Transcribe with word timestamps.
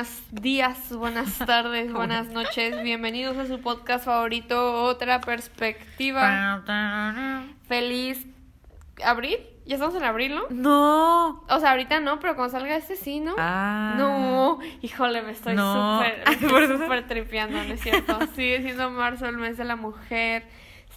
Buenos 0.00 0.22
días, 0.32 0.92
buenas 0.96 1.36
tardes, 1.36 1.92
buenas 1.92 2.28
noches. 2.28 2.82
Bienvenidos 2.82 3.36
a 3.36 3.46
su 3.46 3.60
podcast 3.60 4.06
favorito, 4.06 4.84
Otra 4.84 5.20
Perspectiva. 5.20 6.62
Feliz 7.68 8.26
abril. 9.04 9.36
¿Ya 9.66 9.74
estamos 9.74 9.94
en 9.96 10.04
abril, 10.04 10.36
no? 10.36 10.44
No. 10.48 11.44
O 11.50 11.60
sea, 11.60 11.72
ahorita 11.72 12.00
no, 12.00 12.18
pero 12.18 12.34
cuando 12.34 12.50
salga 12.58 12.76
este 12.76 12.96
sí, 12.96 13.20
¿no? 13.20 13.34
Ah. 13.36 13.92
No, 13.98 14.58
híjole, 14.80 15.20
me 15.20 15.32
estoy 15.32 15.54
No. 15.54 16.02
súper 16.40 17.06
tripeando, 17.06 17.62
¿no 17.62 17.74
es 17.74 17.82
cierto? 17.82 18.20
Sigue 18.34 18.62
siendo 18.62 18.88
marzo, 18.88 19.26
el 19.26 19.36
mes 19.36 19.58
de 19.58 19.64
la 19.64 19.76
mujer. 19.76 20.44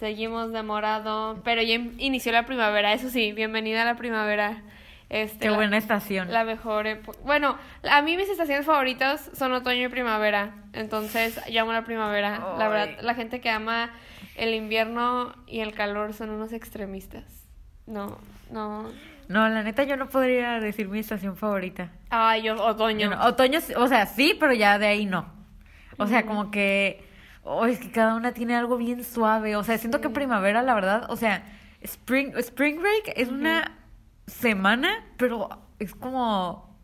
Seguimos 0.00 0.50
de 0.50 0.62
morado, 0.62 1.42
pero 1.44 1.60
ya 1.60 1.74
in- 1.74 1.94
inició 1.98 2.32
la 2.32 2.46
primavera, 2.46 2.94
eso 2.94 3.10
sí, 3.10 3.32
bienvenida 3.32 3.82
a 3.82 3.84
la 3.84 3.96
primavera. 3.96 4.62
Este, 5.14 5.38
Qué 5.38 5.50
la- 5.50 5.56
buena 5.56 5.76
estación. 5.76 6.32
La 6.32 6.42
mejor 6.42 6.88
época. 6.88 7.16
Bueno, 7.24 7.56
a 7.88 8.02
mí 8.02 8.16
mis 8.16 8.28
estaciones 8.28 8.66
favoritas 8.66 9.30
son 9.32 9.52
otoño 9.52 9.82
y 9.86 9.88
primavera. 9.88 10.54
Entonces, 10.72 11.40
llamo 11.48 11.72
la 11.72 11.84
primavera. 11.84 12.56
La 12.58 12.68
verdad, 12.68 12.98
la 13.00 13.14
gente 13.14 13.40
que 13.40 13.48
ama 13.48 13.90
el 14.34 14.54
invierno 14.54 15.32
y 15.46 15.60
el 15.60 15.72
calor 15.72 16.14
son 16.14 16.30
unos 16.30 16.52
extremistas. 16.52 17.24
No, 17.86 18.18
no. 18.50 18.90
No, 19.28 19.48
la 19.48 19.62
neta 19.62 19.84
yo 19.84 19.96
no 19.96 20.08
podría 20.08 20.58
decir 20.58 20.88
mi 20.88 20.98
estación 20.98 21.36
favorita. 21.36 21.92
Ay, 22.10 22.42
yo, 22.42 22.56
otoño. 22.56 22.98
Yo 23.08 23.10
no- 23.10 23.24
Otoño, 23.24 23.60
o 23.76 23.86
sea, 23.86 24.06
sí, 24.06 24.36
pero 24.40 24.52
ya 24.52 24.80
de 24.80 24.88
ahí 24.88 25.06
no. 25.06 25.32
O 25.96 26.08
sea, 26.08 26.26
como 26.26 26.50
que... 26.50 27.04
Oh, 27.44 27.66
es 27.66 27.78
que 27.78 27.92
cada 27.92 28.16
una 28.16 28.32
tiene 28.32 28.56
algo 28.56 28.76
bien 28.78 29.04
suave. 29.04 29.54
O 29.54 29.62
sea, 29.62 29.78
siento 29.78 30.00
que 30.00 30.10
primavera, 30.10 30.60
la 30.62 30.74
verdad, 30.74 31.06
o 31.08 31.14
sea, 31.16 31.44
Spring, 31.82 32.32
spring 32.38 32.80
Break 32.80 33.12
es 33.14 33.28
una 33.28 33.78
semana, 34.26 35.04
pero 35.16 35.48
es 35.78 35.94
como... 35.94 36.74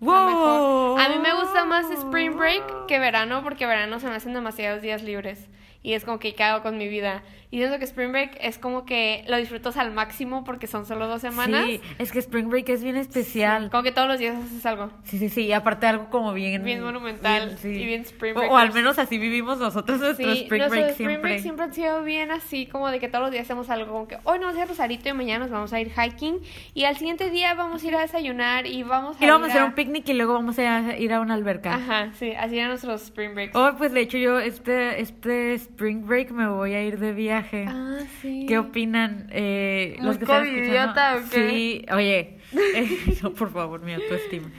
¡Wow! 0.00 0.98
A 0.98 1.08
mí 1.08 1.18
me 1.22 1.32
gusta 1.34 1.64
más 1.64 1.88
Spring 1.90 2.36
Break 2.36 2.86
que 2.86 2.98
verano 2.98 3.42
porque 3.44 3.66
verano 3.66 4.00
se 4.00 4.08
me 4.08 4.16
hacen 4.16 4.34
demasiados 4.34 4.82
días 4.82 5.02
libres 5.02 5.48
y 5.82 5.94
es 5.94 6.04
como 6.04 6.18
que 6.18 6.34
¿qué 6.34 6.42
hago 6.42 6.62
con 6.62 6.76
mi 6.76 6.88
vida? 6.88 7.22
Y 7.52 7.58
siento 7.58 7.78
que 7.78 7.84
Spring 7.84 8.10
Break 8.12 8.38
es 8.40 8.56
como 8.58 8.86
que 8.86 9.24
lo 9.28 9.36
disfrutas 9.36 9.76
al 9.76 9.92
máximo 9.92 10.42
porque 10.42 10.66
son 10.66 10.86
solo 10.86 11.06
dos 11.06 11.20
semanas. 11.20 11.66
Sí, 11.66 11.80
es 11.98 12.10
que 12.10 12.18
Spring 12.18 12.48
Break 12.48 12.66
es 12.70 12.82
bien 12.82 12.96
especial. 12.96 13.68
Como 13.70 13.82
que 13.82 13.92
todos 13.92 14.08
los 14.08 14.18
días 14.18 14.34
haces 14.42 14.64
algo. 14.64 14.90
Sí, 15.04 15.18
sí, 15.18 15.28
sí, 15.28 15.42
y 15.42 15.52
aparte 15.52 15.86
algo 15.86 16.08
como 16.08 16.32
bien... 16.32 16.64
Bien 16.64 16.82
monumental 16.82 17.48
bien, 17.48 17.58
sí. 17.58 17.68
y 17.68 17.84
bien 17.84 18.00
Spring 18.02 18.34
O- 18.38 18.40
O, 18.52 18.56
al 18.56 18.72
menos 18.72 18.98
así 18.98 19.18
vivimos 19.18 19.58
nosotros 19.58 20.00
nuestro 20.00 20.32
Sí, 20.32 20.44
Spring 20.44 20.62
Break 20.70 20.72
Spring 20.72 20.96
siempre. 20.96 21.18
Break 21.18 21.40
siempre 21.42 21.64
han 21.66 21.74
sido 21.74 22.02
bien 22.02 22.30
así, 22.30 22.64
como 22.64 22.88
de 22.90 22.98
que 22.98 23.08
todos 23.08 23.22
los 23.24 23.30
días 23.30 23.44
hacemos 23.44 23.68
algo, 23.68 23.92
como 23.92 24.08
que 24.08 24.16
hoy 24.24 24.38
nos 24.38 24.46
vamos 24.46 24.54
a 24.54 24.58
ir 24.58 24.64
a 24.64 24.66
Rosarito 24.68 25.08
y 25.10 25.12
mañana 25.12 25.40
nos 25.40 25.50
vamos 25.50 25.72
a 25.74 25.80
ir 25.80 25.90
hiking 25.92 26.38
y 26.72 26.84
al 26.84 26.96
siguiente 26.96 27.28
día 27.28 27.52
vamos 27.52 27.84
a 27.84 27.86
ir 27.86 27.94
a 27.96 28.00
desayunar 28.00 28.66
y 28.66 28.82
vamos 28.82 29.20
a 29.20 29.22
Y 29.22 29.28
vamos 29.28 29.48
a 29.48 29.50
hacer 29.52 29.64
un 29.64 29.74
picnic 29.74 30.08
y 30.08 30.14
luego 30.14 30.32
vamos 30.32 30.58
a 30.58 30.96
ir 30.96 31.12
a 31.12 31.20
una 31.20 31.34
alberca. 31.34 31.74
Ajá, 31.74 32.12
sí, 32.18 32.32
así 32.32 32.56
eran 32.56 32.70
nuestros 32.70 33.02
Spring 33.02 33.34
Breaks. 33.34 33.54
Oh, 33.54 33.72
pues 33.76 33.92
de 33.92 34.00
hecho 34.00 34.16
yo 34.16 34.38
este, 34.40 35.02
este 35.02 35.52
Spring 35.52 36.06
Break 36.06 36.30
me 36.30 36.48
voy 36.48 36.72
a 36.72 36.82
ir 36.82 36.98
de 36.98 37.12
viaje. 37.12 37.41
Ah, 37.68 37.98
sí. 38.20 38.46
¿Qué 38.48 38.58
opinan 38.58 39.28
eh, 39.30 39.96
los 40.00 40.18
que 40.18 40.24
están 40.24 40.46
escuchando? 40.46 41.26
¿o 41.26 41.30
qué? 41.30 41.50
Sí, 41.50 41.86
oye, 41.92 42.38
eh, 42.74 43.18
no, 43.22 43.32
por 43.32 43.52
favor, 43.52 43.82
mi 43.82 43.94
autoestima. 43.94 44.50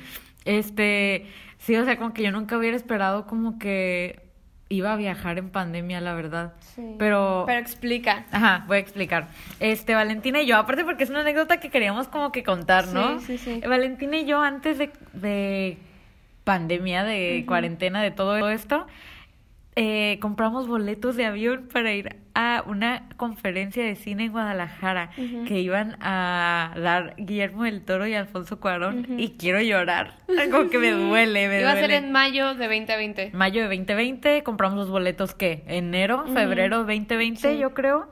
Este, 0.45 1.27
sí, 1.59 1.75
o 1.75 1.85
sea, 1.85 1.97
como 1.97 2.13
que 2.13 2.23
yo 2.23 2.31
nunca 2.31 2.57
hubiera 2.57 2.75
esperado 2.75 3.25
como 3.27 3.59
que 3.59 4.21
iba 4.69 4.93
a 4.93 4.95
viajar 4.95 5.37
en 5.37 5.49
pandemia, 5.49 6.01
la 6.01 6.13
verdad. 6.13 6.53
Sí. 6.75 6.95
Pero, 6.97 7.43
Pero 7.45 7.59
explica. 7.59 8.25
Ajá, 8.31 8.65
voy 8.67 8.77
a 8.77 8.79
explicar. 8.79 9.27
Este, 9.59 9.93
Valentina 9.93 10.41
y 10.41 10.47
yo, 10.47 10.57
aparte 10.57 10.83
porque 10.83 11.03
es 11.03 11.09
una 11.09 11.21
anécdota 11.21 11.59
que 11.59 11.69
queríamos 11.69 12.07
como 12.07 12.31
que 12.31 12.43
contar, 12.43 12.87
¿no? 12.87 13.19
Sí, 13.19 13.37
sí, 13.37 13.59
sí. 13.61 13.67
Valentina 13.67 14.17
y 14.17 14.25
yo 14.25 14.41
antes 14.41 14.77
de, 14.77 14.91
de 15.13 15.77
pandemia, 16.43 17.03
de 17.03 17.43
cuarentena, 17.47 18.01
de 18.01 18.11
todo 18.11 18.49
esto, 18.49 18.87
eh, 19.75 20.17
compramos 20.21 20.67
boletos 20.67 21.15
de 21.15 21.25
avión 21.25 21.67
para 21.71 21.93
ir 21.93 22.15
a 22.35 22.63
una 22.67 23.09
conferencia 23.17 23.83
de 23.83 23.95
cine 23.95 24.25
en 24.25 24.31
Guadalajara 24.31 25.11
que 25.47 25.59
iban 25.59 25.97
a 26.01 26.73
dar 26.75 27.13
Guillermo 27.17 27.63
del 27.63 27.83
Toro 27.83 28.07
y 28.07 28.13
Alfonso 28.15 28.59
Cuarón 28.59 29.19
y 29.19 29.29
quiero 29.37 29.61
llorar. 29.61 30.15
Como 30.51 30.69
que 30.69 30.79
me 30.79 30.91
duele, 30.91 31.47
me 31.47 31.61
Iba 31.61 31.71
a 31.71 31.75
ser 31.75 31.91
en 31.91 32.11
mayo 32.11 32.55
de 32.55 32.67
2020. 32.67 33.31
Mayo 33.33 33.61
de 33.61 33.67
2020, 33.77 34.41
compramos 34.43 34.77
los 34.79 34.89
boletos, 34.89 35.35
¿qué? 35.35 35.63
Enero, 35.67 36.25
febrero 36.33 36.77
2020, 36.79 37.53
Sí. 37.53 37.59
yo 37.59 37.73
creo. 37.73 38.09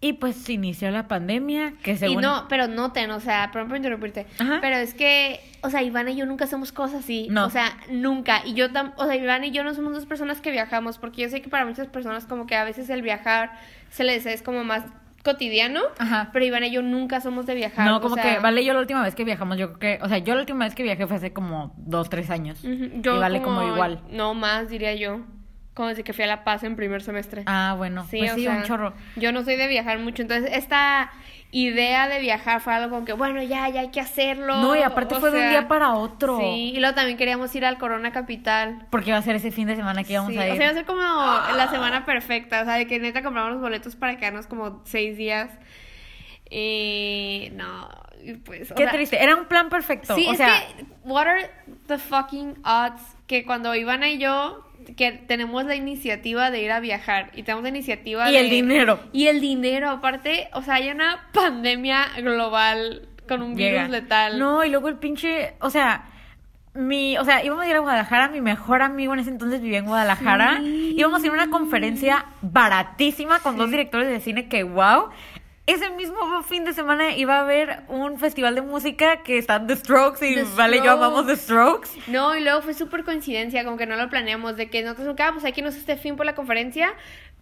Y 0.00 0.12
pues 0.14 0.36
se 0.36 0.52
inició 0.52 0.90
la 0.90 1.08
pandemia, 1.08 1.72
que 1.82 1.96
según... 1.96 2.18
Y 2.22 2.26
no, 2.26 2.46
pero 2.50 2.68
noten, 2.68 3.10
o 3.12 3.18
sea, 3.20 3.50
perdón 3.50 3.68
por 3.68 3.76
interrumpirte, 3.78 4.26
Ajá. 4.38 4.58
pero 4.60 4.76
es 4.76 4.92
que, 4.92 5.40
o 5.62 5.70
sea, 5.70 5.82
Iván 5.82 6.08
y 6.10 6.16
yo 6.16 6.26
nunca 6.26 6.44
hacemos 6.44 6.70
cosas 6.70 7.00
así, 7.02 7.28
No. 7.30 7.46
o 7.46 7.50
sea, 7.50 7.76
nunca, 7.90 8.42
y 8.44 8.52
yo, 8.52 8.70
tam 8.70 8.92
o 8.98 9.06
sea, 9.06 9.16
Iván 9.16 9.44
y 9.44 9.52
yo 9.52 9.64
no 9.64 9.72
somos 9.72 9.94
dos 9.94 10.04
personas 10.04 10.40
que 10.42 10.50
viajamos, 10.50 10.98
porque 10.98 11.22
yo 11.22 11.28
sé 11.30 11.40
que 11.40 11.48
para 11.48 11.64
muchas 11.64 11.86
personas 11.88 12.26
como 12.26 12.46
que 12.46 12.54
a 12.56 12.64
veces 12.64 12.90
el 12.90 13.00
viajar 13.00 13.52
se 13.88 14.04
les 14.04 14.26
es 14.26 14.42
como 14.42 14.64
más 14.64 14.84
cotidiano, 15.24 15.80
Ajá. 15.98 16.28
pero 16.32 16.44
Iván 16.44 16.62
y 16.64 16.70
yo 16.70 16.82
nunca 16.82 17.20
somos 17.22 17.46
de 17.46 17.54
viajar. 17.54 17.86
No, 17.86 17.96
o 17.96 18.00
como 18.02 18.14
sea, 18.16 18.36
que 18.36 18.38
Vale, 18.40 18.64
yo 18.64 18.74
la 18.74 18.80
última 18.80 19.02
vez 19.02 19.14
que 19.14 19.24
viajamos, 19.24 19.56
yo 19.56 19.72
creo 19.72 19.98
que... 19.98 20.04
O 20.04 20.08
sea, 20.08 20.18
yo 20.18 20.34
la 20.34 20.40
última 20.42 20.66
vez 20.66 20.74
que 20.74 20.82
viajé 20.84 21.06
fue 21.06 21.16
hace 21.16 21.32
como 21.32 21.74
dos, 21.78 22.10
tres 22.10 22.28
años. 22.30 22.62
ujú, 22.62 23.00
yo 23.00 23.16
y 23.16 23.18
Vale 23.18 23.42
como, 23.42 23.62
igual. 23.62 24.02
No, 24.10 24.34
más 24.34 24.68
diría 24.68 24.94
yo, 24.94 25.22
como 25.76 25.90
desde 25.90 26.04
que 26.04 26.14
fui 26.14 26.24
a 26.24 26.26
La 26.26 26.42
Paz 26.42 26.62
en 26.62 26.74
primer 26.74 27.02
semestre. 27.02 27.42
Ah, 27.44 27.74
bueno, 27.76 28.06
Sí, 28.10 28.16
pues 28.18 28.32
sí, 28.32 28.44
sea, 28.44 28.56
un 28.56 28.62
chorro. 28.62 28.94
Yo 29.16 29.30
no 29.30 29.44
soy 29.44 29.56
de 29.56 29.68
viajar 29.68 29.98
mucho, 29.98 30.22
entonces 30.22 30.50
esta 30.54 31.12
idea 31.50 32.08
de 32.08 32.18
viajar 32.18 32.62
fue 32.62 32.72
algo 32.72 32.88
como 32.90 33.04
que, 33.04 33.12
bueno, 33.12 33.42
ya, 33.42 33.68
ya 33.68 33.80
hay 33.82 33.90
que 33.90 34.00
hacerlo. 34.00 34.56
No, 34.56 34.74
y 34.74 34.80
aparte 34.80 35.16
o 35.16 35.20
fue 35.20 35.30
de 35.30 35.42
un 35.42 35.50
día 35.50 35.68
para 35.68 35.92
otro. 35.92 36.38
Sí, 36.40 36.72
y 36.74 36.80
luego 36.80 36.94
también 36.94 37.18
queríamos 37.18 37.54
ir 37.54 37.66
al 37.66 37.76
Corona 37.76 38.10
Capital. 38.10 38.86
Porque 38.90 39.10
iba 39.10 39.18
a 39.18 39.22
ser 39.22 39.36
ese 39.36 39.50
fin 39.50 39.68
de 39.68 39.76
semana 39.76 40.02
que 40.02 40.14
íbamos 40.14 40.32
Sí, 40.32 40.38
a 40.38 40.46
ir. 40.46 40.52
O 40.54 40.56
sea, 40.56 40.64
iba 40.64 40.70
a 40.72 40.74
ser 40.74 40.86
como 40.86 41.02
la 41.02 41.68
semana 41.70 42.06
perfecta, 42.06 42.62
o 42.62 42.64
sea, 42.64 42.74
de 42.76 42.86
que 42.86 42.98
neta 42.98 43.22
compramos 43.22 43.52
los 43.52 43.60
boletos 43.60 43.96
para 43.96 44.16
quedarnos 44.16 44.46
como 44.46 44.80
seis 44.86 45.18
días. 45.18 45.50
Y 46.50 47.50
no, 47.54 47.88
pues. 48.44 48.70
o 48.70 48.74
Qué 48.74 48.84
sea, 48.84 48.92
triste, 48.92 49.22
era 49.22 49.36
un 49.36 49.46
plan 49.46 49.68
perfecto. 49.68 50.14
Sí, 50.14 50.26
o 50.28 50.32
es 50.32 50.38
sea, 50.38 50.62
que, 50.76 50.84
what 51.04 51.26
are 51.26 51.50
the 51.86 51.98
fucking 51.98 52.56
odds 52.64 53.02
que 53.26 53.44
cuando 53.44 53.74
Ivana 53.74 54.08
y 54.08 54.18
yo, 54.18 54.64
que 54.96 55.12
tenemos 55.12 55.64
la 55.64 55.74
iniciativa 55.74 56.50
de 56.50 56.62
ir 56.62 56.70
a 56.72 56.80
viajar 56.80 57.30
y 57.34 57.42
tenemos 57.42 57.62
la 57.64 57.70
iniciativa 57.70 58.28
Y 58.30 58.34
de- 58.34 58.40
el 58.40 58.50
dinero. 58.50 59.00
Y 59.12 59.26
el 59.28 59.40
dinero, 59.40 59.90
aparte, 59.90 60.48
o 60.52 60.62
sea, 60.62 60.74
hay 60.74 60.90
una 60.90 61.28
pandemia 61.32 62.06
global 62.18 63.08
con 63.28 63.42
un 63.42 63.56
llega. 63.56 63.84
virus 63.84 63.90
letal. 64.02 64.38
No, 64.38 64.64
y 64.64 64.68
luego 64.70 64.88
el 64.88 64.96
pinche, 64.96 65.54
o 65.60 65.70
sea, 65.70 66.04
mi, 66.74 67.16
o 67.16 67.24
sea, 67.24 67.42
íbamos 67.42 67.64
a 67.64 67.68
ir 67.70 67.74
a 67.74 67.80
Guadalajara, 67.80 68.28
mi 68.28 68.40
mejor 68.42 68.82
amigo 68.82 69.14
en 69.14 69.20
ese 69.20 69.30
entonces 69.30 69.60
vivía 69.62 69.78
en 69.78 69.86
Guadalajara, 69.86 70.58
Sí. 70.58 70.94
íbamos 70.96 71.22
a 71.22 71.26
ir 71.26 71.30
a 71.32 71.34
una 71.34 71.50
conferencia 71.50 72.26
baratísima 72.42 73.38
con 73.40 73.56
dos 73.56 73.70
directores 73.70 74.08
de 74.08 74.20
cine 74.20 74.48
que 74.48 74.62
wow. 74.62 75.08
Ese 75.66 75.90
mismo 75.90 76.16
fin 76.44 76.64
de 76.64 76.72
semana 76.72 77.16
iba 77.16 77.38
a 77.38 77.40
haber 77.40 77.80
un 77.88 78.20
festival 78.20 78.54
de 78.54 78.62
música 78.62 79.24
que 79.24 79.36
están 79.36 79.66
The 79.66 79.74
Strokes 79.76 80.24
y 80.24 80.34
The 80.36 80.44
vale, 80.56 80.80
yo 80.80 80.92
amamos 80.92 81.26
The 81.26 81.34
Strokes. 81.36 81.90
No, 82.06 82.36
y 82.36 82.40
luego 82.40 82.62
fue 82.62 82.72
súper 82.72 83.02
coincidencia, 83.02 83.64
como 83.64 83.76
que 83.76 83.86
no 83.86 83.96
lo 83.96 84.08
planeamos, 84.08 84.56
de 84.56 84.70
que 84.70 84.82
nosotros, 84.84 85.16
ah, 85.18 85.30
pues 85.32 85.44
hay 85.44 85.52
que 85.52 85.62
irnos 85.62 85.74
este 85.74 85.96
fin 85.96 86.14
por 86.16 86.24
la 86.24 86.36
conferencia, 86.36 86.94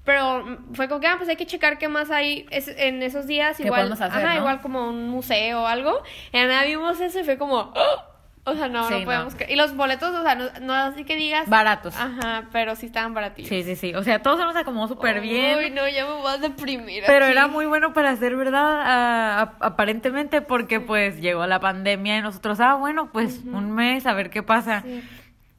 pero 0.05 0.59
fue 0.73 0.89
como 0.89 1.01
que, 1.01 1.07
ah, 1.07 1.17
pues 1.19 1.29
hay 1.29 1.37
que 1.37 1.45
checar 1.45 1.77
qué 1.77 1.89
más 1.89 2.11
hay 2.11 2.47
en 2.51 3.03
esos 3.03 3.27
días, 3.27 3.59
¿Qué 3.59 3.65
igual, 3.65 3.83
podemos 3.83 4.01
hacer, 4.01 4.25
ajá, 4.25 4.35
no? 4.35 4.41
igual 4.41 4.61
como 4.63 4.89
un 4.89 5.09
museo 5.11 5.63
o 5.63 5.67
algo, 5.67 6.03
y 6.33 6.39
nada, 6.39 6.65
vimos 6.65 7.01
eso 7.01 7.21
y 7.21 7.25
fue 7.25 7.37
como, 7.37 7.75
¡oh! 7.75 8.14
O 8.47 8.55
sea, 8.55 8.69
no, 8.69 8.87
Sí, 8.89 8.95
no 8.95 8.99
no. 9.01 9.05
podemos, 9.07 9.37
cre- 9.39 9.47
y 9.51 9.57
los 9.57 9.75
boletos, 9.75 10.15
o 10.15 10.23
sea, 10.23 10.35
no, 10.35 10.45
no 10.61 10.73
así 10.75 11.05
que 11.05 11.17
digas, 11.17 11.49
Baratos. 11.49 11.97
ajá, 11.97 12.45
pero 12.53 12.77
sí 12.77 12.87
estaban 12.87 13.15
baratillos. 13.15 13.49
Sí, 13.49 13.63
sí, 13.63 13.75
sí. 13.77 13.95
O 13.95 14.03
sea, 14.03 14.21
todo 14.23 14.37
se 14.37 14.45
nos 14.45 14.55
acomodó 14.57 14.89
súper 14.89 15.21
bien. 15.21 15.59
Uy, 15.59 15.71
no, 15.71 15.89
ya 15.89 16.05
me 16.07 16.13
voy 16.13 16.27
a 16.33 16.39
deprimir 16.39 17.05
Pero 17.07 17.25
aquí. 17.25 17.33
era 17.33 17.47
muy 17.49 17.67
bueno 17.67 17.93
para 17.95 18.15
ser 18.17 18.37
verdad, 18.37 18.81
ah, 18.85 19.41
ap- 19.41 19.63
aparentemente, 19.63 20.43
porque 20.43 20.81
pues 20.81 21.21
llegó 21.21 21.47
la 21.47 21.59
pandemia 21.61 22.19
y 22.19 22.23
nosotros, 22.23 22.61
ah, 22.61 22.75
bueno, 22.75 23.11
pues 23.13 23.41
un 23.45 23.73
mes, 23.73 24.07
a 24.07 24.13
ver 24.13 24.31
qué 24.31 24.43
pasa. 24.43 24.83
Sí. 24.83 25.03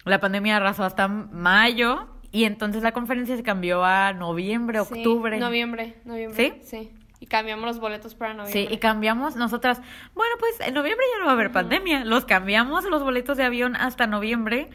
La 0.06 0.20
pandemia 0.20 0.58
arrasó 0.58 0.84
hasta 0.84 1.08
mayo 1.08 2.08
y 2.32 2.44
entonces 2.44 2.84
la 2.84 2.92
conferencia 2.92 3.36
se 3.36 3.42
cambió 3.44 3.84
a 3.84 4.14
noviembre, 4.14 4.80
Sí, 4.84 4.94
octubre. 5.00 5.40
Noviembre, 5.40 5.96
noviembre. 6.06 6.54
¿Sí? 6.62 6.62
Sí. 6.64 6.92
Y 7.26 7.28
cambiamos 7.28 7.66
los 7.66 7.80
boletos 7.80 8.14
para 8.14 8.36
noviembre. 8.36 8.68
Sí, 8.68 8.72
y 8.72 8.78
cambiamos 8.78 9.36
nosotras, 9.36 9.82
bueno, 10.14 10.36
pues 10.40 10.60
en 10.60 10.76
noviembre 10.76 11.04
ya 11.12 11.20
no 11.20 11.26
va 11.26 11.32
a 11.32 11.34
haber 11.34 11.52
pandemia. 11.52 12.06
Los 12.06 12.26
cambiamos 12.26 12.84
los 12.86 13.02
boletos 13.02 13.36
de 13.36 13.44
avión 13.44 13.76
hasta 13.76 14.06
noviembre. 14.06 14.70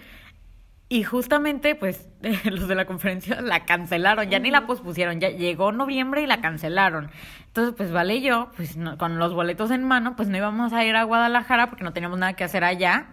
Y 0.88 1.04
justamente, 1.04 1.76
pues, 1.76 2.08
los 2.44 2.66
de 2.66 2.74
la 2.74 2.86
conferencia 2.86 3.40
la 3.40 3.64
cancelaron, 3.64 4.28
ya 4.28 4.40
ni 4.40 4.50
la 4.50 4.66
pospusieron, 4.66 5.20
ya 5.20 5.28
llegó 5.30 5.70
noviembre 5.70 6.22
y 6.22 6.26
la 6.26 6.40
cancelaron. 6.40 7.12
Entonces, 7.46 7.74
pues, 7.76 7.92
Vale 7.92 8.16
y 8.16 8.22
yo, 8.22 8.50
pues, 8.56 8.76
no- 8.76 8.98
con 8.98 9.20
los 9.20 9.32
boletos 9.32 9.70
en 9.70 9.84
mano, 9.84 10.16
pues 10.16 10.28
no 10.28 10.36
íbamos 10.36 10.72
a 10.72 10.84
ir 10.84 10.96
a 10.96 11.04
Guadalajara 11.04 11.68
porque 11.70 11.84
no 11.84 11.92
teníamos 11.92 12.18
nada 12.18 12.32
que 12.32 12.42
hacer 12.42 12.64
allá. 12.64 13.06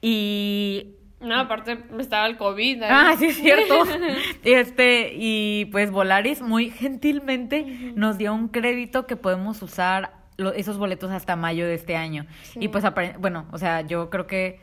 Y 0.00 0.94
No, 1.20 1.36
aparte 1.40 1.78
estaba 1.98 2.26
el 2.26 2.36
COVID. 2.36 2.82
¿eh? 2.82 2.86
Ah, 2.88 3.14
sí, 3.18 3.26
es 3.26 3.36
cierto. 3.38 3.82
este, 4.44 5.12
y 5.14 5.64
pues 5.72 5.90
Volaris 5.90 6.40
muy 6.42 6.70
gentilmente 6.70 7.64
nos 7.96 8.18
dio 8.18 8.32
un 8.32 8.48
crédito 8.48 9.06
que 9.06 9.16
podemos 9.16 9.60
usar 9.62 10.12
lo- 10.36 10.52
esos 10.52 10.78
boletos 10.78 11.10
hasta 11.10 11.34
mayo 11.34 11.66
de 11.66 11.74
este 11.74 11.96
año. 11.96 12.26
Sí. 12.42 12.60
Y 12.62 12.68
pues, 12.68 12.84
bueno, 13.18 13.46
o 13.50 13.58
sea, 13.58 13.80
yo 13.80 14.10
creo 14.10 14.26
que 14.28 14.60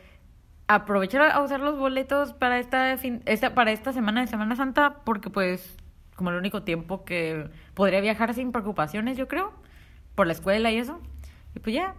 aprovechar 0.68 1.22
a 1.30 1.40
usar 1.42 1.60
los 1.60 1.78
boletos 1.78 2.32
para 2.32 2.58
esta, 2.58 2.96
fin, 2.96 3.22
esta, 3.26 3.54
para 3.54 3.70
esta 3.72 3.92
semana 3.92 4.22
de 4.22 4.26
Semana 4.26 4.56
Santa 4.56 4.96
porque 5.04 5.30
pues 5.30 5.76
como 6.16 6.30
el 6.30 6.36
único 6.36 6.62
tiempo 6.62 7.04
que 7.04 7.48
podría 7.74 8.00
viajar 8.00 8.32
sin 8.32 8.50
preocupaciones, 8.50 9.18
yo 9.18 9.28
creo, 9.28 9.52
por 10.14 10.26
la 10.26 10.32
escuela 10.32 10.70
y 10.70 10.78
eso. 10.78 11.00
Y 11.54 11.58
pues 11.60 11.74
ya, 11.76 11.94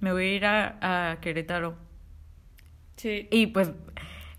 me 0.00 0.12
voy 0.12 0.24
a 0.24 0.32
ir 0.34 0.46
a, 0.46 1.10
a 1.12 1.20
Querétaro. 1.20 1.76
Sí. 2.98 3.26
Y 3.30 3.46
pues 3.46 3.72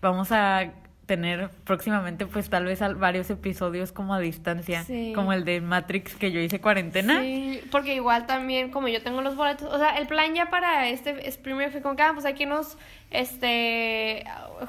vamos 0.01 0.31
a 0.31 0.71
tener 1.09 1.49
próximamente 1.63 2.27
pues 2.27 2.51
tal 2.51 2.65
vez 2.65 2.81
varios 2.99 3.31
episodios 3.31 3.91
como 3.91 4.13
a 4.13 4.19
distancia, 4.19 4.85
como 5.15 5.33
el 5.33 5.43
de 5.43 5.59
Matrix 5.59 6.13
que 6.13 6.31
yo 6.31 6.39
hice 6.39 6.61
cuarentena. 6.61 7.21
Sí, 7.21 7.61
porque 7.71 7.95
igual 7.95 8.27
también 8.27 8.69
como 8.69 8.89
yo 8.89 9.01
tengo 9.01 9.23
los 9.23 9.35
boletos, 9.35 9.73
o 9.73 9.79
sea, 9.79 9.97
el 9.97 10.05
plan 10.05 10.35
ya 10.35 10.51
para 10.51 10.87
este 10.87 11.15
primer 11.41 11.71
fue 11.71 11.81
como 11.81 11.95
que, 11.95 12.03
ah, 12.03 12.11
pues 12.13 12.27
aquí 12.27 12.45
nos 12.45 12.77
este 13.11 14.23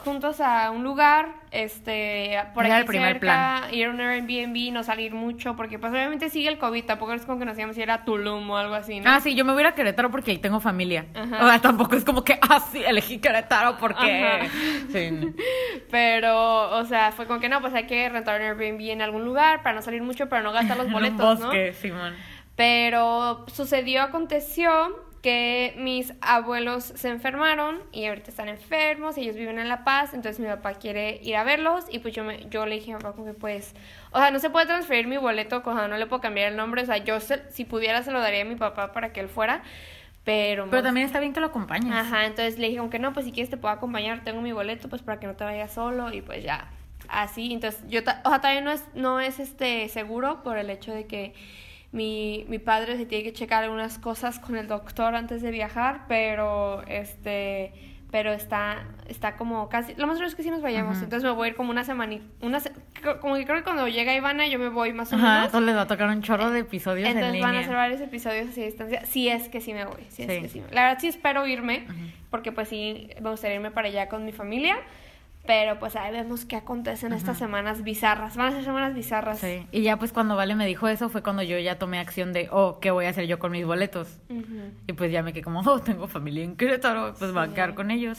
juntos 0.04 0.40
a 0.40 0.70
un 0.70 0.82
lugar 0.82 1.34
este 1.50 2.38
por 2.54 2.64
aquí 2.64 2.72
el 2.74 2.84
primer 2.86 3.14
cerca, 3.14 3.68
ir 3.72 3.86
a 3.86 3.90
un 3.90 4.00
Airbnb 4.00 4.72
no 4.72 4.82
salir 4.82 5.12
mucho 5.12 5.56
porque 5.56 5.78
pues 5.78 5.92
obviamente 5.92 6.30
sigue 6.30 6.48
el 6.48 6.58
COVID 6.58 6.84
tampoco 6.84 7.12
es 7.12 7.26
como 7.26 7.38
que 7.38 7.44
nos 7.44 7.58
íbamos 7.58 7.76
a 7.76 7.82
ir 7.82 7.90
a 7.90 8.04
Tulum 8.04 8.48
o 8.48 8.56
algo 8.56 8.74
así 8.74 9.00
¿no? 9.00 9.10
ah 9.10 9.20
sí 9.20 9.34
yo 9.34 9.44
me 9.44 9.52
voy 9.52 9.60
a 9.62 9.66
ir 9.66 9.72
a 9.72 9.74
Querétaro 9.74 10.10
porque 10.10 10.30
ahí 10.30 10.38
tengo 10.38 10.60
familia. 10.60 11.06
O 11.14 11.46
sea 11.46 11.60
tampoco 11.60 11.96
es 11.96 12.04
como 12.04 12.24
que 12.24 12.38
ah 12.40 12.60
sí 12.60 12.82
elegí 12.82 13.18
Querétaro 13.18 13.76
porque 13.78 14.48
sí. 14.92 15.34
pero 15.90 16.70
o 16.78 16.84
sea 16.86 17.12
fue 17.12 17.26
como 17.26 17.40
que 17.40 17.48
no 17.48 17.60
pues 17.60 17.74
hay 17.74 17.86
que 17.86 18.08
rentar 18.08 18.40
un 18.40 18.46
Airbnb 18.46 18.80
en 18.90 19.02
algún 19.02 19.24
lugar 19.24 19.62
para 19.62 19.74
no 19.74 19.82
salir 19.82 20.02
mucho 20.02 20.28
para 20.28 20.42
no 20.42 20.52
gastar 20.52 20.76
los 20.78 20.90
boletos 20.92 21.40
un 21.40 21.44
bosque, 21.46 21.74
Simón. 21.74 22.14
Pero 22.56 23.44
sucedió 23.48 24.02
aconteció 24.02 25.09
que 25.22 25.74
mis 25.76 26.14
abuelos 26.22 26.84
se 26.84 27.08
enfermaron 27.08 27.82
y 27.92 28.06
ahorita 28.06 28.30
están 28.30 28.48
enfermos, 28.48 29.18
ellos 29.18 29.36
viven 29.36 29.58
en 29.58 29.68
La 29.68 29.84
Paz, 29.84 30.14
entonces 30.14 30.40
mi 30.40 30.46
papá 30.46 30.74
quiere 30.74 31.20
ir 31.22 31.36
a 31.36 31.44
verlos 31.44 31.84
y 31.90 31.98
pues 31.98 32.14
yo 32.14 32.24
me, 32.24 32.48
yo 32.48 32.64
le 32.64 32.76
dije 32.76 32.92
a 32.92 32.96
mi 32.96 33.02
papá 33.02 33.14
como 33.14 33.26
que 33.26 33.34
pues, 33.34 33.74
o 34.12 34.18
sea, 34.18 34.30
no 34.30 34.38
se 34.38 34.48
puede 34.48 34.66
transferir 34.66 35.06
mi 35.06 35.18
boleto, 35.18 35.62
o 35.64 35.74
no 35.88 35.96
le 35.98 36.06
puedo 36.06 36.22
cambiar 36.22 36.50
el 36.50 36.56
nombre, 36.56 36.82
o 36.82 36.86
sea, 36.86 36.98
yo 36.98 37.18
si 37.20 37.64
pudiera 37.64 38.02
se 38.02 38.12
lo 38.12 38.20
daría 38.20 38.42
a 38.42 38.44
mi 38.46 38.56
papá 38.56 38.92
para 38.92 39.12
que 39.12 39.20
él 39.20 39.28
fuera, 39.28 39.62
pero... 40.24 40.68
Pero 40.70 40.82
también 40.82 41.06
está 41.06 41.20
bien 41.20 41.34
que 41.34 41.40
lo 41.40 41.46
acompañes. 41.46 41.92
Ajá, 41.92 42.24
entonces 42.24 42.58
le 42.58 42.68
dije, 42.68 42.78
aunque 42.78 42.98
no, 42.98 43.12
pues 43.12 43.26
si 43.26 43.32
quieres 43.32 43.50
te 43.50 43.58
puedo 43.58 43.74
acompañar, 43.74 44.24
tengo 44.24 44.40
mi 44.40 44.52
boleto 44.52 44.88
pues 44.88 45.02
para 45.02 45.20
que 45.20 45.26
no 45.26 45.34
te 45.34 45.44
vayas 45.44 45.72
solo 45.72 46.12
y 46.14 46.22
pues 46.22 46.42
ya, 46.42 46.70
así, 47.08 47.52
entonces 47.52 47.82
yo, 47.88 48.00
o 48.00 48.04
sea, 48.04 48.40
todavía 48.40 48.62
no 48.62 48.70
es, 48.70 48.84
no 48.94 49.20
es 49.20 49.38
este 49.38 49.86
seguro 49.90 50.42
por 50.42 50.56
el 50.56 50.70
hecho 50.70 50.94
de 50.94 51.06
que 51.06 51.34
mi, 51.92 52.44
mi 52.48 52.58
padre 52.58 52.96
se 52.96 53.06
tiene 53.06 53.24
que 53.24 53.32
checar 53.32 53.64
algunas 53.64 53.98
cosas 53.98 54.38
con 54.38 54.56
el 54.56 54.68
doctor 54.68 55.14
antes 55.14 55.42
de 55.42 55.50
viajar, 55.50 56.04
pero 56.08 56.82
este 56.86 57.72
pero 58.10 58.32
está 58.32 58.88
está 59.08 59.36
como 59.36 59.68
casi 59.68 59.94
lo 59.94 60.06
más 60.08 60.16
seguro 60.16 60.28
es 60.28 60.34
que 60.34 60.42
sí 60.42 60.50
nos 60.50 60.62
vayamos. 60.62 60.96
Entonces 60.96 61.22
me 61.22 61.30
voy 61.30 61.46
a 61.46 61.50
ir 61.50 61.56
como 61.56 61.70
una 61.70 61.84
semana 61.84 62.18
una 62.40 62.60
como 63.20 63.36
que 63.36 63.44
creo 63.44 63.58
que 63.58 63.62
cuando 63.62 63.86
llega 63.88 64.14
Ivana 64.14 64.46
yo 64.48 64.58
me 64.58 64.68
voy 64.68 64.92
más 64.92 65.12
o 65.12 65.16
menos. 65.16 65.30
Ajá, 65.30 65.44
entonces 65.46 65.66
les 65.66 65.76
va 65.76 65.82
a 65.82 65.86
tocar 65.86 66.08
un 66.08 66.22
chorro 66.22 66.50
de 66.50 66.60
episodios 66.60 67.08
entonces 67.08 67.40
van 67.40 67.56
a 67.56 67.62
ser 67.62 67.74
varios 67.74 68.00
episodios 68.00 68.48
así 68.48 68.62
a 68.62 68.66
distancia. 68.66 69.06
Si 69.06 69.28
es 69.28 69.48
que 69.48 69.60
sí 69.60 69.74
me 69.74 69.84
voy 69.84 70.04
si 70.08 70.24
es 70.24 70.28
que 70.28 70.48
sí 70.48 70.62
la 70.72 70.82
verdad 70.82 70.98
sí 71.00 71.08
espero 71.08 71.46
irme 71.46 71.86
porque 72.30 72.52
pues 72.52 72.68
sí 72.68 73.10
me 73.20 73.30
gustaría 73.30 73.56
irme 73.56 73.70
para 73.70 73.88
allá 73.88 74.08
con 74.08 74.24
mi 74.24 74.32
familia 74.32 74.76
pero 75.46 75.78
pues 75.78 75.96
ahí 75.96 76.12
vemos 76.12 76.44
qué 76.44 76.56
acontece 76.56 77.06
en 77.06 77.12
estas 77.12 77.38
semanas 77.38 77.82
bizarras. 77.82 78.36
Van 78.36 78.48
a 78.48 78.52
ser 78.52 78.64
semanas 78.64 78.94
bizarras. 78.94 79.38
Sí. 79.38 79.66
Y 79.72 79.82
ya 79.82 79.96
pues 79.98 80.12
cuando 80.12 80.36
Vale 80.36 80.54
me 80.54 80.66
dijo 80.66 80.86
eso 80.86 81.08
fue 81.08 81.22
cuando 81.22 81.42
yo 81.42 81.58
ya 81.58 81.78
tomé 81.78 81.98
acción 81.98 82.32
de, 82.32 82.48
oh, 82.52 82.78
¿qué 82.80 82.90
voy 82.90 83.06
a 83.06 83.10
hacer 83.10 83.26
yo 83.26 83.38
con 83.38 83.52
mis 83.52 83.64
boletos? 83.64 84.20
Y 84.86 84.92
pues 84.92 85.10
ya 85.10 85.22
me 85.22 85.32
quedé 85.32 85.42
como, 85.42 85.60
oh, 85.60 85.80
tengo 85.80 86.08
familia 86.08 86.44
en 86.44 86.56
Querétaro, 86.56 87.14
pues 87.18 87.34
va 87.34 87.44
a 87.44 87.48
quedar 87.54 87.74
con 87.74 87.90
ellos. 87.90 88.18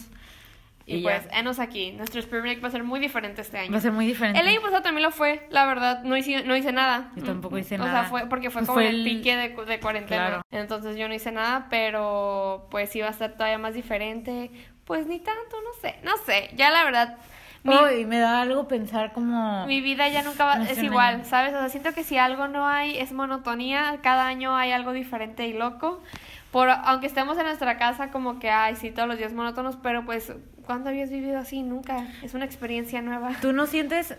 Y, 0.85 1.03
pues, 1.03 1.27
enos 1.31 1.59
aquí. 1.59 1.91
Nuestro 1.91 2.19
Spring 2.19 2.62
va 2.62 2.68
a 2.68 2.71
ser 2.71 2.83
muy 2.83 3.00
diferente 3.00 3.41
este 3.41 3.59
año. 3.59 3.71
Va 3.71 3.77
a 3.77 3.81
ser 3.81 3.91
muy 3.91 4.06
diferente. 4.06 4.39
El 4.39 4.47
año 4.47 4.62
pasado 4.62 4.81
también 4.81 5.03
lo 5.03 5.12
fue, 5.12 5.47
la 5.50 5.65
verdad. 5.65 6.03
No 6.03 6.17
hice, 6.17 6.44
no 6.44 6.56
hice 6.56 6.71
nada. 6.71 7.12
Yo 7.15 7.24
tampoco 7.24 7.57
hice 7.57 7.77
nada. 7.77 7.89
O 7.89 7.94
sea, 7.94 8.03
fue 8.09 8.27
porque 8.27 8.50
fue 8.50 8.62
pues 8.62 8.67
como 8.67 8.81
el 8.81 9.03
pique 9.03 9.35
de, 9.35 9.50
de 9.50 9.79
cuarentena. 9.79 10.41
Entonces 10.51 10.97
yo 10.97 11.07
no 11.07 11.13
hice 11.13 11.31
nada, 11.31 11.67
pero 11.69 12.67
pues 12.71 12.94
iba 12.95 13.07
a 13.07 13.13
ser 13.13 13.33
todavía 13.33 13.57
más 13.57 13.74
diferente. 13.74 14.51
Pues 14.91 15.07
ni 15.07 15.19
tanto, 15.19 15.55
no 15.63 15.81
sé. 15.81 15.95
No 16.03 16.17
sé. 16.25 16.49
Ya 16.57 16.69
la 16.69 16.83
verdad 16.83 17.17
mi, 17.63 18.03
me 18.03 18.19
da 18.19 18.41
algo 18.41 18.67
pensar 18.67 19.13
como... 19.13 19.65
Mi 19.65 19.79
vida 19.79 20.09
ya 20.09 20.21
nunca 20.21 20.43
va, 20.43 20.63
es 20.63 20.83
igual, 20.83 21.23
¿sabes? 21.23 21.53
O 21.53 21.59
sea, 21.59 21.69
siento 21.69 21.93
que 21.93 22.03
si 22.03 22.17
algo 22.17 22.49
no 22.49 22.67
hay 22.67 22.97
es 22.97 23.13
monotonía, 23.13 23.99
cada 24.03 24.27
año 24.27 24.53
hay 24.53 24.73
algo 24.73 24.91
diferente 24.91 25.47
y 25.47 25.53
loco. 25.53 26.03
Por, 26.51 26.69
aunque 26.69 27.07
estemos 27.07 27.38
en 27.38 27.45
nuestra 27.45 27.77
casa 27.77 28.11
como 28.11 28.38
que, 28.38 28.49
ay, 28.49 28.75
sí, 28.75 28.91
todos 28.91 29.07
los 29.07 29.17
días 29.17 29.31
monótonos, 29.31 29.77
pero 29.81 30.03
pues, 30.03 30.33
¿cuándo 30.65 30.89
habías 30.89 31.09
vivido 31.09 31.39
así? 31.39 31.63
Nunca. 31.63 32.05
Es 32.21 32.33
una 32.33 32.43
experiencia 32.43 33.01
nueva. 33.01 33.31
¿Tú 33.41 33.53
no 33.53 33.67
sientes, 33.67 34.17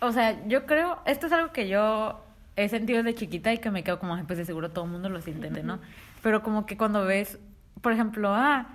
o 0.00 0.10
sea, 0.10 0.44
yo 0.48 0.66
creo, 0.66 0.98
esto 1.04 1.28
es 1.28 1.32
algo 1.32 1.52
que 1.52 1.68
yo 1.68 2.20
he 2.56 2.68
sentido 2.68 3.00
desde 3.04 3.16
chiquita 3.16 3.52
y 3.52 3.58
que 3.58 3.70
me 3.70 3.84
quedo 3.84 4.00
como, 4.00 4.20
pues 4.26 4.40
de 4.40 4.44
seguro 4.44 4.72
todo 4.72 4.86
el 4.86 4.90
mundo 4.90 5.08
lo 5.08 5.20
siente, 5.20 5.62
¿no? 5.62 5.78
Pero 6.20 6.42
como 6.42 6.66
que 6.66 6.76
cuando 6.76 7.04
ves, 7.04 7.38
por 7.80 7.92
ejemplo, 7.92 8.34
ah, 8.34 8.66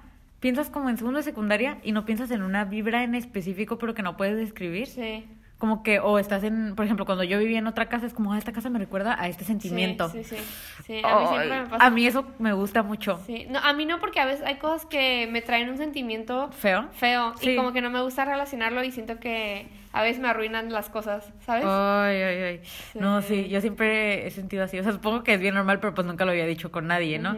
piensas 0.46 0.70
como 0.70 0.92
en 0.92 0.98
segundo 0.98 1.18
de 1.18 1.24
secundaria 1.24 1.80
y 1.82 1.92
no 1.92 2.06
piensas 2.06 2.30
en 2.30 2.44
una 2.44 2.66
vibra 2.66 3.02
en 3.02 3.16
específico, 3.16 3.80
pero 3.80 3.96
que 3.96 4.04
no 4.04 4.16
puedes 4.16 4.38
describir. 4.38 4.86
Sí. 4.86 5.26
Como 5.58 5.82
que, 5.82 6.00
o 6.00 6.20
estás 6.20 6.44
en, 6.44 6.76
por 6.76 6.86
ejemplo, 6.86 7.04
cuando 7.08 7.24
yo 7.24 7.40
vivía 7.40 7.58
en 7.58 7.66
otra 7.66 7.90
casa, 7.90 8.06
es 8.06 8.14
como, 8.14 8.32
ah, 8.32 8.38
esta 8.38 8.52
casa 8.52 8.70
me 8.70 8.78
recuerda 8.78 9.20
a 9.20 9.28
este 9.28 9.44
sentimiento. 9.44 10.08
Sí, 10.10 10.24
sí, 10.24 10.36
sí. 10.86 11.02
a 11.04 11.20
mí 11.20 11.28
siempre 11.30 11.62
me 11.62 11.68
pasa. 11.68 11.84
A 11.84 11.90
mí 11.90 12.06
eso 12.06 12.28
me 12.38 12.54
gusta 12.54 12.84
mucho. 12.84 13.20
Sí, 13.26 13.48
no, 13.50 13.58
a 13.58 13.74
mí 13.74 13.88
no, 13.88 14.00
porque 14.00 14.20
a 14.20 14.28
veces 14.28 14.46
hay 14.46 14.58
cosas 14.58 14.86
que 14.86 15.28
me 15.32 15.42
traen 15.42 15.68
un 15.68 15.78
sentimiento 15.78 16.52
feo. 16.52 16.90
Feo. 16.94 17.34
Y 17.42 17.56
como 17.56 17.74
que 17.74 17.82
no 17.82 17.90
me 17.90 18.04
gusta 18.04 18.24
relacionarlo 18.24 18.84
y 18.84 18.92
siento 18.92 19.20
que 19.20 19.68
a 19.94 20.04
veces 20.04 20.22
me 20.22 20.28
arruinan 20.28 20.72
las 20.72 20.92
cosas, 20.92 21.28
¿sabes? 21.44 21.66
Ay, 21.66 22.22
ay, 22.22 22.44
ay. 22.44 22.62
No, 22.94 23.24
sí, 23.24 23.48
yo 23.50 23.62
siempre 23.62 24.28
he 24.28 24.30
sentido 24.30 24.64
así. 24.64 24.78
O 24.78 24.84
sea, 24.84 24.92
supongo 24.92 25.24
que 25.24 25.34
es 25.34 25.40
bien 25.40 25.56
normal, 25.56 25.80
pero 25.80 25.96
pues 25.96 26.06
nunca 26.06 26.24
lo 26.24 26.30
había 26.30 26.46
dicho 26.46 26.72
con 26.72 26.86
nadie, 26.86 27.18
¿no? 27.18 27.36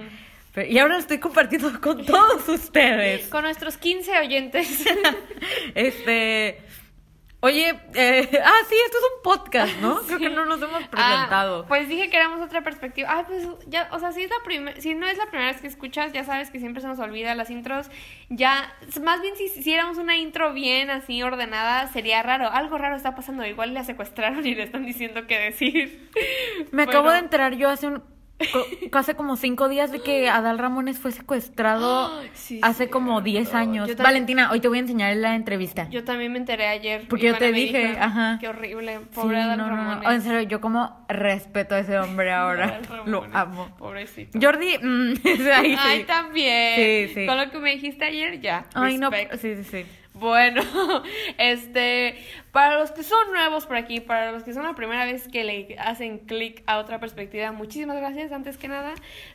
Y 0.65 0.79
ahora 0.79 0.95
lo 0.95 0.99
estoy 0.99 1.19
compartiendo 1.19 1.71
con 1.81 2.05
todos 2.05 2.47
ustedes. 2.49 3.27
Con 3.27 3.43
nuestros 3.43 3.77
15 3.77 4.19
oyentes. 4.19 4.85
este. 5.75 6.61
Oye, 7.39 7.69
eh, 7.93 8.29
ah, 8.43 8.59
sí, 8.67 8.75
esto 8.83 8.97
es 8.97 9.03
un 9.15 9.21
podcast, 9.23 9.77
¿no? 9.79 9.99
Creo 10.01 10.17
que 10.17 10.29
no 10.29 10.45
nos 10.45 10.59
hemos 10.59 10.81
ah, 10.83 10.89
presentado. 10.89 11.67
pues 11.67 11.87
dije 11.87 12.09
que 12.09 12.17
éramos 12.17 12.41
otra 12.41 12.63
perspectiva. 12.63 13.09
Ah, 13.11 13.25
pues 13.27 13.47
ya, 13.67 13.89
o 13.91 13.99
sea, 13.99 14.11
si, 14.11 14.23
es 14.23 14.31
la 14.31 14.81
si 14.81 14.95
no 14.95 15.07
es 15.07 15.19
la 15.19 15.27
primera 15.27 15.51
vez 15.51 15.61
que 15.61 15.67
escuchas, 15.67 16.11
ya 16.13 16.23
sabes 16.23 16.49
que 16.49 16.59
siempre 16.59 16.81
se 16.81 16.87
nos 16.87 16.97
olvida 16.97 17.35
las 17.35 17.51
intros. 17.51 17.91
Ya, 18.29 18.75
más 19.03 19.21
bien 19.21 19.35
si 19.35 19.43
hiciéramos 19.43 19.97
una 19.97 20.17
intro 20.17 20.51
bien 20.53 20.89
así 20.89 21.21
ordenada, 21.21 21.87
sería 21.89 22.23
raro. 22.23 22.49
Algo 22.49 22.79
raro 22.79 22.95
está 22.95 23.13
pasando. 23.13 23.45
Igual 23.45 23.75
le 23.75 23.83
secuestraron 23.83 24.43
y 24.43 24.55
le 24.55 24.63
están 24.63 24.83
diciendo 24.83 25.27
qué 25.27 25.37
decir. 25.37 26.09
Me 26.71 26.83
acabo 26.83 27.11
de 27.11 27.19
enterar 27.19 27.55
yo 27.55 27.69
hace 27.69 27.85
un, 27.85 28.01
hace 28.91 29.15
como 29.15 29.35
cinco 29.37 29.69
días 29.69 29.91
de 29.91 30.01
que 30.01 30.29
Adal 30.29 30.57
Ramones 30.57 30.99
fue 30.99 31.11
secuestrado 31.11 32.11
hace 32.61 32.89
como 32.89 33.21
diez 33.21 33.53
años. 33.53 33.95
Valentina, 33.97 34.51
hoy 34.51 34.59
te 34.59 34.67
voy 34.67 34.77
a 34.77 34.81
enseñar 34.81 35.15
la 35.17 35.35
entrevista. 35.35 35.87
Yo 35.89 36.03
también 36.03 36.31
me 36.31 36.39
enteré 36.39 36.67
ayer. 36.67 37.07
Porque 37.07 37.27
yo 37.27 37.37
te 37.37 37.51
dije, 37.51 37.97
ajá. 37.99 38.37
Qué 38.39 38.47
horrible, 38.47 38.99
pobre 39.13 39.41
Adal 39.41 39.59
Ramones. 39.59 40.09
en 40.09 40.21
serio, 40.21 40.41
yo 40.41 40.61
como 40.61 41.05
respeto 41.07 41.75
a 41.75 41.79
ese 41.79 41.97
hombre 41.99 42.31
ahora. 42.31 42.81
Lo 43.05 43.25
amo. 43.33 43.75
Pobrecito. 43.77 44.39
Jordi, 44.41 44.77
mm, 44.77 45.13
ahí, 45.53 45.75
Ay, 45.77 46.03
también. 46.03 46.75
Sí, 47.07 47.13
sí. 47.13 47.25
Con 47.25 47.37
lo 47.37 47.49
que 47.49 47.59
me 47.59 47.71
dijiste 47.71 48.05
ayer, 48.05 48.39
ya. 48.41 48.65
Ay, 48.73 48.97
no, 48.97 49.09
sí, 49.39 49.55
sí, 49.55 49.63
sí. 49.63 49.85
Bueno, 50.19 50.61
este, 51.37 52.17
para 52.51 52.79
los 52.79 52.91
que 52.91 53.03
son 53.03 53.31
nuevos 53.31 53.65
por 53.65 53.75
aquí, 53.75 53.99
para 53.99 54.31
los 54.31 54.43
que 54.43 54.53
son 54.53 54.63
la 54.63 54.73
primera 54.73 55.05
vez 55.05 55.27
que 55.27 55.43
le 55.43 55.75
hacen 55.79 56.19
clic 56.19 56.63
a 56.65 56.79
otra 56.79 56.99
perspectiva, 56.99 57.51
muchísimas 57.51 57.97
gracias 57.97 58.31
antes 58.31 58.57
que 58.57 58.67
nada. 58.67 58.93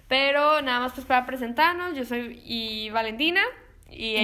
Pero 0.08 0.60
nada 0.62 0.80
más 0.80 0.92
pues 0.92 1.06
para 1.06 1.24
presentarnos, 1.26 1.94
yo 1.94 2.04
soy 2.04 2.42
y 2.44 2.90
Valentina 2.90 3.42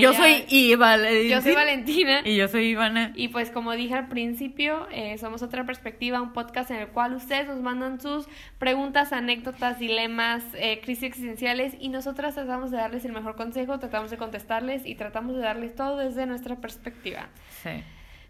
yo 0.01 0.13
soy 0.13 0.45
y 0.49 0.71
Yo 0.71 1.41
soy 1.41 1.55
Valentina. 1.55 2.23
Y 2.25 2.37
yo 2.37 2.49
soy 2.49 2.67
Ivana. 2.69 3.13
Y 3.15 3.29
pues 3.29 3.51
como 3.51 3.73
dije 3.73 3.95
al 3.95 4.09
principio, 4.09 4.87
eh, 4.91 5.19
somos 5.19 5.43
otra 5.43 5.65
perspectiva, 5.65 6.21
un 6.21 6.33
podcast 6.33 6.71
en 6.71 6.79
el 6.79 6.89
cual 6.89 7.15
ustedes 7.15 7.47
nos 7.47 7.61
mandan 7.61 8.01
sus 8.01 8.27
preguntas, 8.59 9.13
anécdotas, 9.13 9.79
dilemas, 9.79 10.43
eh, 10.55 10.81
crisis 10.83 11.05
existenciales 11.05 11.75
y 11.79 11.89
nosotras 11.89 12.35
tratamos 12.35 12.71
de 12.71 12.79
darles 12.79 13.05
el 13.05 13.13
mejor 13.13 13.37
consejo, 13.37 13.79
tratamos 13.79 14.11
de 14.11 14.17
contestarles 14.17 14.87
y 14.87 14.95
tratamos 14.95 15.37
de 15.37 15.43
darles 15.43 15.75
todo 15.75 15.99
desde 15.99 16.27
nuestra 16.27 16.57
perspectiva. 16.57 17.29
Sí. 17.63 17.71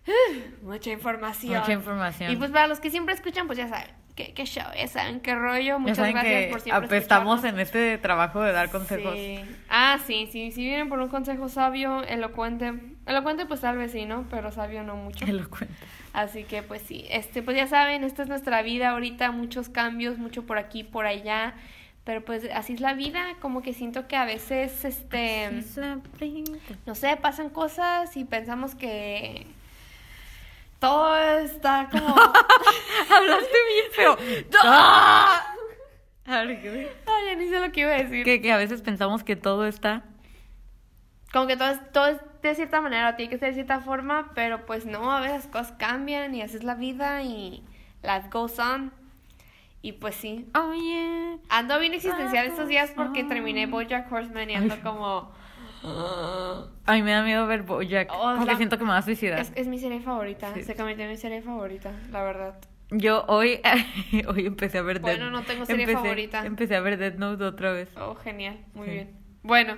mucha 0.62 0.90
información. 0.90 1.61
Mucha 1.61 1.73
información. 1.73 2.33
Y 2.33 2.37
pues 2.37 2.50
para 2.50 2.66
los 2.66 2.80
que 2.80 2.90
siempre 2.90 3.14
escuchan, 3.14 3.47
pues 3.47 3.59
ya 3.59 3.68
saben 3.68 4.07
qué, 4.18 4.32
qué 4.34 4.44
show, 4.46 4.64
saben 4.88 5.20
qué 5.20 5.37
rollo. 5.37 5.78
Muchas 5.78 6.10
gracias 6.10 6.50
por 6.50 6.60
siempre 6.60 6.87
apestamos 6.87 7.44
en 7.44 7.60
este 7.60 7.98
trabajo 7.98 8.40
de 8.40 8.50
dar 8.50 8.68
consejos. 8.68 9.14
Sí. 9.14 9.38
Ah, 9.68 9.98
sí, 10.04 10.28
sí, 10.32 10.50
si 10.50 10.64
vienen 10.64 10.88
por 10.88 10.98
un 10.98 11.08
consejo 11.08 11.48
sabio, 11.48 12.02
elocuente, 12.02 12.72
elocuente 13.06 13.46
pues 13.46 13.60
tal 13.60 13.78
vez 13.78 13.92
sí, 13.92 14.06
¿no? 14.06 14.26
Pero 14.28 14.50
sabio 14.50 14.82
no 14.82 14.96
mucho. 14.96 15.25
Elocuente. 15.25 15.72
Así 16.12 16.42
que 16.42 16.64
pues 16.64 16.82
sí, 16.82 17.06
este 17.10 17.42
pues 17.42 17.56
ya 17.56 17.68
saben, 17.68 18.02
esta 18.02 18.25
es 18.25 18.28
nuestra 18.28 18.62
vida 18.62 18.90
ahorita, 18.90 19.30
muchos 19.30 19.68
cambios, 19.68 20.18
mucho 20.18 20.44
por 20.46 20.58
aquí, 20.58 20.82
por 20.82 21.06
allá. 21.06 21.54
pero 22.02 22.25
pues 22.25 22.48
así 22.54 22.72
es 22.72 22.80
la 22.80 22.94
vida, 22.94 23.20
como 23.40 23.60
que 23.60 23.75
siento 23.75 24.08
que 24.08 24.16
a 24.16 24.25
veces, 24.25 24.84
este, 24.84 25.50
no 26.87 26.94
sé, 26.94 27.16
pasan 27.18 27.50
cosas 27.50 28.16
y 28.16 28.25
pensamos 28.25 28.75
que 28.75 29.46
todo 30.78 31.16
está 31.16 31.88
como... 31.90 32.08
Hablaste 33.11 33.56
bien 33.68 33.92
feo. 33.92 34.18
¡Ah! 34.62 35.54
Ay, 36.26 36.61
ya 37.26 37.35
ni 37.37 37.49
sé 37.49 37.58
lo 37.58 37.73
que 37.73 37.80
iba 37.80 37.90
a 37.90 37.97
decir. 37.97 38.25
Que, 38.25 38.40
que 38.40 38.52
a 38.52 38.56
veces 38.56 38.82
pensamos 38.82 39.25
que 39.25 39.35
todo 39.35 39.66
está... 39.66 40.04
Como 41.32 41.47
que 41.47 41.56
todo 41.56 41.70
es, 41.70 41.92
todo 41.92 42.06
es 42.06 42.18
de 42.42 42.54
cierta 42.54 42.80
manera, 42.80 43.16
tiene 43.16 43.30
que 43.30 43.38
ser 43.38 43.49
de 43.49 43.54
cierta 43.54 43.80
forma, 43.80 44.32
pero 44.35 44.64
pues 44.64 44.87
no, 44.87 45.12
a 45.12 45.20
veces 45.20 45.47
cosas 45.47 45.73
cambian 45.73 46.35
y 46.35 46.42
así 46.42 46.56
es 46.56 46.64
la 46.64 46.75
vida 46.75 47.23
y 47.23 47.62
life 48.02 48.28
goes 48.30 48.58
on. 48.58 48.92
Y 49.82 49.92
pues 49.92 50.14
sí. 50.14 50.47
Oh, 50.54 50.73
yeah. 50.73 51.38
Ando 51.50 51.78
bien 51.78 51.94
existencial 51.94 52.47
estos 52.47 52.68
días 52.68 52.92
porque 52.97 53.25
terminé 53.25 53.66
Bojack 53.66 54.11
Horseman 54.11 54.50
y 54.50 54.54
ando 54.54 54.80
como... 54.82 55.32
A 56.87 56.92
mí 56.94 57.02
me 57.02 57.11
da 57.12 57.23
miedo 57.23 57.47
ver 57.47 57.62
Bojack. 57.62 58.08
Oh, 58.12 58.35
porque 58.37 58.52
la- 58.52 58.56
siento 58.56 58.78
que 58.78 58.85
me 58.85 58.90
va 58.90 58.99
a 58.99 59.02
suicidar. 59.02 59.38
Es, 59.40 59.52
es 59.54 59.66
mi 59.68 59.78
serie 59.78 60.00
favorita, 60.00 60.52
Sí. 60.54 60.62
se 60.62 60.75
convirtió 60.75 61.04
en 61.04 61.11
mi 61.11 61.16
serie 61.16 61.42
favorita, 61.42 61.92
la 62.11 62.23
verdad. 62.23 62.58
Yo 62.90 63.25
hoy, 63.28 63.61
hoy 64.28 64.47
empecé 64.47 64.78
a 64.78 64.82
ver 64.82 65.00
Bueno, 65.00 65.26
Death- 65.26 65.32
no 65.32 65.42
tengo 65.42 65.66
serie 65.66 65.85
empecé- 65.85 65.94
favorita. 66.02 66.47
Empecé 66.47 66.76
a 66.76 66.80
ver 66.80 66.97
Dead 66.99 67.14
Note 67.14 67.44
otra 67.44 67.73
vez. 67.73 67.90
Oh, 68.00 68.14
genial, 68.14 68.58
muy 68.75 68.87
Sí. 68.87 68.92
bien. 68.92 69.11
Bueno, 69.42 69.76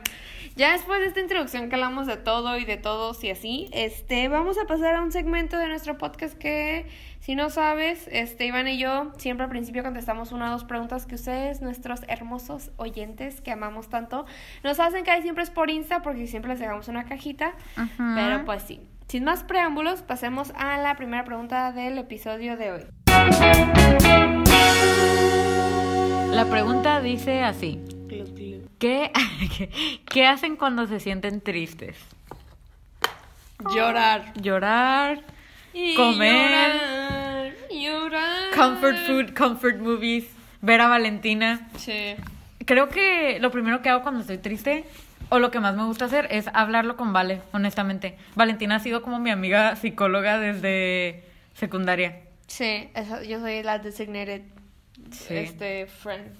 ya 0.56 0.72
después 0.72 1.00
de 1.00 1.06
esta 1.06 1.20
introducción 1.20 1.68
que 1.68 1.74
hablamos 1.76 2.06
de 2.06 2.16
todo 2.16 2.58
y 2.58 2.64
de 2.64 2.76
todos 2.76 3.22
y 3.24 3.30
así, 3.30 3.68
este, 3.72 4.28
vamos 4.28 4.58
a 4.58 4.66
pasar 4.66 4.94
a 4.94 5.02
un 5.02 5.12
segmento 5.12 5.56
de 5.56 5.68
nuestro 5.68 5.96
podcast 5.98 6.36
que, 6.36 6.86
si 7.20 7.34
no 7.34 7.50
sabes, 7.50 8.08
este, 8.10 8.46
Iván 8.46 8.68
y 8.68 8.78
yo 8.78 9.12
siempre 9.16 9.44
al 9.44 9.50
principio 9.50 9.82
contestamos 9.82 10.32
una 10.32 10.48
o 10.48 10.52
dos 10.52 10.64
preguntas 10.64 11.06
que 11.06 11.14
ustedes, 11.14 11.62
nuestros 11.62 12.00
hermosos 12.08 12.70
oyentes 12.76 13.40
que 13.40 13.52
amamos 13.52 13.88
tanto, 13.88 14.26
nos 14.62 14.80
hacen 14.80 15.04
que 15.04 15.22
siempre 15.22 15.44
es 15.44 15.50
por 15.50 15.70
Insta 15.70 16.02
porque 16.02 16.26
siempre 16.26 16.50
les 16.50 16.60
dejamos 16.60 16.88
una 16.88 17.04
cajita, 17.04 17.54
pero 18.14 18.44
pues 18.44 18.62
sí. 18.62 18.80
Sin 19.08 19.24
más 19.24 19.42
preámbulos, 19.42 20.02
pasemos 20.02 20.52
a 20.56 20.78
la 20.78 20.94
primera 20.94 21.24
pregunta 21.24 21.72
del 21.72 21.98
episodio 21.98 22.56
de 22.56 22.70
hoy. 22.70 22.86
La 26.30 26.46
pregunta 26.48 27.00
dice 27.00 27.42
así. 27.42 27.99
¿Qué, 28.80 30.00
¿Qué 30.06 30.26
hacen 30.26 30.56
cuando 30.56 30.86
se 30.86 31.00
sienten 31.00 31.40
tristes? 31.40 31.96
Llorar. 33.74 34.32
Llorar, 34.40 35.20
Y 35.74 35.94
Comer. 35.94 36.50
Llorar, 36.50 37.54
llorar. 37.70 38.50
comfort 38.56 38.96
food, 39.06 39.34
comfort 39.36 39.78
movies, 39.78 40.26
ver 40.62 40.80
a 40.80 40.88
Valentina. 40.88 41.68
Sí. 41.76 42.14
Creo 42.64 42.88
que 42.88 43.38
lo 43.40 43.50
primero 43.50 43.82
que 43.82 43.88
hago 43.90 44.02
cuando 44.02 44.20
estoy 44.22 44.38
triste, 44.38 44.84
o 45.28 45.38
lo 45.38 45.50
que 45.50 45.60
más 45.60 45.76
me 45.76 45.84
gusta 45.84 46.06
hacer, 46.06 46.26
es 46.30 46.48
hablarlo 46.54 46.96
con 46.96 47.12
Vale, 47.12 47.42
honestamente. 47.52 48.16
Valentina 48.34 48.76
ha 48.76 48.80
sido 48.80 49.02
como 49.02 49.18
mi 49.18 49.30
amiga 49.30 49.76
psicóloga 49.76 50.38
desde 50.38 51.24
secundaria. 51.54 52.20
Sí, 52.46 52.88
yo 53.28 53.40
soy 53.40 53.62
la 53.62 53.78
designated 53.78 54.42
Sí. 55.12 55.34
este 55.36 55.86
friend. 55.86 56.34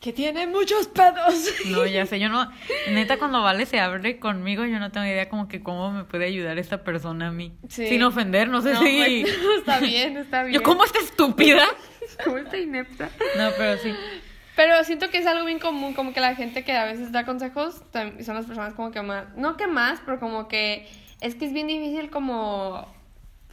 Que 0.00 0.12
tiene 0.12 0.46
muchos 0.46 0.86
pedos. 0.86 1.34
No, 1.66 1.84
ya 1.84 2.06
sé, 2.06 2.20
yo 2.20 2.28
no. 2.28 2.48
Neta, 2.92 3.18
cuando 3.18 3.42
Vale 3.42 3.66
se 3.66 3.80
abre 3.80 4.20
conmigo, 4.20 4.64
yo 4.64 4.78
no 4.78 4.92
tengo 4.92 5.06
idea 5.06 5.28
como 5.28 5.48
que 5.48 5.60
cómo 5.60 5.90
me 5.90 6.04
puede 6.04 6.26
ayudar 6.26 6.56
esta 6.58 6.84
persona 6.84 7.28
a 7.28 7.32
mí. 7.32 7.52
Sí. 7.68 7.88
Sin 7.88 8.02
ofender, 8.04 8.48
no 8.48 8.62
sé 8.62 8.74
No, 8.74 8.80
si. 8.82 9.24
pues, 9.24 9.36
está 9.58 9.80
bien, 9.80 10.16
está 10.16 10.44
bien. 10.44 10.54
Yo, 10.54 10.62
¿cómo 10.62 10.84
esta 10.84 11.00
estúpida? 11.00 11.64
¿Cómo 12.24 12.38
está 12.38 12.56
inepta? 12.58 13.10
No, 13.36 13.50
pero 13.58 13.76
sí. 13.82 13.92
Pero 14.54 14.82
siento 14.84 15.10
que 15.10 15.18
es 15.18 15.26
algo 15.26 15.44
bien 15.44 15.58
común, 15.58 15.94
como 15.94 16.12
que 16.12 16.20
la 16.20 16.34
gente 16.34 16.64
que 16.64 16.72
a 16.72 16.84
veces 16.84 17.12
da 17.12 17.24
consejos 17.24 17.82
son 18.24 18.34
las 18.34 18.46
personas 18.46 18.74
como 18.74 18.90
que 18.90 19.02
más, 19.02 19.24
no 19.36 19.56
que 19.56 19.66
más, 19.66 20.00
pero 20.04 20.18
como 20.20 20.48
que 20.48 20.88
es 21.20 21.34
que 21.34 21.44
es 21.46 21.52
bien 21.52 21.66
difícil 21.68 22.10
como 22.10 22.86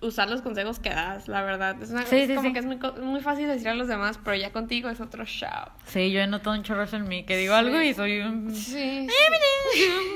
usar 0.02 0.30
los 0.30 0.42
consejos 0.42 0.80
que 0.80 0.90
das, 0.90 1.28
la 1.28 1.42
verdad. 1.42 1.82
Es, 1.82 1.90
una, 1.92 2.06
Sí, 2.06 2.18
es 2.18 2.28
sí, 2.28 2.36
como 2.36 2.50
sí. 2.50 2.54
que 2.54 2.60
es 2.60 2.66
muy, 2.66 2.78
muy 3.02 3.22
fácil 3.22 3.48
decir 3.48 3.70
a 3.70 3.74
los 3.75 3.88
demás, 3.88 4.20
pero 4.24 4.36
ya 4.38 4.52
contigo 4.52 4.90
es 4.90 5.00
otro 5.02 5.25
show. 5.25 5.50
Sí, 5.86 6.12
yo 6.12 6.20
he 6.22 6.28
notado 6.28 6.56
un 6.56 6.64
chorro 6.64 6.86
en 6.92 7.08
mí, 7.08 7.24
que 7.24 7.38
digo 7.38 7.54
algo 7.56 7.82
y 7.82 7.94
soy 7.94 8.20
un, 8.20 8.54
Sí. 8.54 9.08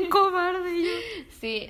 un 0.02 0.10
cobarde. 0.10 0.84
yo. 0.84 1.24
Sí, 1.40 1.70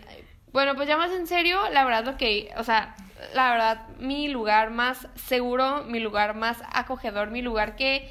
bueno, 0.52 0.76
pues 0.76 0.88
ya 0.88 0.98
más 0.98 1.12
en 1.12 1.28
serio, 1.28 1.60
la 1.72 1.84
verdad 1.86 2.06
lo 2.06 2.18
que, 2.18 2.50
o 2.58 2.64
sea, 2.64 2.96
la 3.36 3.52
verdad, 3.52 3.88
mi 4.00 4.28
lugar 4.28 4.72
más 4.72 5.08
seguro, 5.16 5.84
mi 5.84 6.00
lugar 6.00 6.36
más 6.36 6.58
acogedor, 6.74 7.30
mi 7.32 7.42
lugar 7.42 7.76
que 7.76 8.10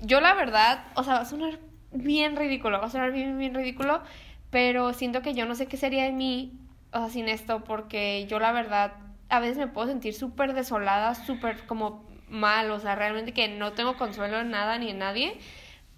yo 0.00 0.20
la 0.20 0.34
verdad, 0.34 0.84
o 0.94 1.04
sea, 1.04 1.14
va 1.14 1.20
a 1.20 1.24
sonar 1.24 1.58
bien 1.92 2.36
ridículo, 2.36 2.78
va 2.80 2.86
a 2.86 2.90
sonar 2.90 3.12
bien, 3.12 3.38
bien 3.38 3.54
ridículo, 3.54 4.02
pero 4.50 4.92
siento 4.92 5.22
que 5.22 5.34
yo 5.34 5.46
no 5.46 5.54
sé 5.54 5.66
qué 5.66 5.76
sería 5.76 6.04
de 6.04 6.12
mí, 6.12 6.52
o 6.92 6.98
sea, 6.98 7.08
sin 7.10 7.28
esto, 7.28 7.64
porque 7.64 8.26
yo 8.28 8.38
la 8.40 8.52
verdad, 8.52 8.92
a 9.30 9.40
veces 9.40 9.56
me 9.58 9.66
puedo 9.68 9.86
sentir 9.88 10.14
súper 10.14 10.52
desolada, 10.54 11.14
súper 11.14 11.66
como 11.66 12.08
mal, 12.28 12.70
o 12.70 12.78
sea, 12.80 12.94
realmente 12.94 13.32
que 13.32 13.48
no 13.48 13.72
tengo 13.72 13.96
consuelo 13.96 14.40
en 14.40 14.50
nada 14.50 14.78
ni 14.78 14.90
en 14.90 14.98
nadie, 14.98 15.38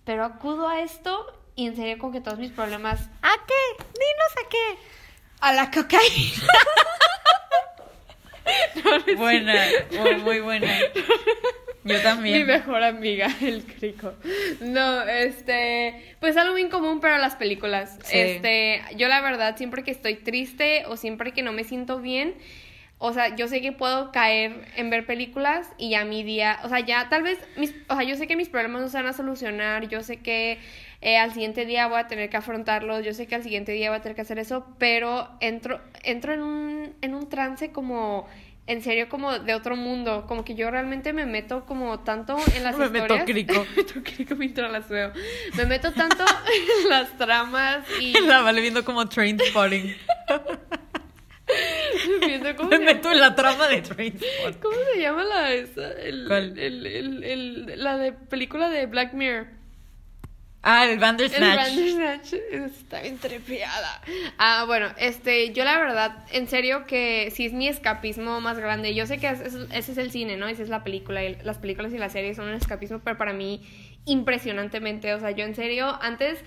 pero 0.04 0.24
acudo 0.24 0.68
a 0.68 0.80
esto 0.80 1.26
y 1.54 1.66
en 1.66 1.76
serio 1.76 1.98
como 1.98 2.12
que 2.12 2.20
todos 2.20 2.38
mis 2.38 2.50
problemas 2.50 3.10
¿A 3.22 3.34
qué? 3.46 3.84
Dinos 3.84 4.44
a 4.44 4.48
qué. 4.48 4.78
a 5.40 5.52
la 5.52 5.70
cocaína. 5.70 6.48
Buena, 9.16 9.54
muy, 9.92 10.14
muy 10.16 10.40
buena. 10.40 10.66
Yo 11.84 11.96
Mi 11.96 12.02
también. 12.02 12.46
mejor 12.46 12.82
amiga, 12.82 13.28
el 13.40 13.64
crico. 13.64 14.14
No, 14.60 15.02
este, 15.02 16.16
pues 16.20 16.36
algo 16.36 16.52
muy 16.52 16.68
común 16.68 17.00
para 17.00 17.18
las 17.18 17.36
películas. 17.36 17.98
Sí. 18.04 18.18
Este, 18.18 18.82
yo 18.96 19.08
la 19.08 19.20
verdad 19.20 19.56
siempre 19.56 19.82
que 19.84 19.90
estoy 19.90 20.16
triste 20.16 20.84
o 20.86 20.96
siempre 20.96 21.32
que 21.32 21.42
no 21.42 21.52
me 21.52 21.64
siento 21.64 21.98
bien, 22.00 22.34
o 23.04 23.12
sea, 23.12 23.34
yo 23.34 23.48
sé 23.48 23.60
que 23.60 23.72
puedo 23.72 24.12
caer 24.12 24.64
en 24.76 24.88
ver 24.88 25.04
películas 25.04 25.68
y 25.76 25.90
ya 25.90 26.04
mi 26.04 26.22
día, 26.22 26.60
o 26.62 26.68
sea, 26.68 26.78
ya 26.78 27.08
tal 27.08 27.24
vez 27.24 27.36
mis, 27.56 27.74
o 27.88 27.96
sea, 27.96 28.04
yo 28.04 28.14
sé 28.14 28.28
que 28.28 28.36
mis 28.36 28.48
problemas 28.48 28.80
no 28.80 28.88
se 28.88 28.96
van 28.96 29.08
a 29.08 29.12
solucionar, 29.12 29.88
yo 29.88 30.04
sé 30.04 30.18
que 30.18 30.60
eh, 31.00 31.18
al 31.18 31.32
siguiente 31.32 31.66
día 31.66 31.88
voy 31.88 31.98
a 31.98 32.06
tener 32.06 32.30
que 32.30 32.36
afrontarlos, 32.36 33.04
yo 33.04 33.12
sé 33.12 33.26
que 33.26 33.34
al 33.34 33.42
siguiente 33.42 33.72
día 33.72 33.90
voy 33.90 33.98
a 33.98 34.02
tener 34.02 34.14
que 34.14 34.22
hacer 34.22 34.38
eso, 34.38 34.68
pero 34.78 35.28
entro 35.40 35.80
entro 36.04 36.32
en 36.32 36.42
un 36.42 36.94
en 37.00 37.16
un 37.16 37.28
trance 37.28 37.72
como 37.72 38.28
en 38.68 38.82
serio 38.82 39.08
como 39.08 39.36
de 39.36 39.54
otro 39.54 39.74
mundo, 39.74 40.24
como 40.28 40.44
que 40.44 40.54
yo 40.54 40.70
realmente 40.70 41.12
me 41.12 41.26
meto 41.26 41.66
como 41.66 41.98
tanto 42.00 42.36
en 42.54 42.62
las 42.62 42.76
Me 42.78 42.88
meto 42.88 43.16
historias. 43.16 43.24
crico. 43.24 43.66
me 43.76 43.82
meto 43.82 43.94
crico 44.04 44.36
mientras 44.36 44.70
las 44.70 44.88
veo. 44.88 45.10
Me 45.56 45.66
meto 45.66 45.90
tanto 45.92 46.24
en 46.84 46.88
las 46.88 47.18
tramas 47.18 47.84
y 48.00 48.12
La 48.20 48.42
vale 48.42 48.60
viendo 48.60 48.84
como 48.84 49.08
train 49.08 49.40
spotting. 49.40 49.92
Cómo 52.56 52.70
Me 52.70 52.78
se 52.78 52.84
meto 52.84 53.10
en 53.12 53.20
la 53.20 53.34
trama 53.34 53.68
de 53.68 53.82
train 53.82 54.12
spotting. 54.18 54.60
¿Cómo 54.60 54.76
se 54.94 55.00
llama 55.00 55.24
la 55.24 55.52
esa? 55.52 55.92
El, 55.92 56.24
¿Cuál? 56.26 56.58
El, 56.58 56.86
el, 56.86 57.24
el- 57.24 57.82
la 57.84 57.96
de 57.98 58.12
película 58.12 58.68
de 58.68 58.86
Black 58.86 59.12
Mirror. 59.14 59.46
Ah, 60.64 60.84
el 60.84 60.92
El 60.92 60.98
Bandersnatch. 61.00 61.56
Bandersnatch 61.56 62.32
está 62.52 63.00
bien 63.02 63.18
trepeada. 63.18 64.00
Ah, 64.38 64.62
bueno, 64.64 64.92
este, 64.96 65.52
yo 65.52 65.64
la 65.64 65.76
verdad, 65.76 66.24
en 66.30 66.46
serio 66.46 66.84
que 66.86 67.32
sí 67.34 67.46
es 67.46 67.52
mi 67.52 67.66
escapismo 67.66 68.40
más 68.40 68.60
grande. 68.60 68.94
Yo 68.94 69.04
sé 69.06 69.18
que 69.18 69.28
es- 69.28 69.40
es- 69.40 69.54
ese 69.72 69.90
es 69.92 69.98
el 69.98 70.12
cine, 70.12 70.36
¿no? 70.36 70.46
Esa 70.46 70.62
es 70.62 70.68
la 70.68 70.84
película. 70.84 71.24
y 71.24 71.34
las 71.42 71.58
películas 71.58 71.92
y 71.92 71.98
las 71.98 72.12
series 72.12 72.36
son 72.36 72.46
un 72.48 72.54
escapismo, 72.54 73.00
pero 73.02 73.18
para 73.18 73.32
mí, 73.32 73.66
impresionantemente. 74.04 75.12
O 75.14 75.18
sea, 75.20 75.32
yo 75.32 75.44
en 75.44 75.56
serio, 75.56 75.98
antes, 76.00 76.38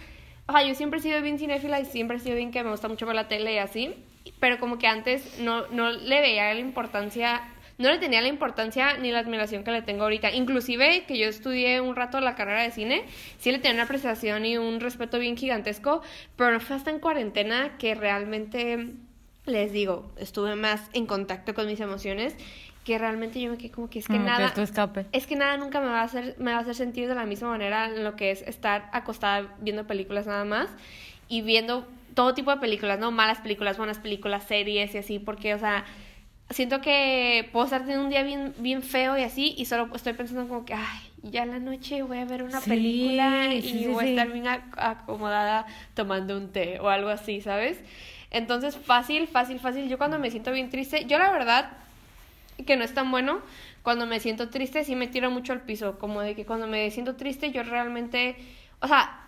o 0.47 0.53
sea, 0.53 0.63
yo 0.65 0.75
siempre 0.75 0.99
he 0.99 1.03
sido 1.03 1.21
bien 1.21 1.37
cinéfila 1.37 1.81
y 1.81 1.85
siempre 1.85 2.15
he 2.15 2.19
sido 2.21 2.37
bien 2.37 2.51
que 2.51 2.63
me 2.63 2.71
gusta 2.71 2.87
mucho 2.87 3.05
ver 3.05 3.15
la 3.15 3.27
tele 3.27 3.53
y 3.55 3.57
así. 3.57 3.95
Pero 4.39 4.59
como 4.59 4.77
que 4.77 4.87
antes 4.87 5.39
no, 5.39 5.67
no 5.67 5.91
le 5.91 6.21
veía 6.21 6.53
la 6.53 6.59
importancia 6.59 7.41
no 7.77 7.89
le 7.89 7.97
tenía 7.97 8.21
la 8.21 8.27
importancia 8.27 8.97
ni 8.97 9.11
la 9.11 9.19
admiración 9.19 9.63
que 9.63 9.71
le 9.71 9.81
tengo 9.81 10.03
ahorita. 10.03 10.31
Inclusive 10.31 11.05
que 11.05 11.17
yo 11.17 11.27
estudié 11.27 11.81
un 11.81 11.95
rato 11.95 12.19
la 12.21 12.35
carrera 12.35 12.63
de 12.63 12.71
cine, 12.71 13.03
sí 13.37 13.51
le 13.51 13.57
tenía 13.59 13.73
una 13.73 13.83
apreciación 13.83 14.45
y 14.45 14.57
un 14.57 14.79
respeto 14.79 15.19
bien 15.19 15.35
gigantesco, 15.35 16.01
pero 16.37 16.51
no 16.51 16.59
fue 16.59 16.75
hasta 16.75 16.91
en 16.91 16.99
cuarentena 16.99 17.77
que 17.77 17.95
realmente, 17.95 18.91
les 19.45 19.71
digo, 19.73 20.09
estuve 20.17 20.55
más 20.55 20.89
en 20.93 21.05
contacto 21.05 21.53
con 21.53 21.67
mis 21.67 21.79
emociones, 21.81 22.35
que 22.85 22.97
realmente 22.97 23.41
yo 23.41 23.51
me 23.51 23.57
quedé 23.57 23.71
como 23.71 23.89
que 23.89 23.99
es 23.99 24.05
que 24.05 24.13
Como 24.13 24.25
que 24.25 24.31
nada... 24.31 24.53
tu 24.53 24.61
escape. 24.61 25.07
Es 25.11 25.25
que 25.25 25.35
nada 25.35 25.57
nunca 25.57 25.81
me 25.81 25.87
va 25.87 26.01
a 26.01 26.03
hacer, 26.03 26.35
me 26.37 26.51
va 26.51 26.59
a 26.59 26.61
hacer 26.61 26.75
sentir 26.75 27.07
de 27.07 27.15
la 27.15 27.25
misma 27.25 27.49
manera 27.49 27.87
en 27.87 28.03
lo 28.03 28.15
que 28.15 28.31
es 28.31 28.43
estar 28.43 28.89
acostada 28.93 29.53
viendo 29.59 29.85
películas 29.87 30.27
nada 30.27 30.45
más 30.45 30.69
y 31.27 31.41
viendo 31.41 31.87
todo 32.15 32.33
tipo 32.33 32.51
de 32.51 32.57
películas, 32.57 32.99
¿no? 32.99 33.11
Malas 33.11 33.39
películas, 33.41 33.77
buenas 33.77 33.99
películas, 33.99 34.45
series 34.45 34.95
y 34.95 34.99
así, 34.99 35.19
porque, 35.19 35.53
o 35.55 35.59
sea, 35.59 35.85
siento 36.49 36.81
que 36.81 37.49
puedo 37.53 37.65
estar 37.65 37.81
teniendo 37.81 38.03
un 38.05 38.09
día 38.11 38.23
bien, 38.23 38.53
bien 38.59 38.83
feo 38.83 39.17
y 39.17 39.23
así, 39.23 39.55
y 39.57 39.65
solo 39.65 39.89
estoy 39.95 40.13
pensando 40.13 40.47
como 40.47 40.65
que, 40.65 40.73
ay, 40.75 40.99
ya 41.23 41.43
en 41.43 41.51
la 41.51 41.59
noche 41.59 42.01
voy 42.03 42.19
a 42.19 42.25
ver 42.25 42.43
una 42.43 42.61
Sí, 42.61 42.67
película 42.67 43.53
y 43.53 43.61
sí, 43.61 43.85
sí, 43.85 43.87
voy 43.87 44.03
a 44.03 44.07
estar 44.07 44.31
bien 44.31 44.45
ac- 44.45 44.73
acomodada 44.77 45.65
tomando 45.95 46.37
un 46.37 46.51
té 46.51 46.79
o 46.79 46.89
algo 46.89 47.09
así, 47.09 47.41
¿sabes? 47.41 47.79
Entonces, 48.31 48.77
fácil, 48.77 49.27
fácil, 49.27 49.59
fácil. 49.59 49.89
Yo 49.89 49.97
cuando 49.97 50.19
me 50.19 50.31
siento 50.31 50.51
bien 50.51 50.69
triste, 50.69 51.05
yo 51.05 51.17
la 51.19 51.31
verdad, 51.31 51.71
que 52.65 52.77
no 52.77 52.83
es 52.83 52.93
tan 52.93 53.11
bueno. 53.11 53.41
Cuando 53.83 54.05
me 54.05 54.19
siento 54.19 54.49
triste, 54.49 54.83
sí 54.83 54.95
me 54.95 55.07
tiro 55.07 55.29
mucho 55.31 55.53
al 55.53 55.61
piso. 55.61 55.99
Como 55.99 56.21
de 56.21 56.35
que 56.35 56.45
cuando 56.45 56.67
me 56.67 56.89
siento 56.91 57.15
triste, 57.15 57.51
yo 57.51 57.63
realmente. 57.63 58.35
O 58.79 58.87
sea, 58.87 59.24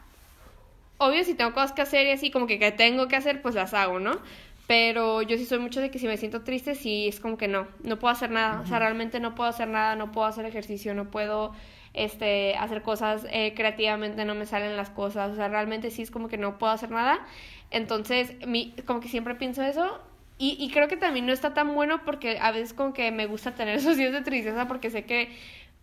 obvio, 0.97 1.23
si 1.23 1.33
tengo 1.33 1.53
cosas 1.53 1.73
que 1.73 1.81
hacer 1.81 2.07
y 2.07 2.11
así, 2.11 2.31
como 2.31 2.47
que, 2.47 2.59
que 2.59 2.71
tengo 2.71 3.07
que 3.07 3.15
hacer, 3.15 3.41
pues 3.41 3.55
las 3.55 3.73
hago, 3.73 3.99
¿no? 3.99 4.19
Pero 4.67 5.21
yo 5.21 5.37
sí 5.37 5.45
soy 5.45 5.59
mucho 5.59 5.79
de 5.79 5.89
que 5.89 5.97
si 5.97 6.07
me 6.07 6.17
siento 6.17 6.43
triste, 6.43 6.75
sí 6.75 7.07
es 7.07 7.21
como 7.21 7.37
que 7.37 7.47
no, 7.47 7.67
no 7.83 7.97
puedo 7.99 8.11
hacer 8.11 8.31
nada. 8.31 8.59
O 8.59 8.65
sea, 8.65 8.79
realmente 8.79 9.21
no 9.21 9.33
puedo 9.33 9.49
hacer 9.49 9.69
nada, 9.69 9.95
no 9.95 10.11
puedo 10.11 10.27
hacer 10.27 10.45
ejercicio, 10.45 10.93
no 10.93 11.09
puedo 11.09 11.53
este, 11.93 12.55
hacer 12.55 12.81
cosas 12.81 13.25
eh, 13.31 13.53
creativamente, 13.55 14.25
no 14.25 14.35
me 14.35 14.45
salen 14.45 14.75
las 14.75 14.89
cosas. 14.89 15.31
O 15.31 15.35
sea, 15.35 15.47
realmente 15.47 15.89
sí 15.89 16.01
es 16.01 16.11
como 16.11 16.27
que 16.27 16.37
no 16.37 16.57
puedo 16.57 16.73
hacer 16.73 16.91
nada. 16.91 17.25
Entonces, 17.71 18.33
mi, 18.45 18.73
como 18.85 18.99
que 18.99 19.07
siempre 19.07 19.35
pienso 19.35 19.63
eso. 19.63 20.01
Y, 20.37 20.57
y 20.59 20.69
creo 20.69 20.89
que 20.89 20.97
también 20.97 21.25
no 21.25 21.31
está 21.31 21.53
tan 21.53 21.73
bueno 21.73 22.03
porque 22.03 22.37
a 22.39 22.51
veces 22.51 22.73
como 22.73 22.93
que 22.93 23.09
me 23.11 23.25
gusta 23.25 23.55
tener 23.55 23.75
esos 23.77 23.95
días 23.95 24.11
de 24.11 24.21
tristeza 24.21 24.67
porque 24.67 24.89
sé 24.89 25.05
que 25.05 25.29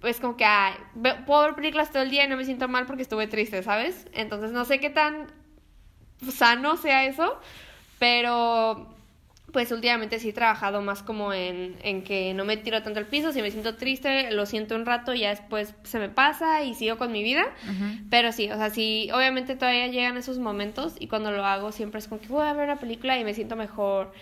pues 0.04 0.20
como 0.20 0.36
que 0.36 0.44
ay, 0.44 0.74
puedo 1.24 1.44
ver 1.44 1.54
películas 1.54 1.90
todo 1.90 2.02
el 2.02 2.10
día 2.10 2.26
y 2.26 2.28
no 2.28 2.36
me 2.36 2.44
siento 2.44 2.68
mal 2.68 2.84
porque 2.84 3.00
estuve 3.00 3.26
triste, 3.26 3.62
¿sabes? 3.62 4.06
Entonces 4.12 4.52
no 4.52 4.66
sé 4.66 4.78
qué 4.78 4.90
tan 4.90 5.28
sano 6.30 6.76
sea 6.76 7.06
eso, 7.06 7.40
pero 7.98 8.94
pues 9.50 9.72
últimamente 9.72 10.18
sí 10.18 10.28
he 10.28 10.32
trabajado 10.34 10.82
más 10.82 11.02
como 11.02 11.32
en, 11.32 11.78
en 11.82 12.04
que 12.04 12.34
no 12.34 12.44
me 12.44 12.58
tiro 12.58 12.82
tanto 12.82 12.98
al 12.98 13.06
piso, 13.06 13.32
si 13.32 13.40
me 13.40 13.50
siento 13.50 13.76
triste, 13.76 14.30
lo 14.30 14.44
siento 14.44 14.74
un 14.74 14.84
rato 14.84 15.14
y 15.14 15.20
ya 15.20 15.30
después 15.30 15.74
se 15.84 15.98
me 15.98 16.10
pasa 16.10 16.62
y 16.64 16.74
sigo 16.74 16.98
con 16.98 17.10
mi 17.10 17.22
vida. 17.22 17.46
Pero 18.10 18.30
sí, 18.30 18.50
o 18.50 18.56
sea, 18.58 18.68
sí, 18.68 19.08
obviamente 19.10 19.56
todavía 19.56 19.86
llegan 19.86 20.18
esos 20.18 20.38
momentos 20.38 20.96
y 20.98 21.06
cuando 21.06 21.32
lo 21.32 21.46
hago 21.46 21.72
siempre 21.72 22.00
es 22.00 22.08
como 22.08 22.20
que 22.20 22.28
voy 22.28 22.46
a 22.46 22.52
ver 22.52 22.64
una 22.64 22.76
película 22.76 23.18
y 23.18 23.24
me 23.24 23.32
siento 23.32 23.56
mejor. 23.56 24.12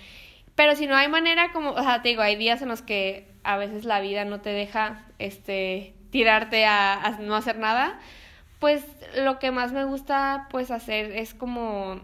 Pero 0.55 0.77
si 0.77 0.87
no 0.87 0.97
hay 0.97 1.09
manera 1.09 1.53
como, 1.53 1.71
o 1.71 1.83
sea, 1.83 2.03
te 2.03 2.11
digo, 2.11 2.23
hay 2.23 2.37
días 2.37 2.63
en 2.63 2.69
los 2.69 2.83
que 2.83 3.29
a 3.43 3.57
veces 3.57 3.85
la 3.85 4.01
vida 4.01 4.25
no 4.25 4.41
te 4.41 4.51
deja 4.51 5.07
este 5.19 5.95
tirarte 6.11 6.67
a, 6.67 7.19
no 7.21 7.35
hacer 7.35 7.59
nada, 7.59 7.99
pues 8.59 8.85
lo 9.17 9.39
que 9.39 9.51
más 9.51 9.73
me 9.73 9.85
gusta 9.85 10.47
pues 10.51 10.71
hacer 10.71 11.11
es 11.13 11.35
como 11.35 12.01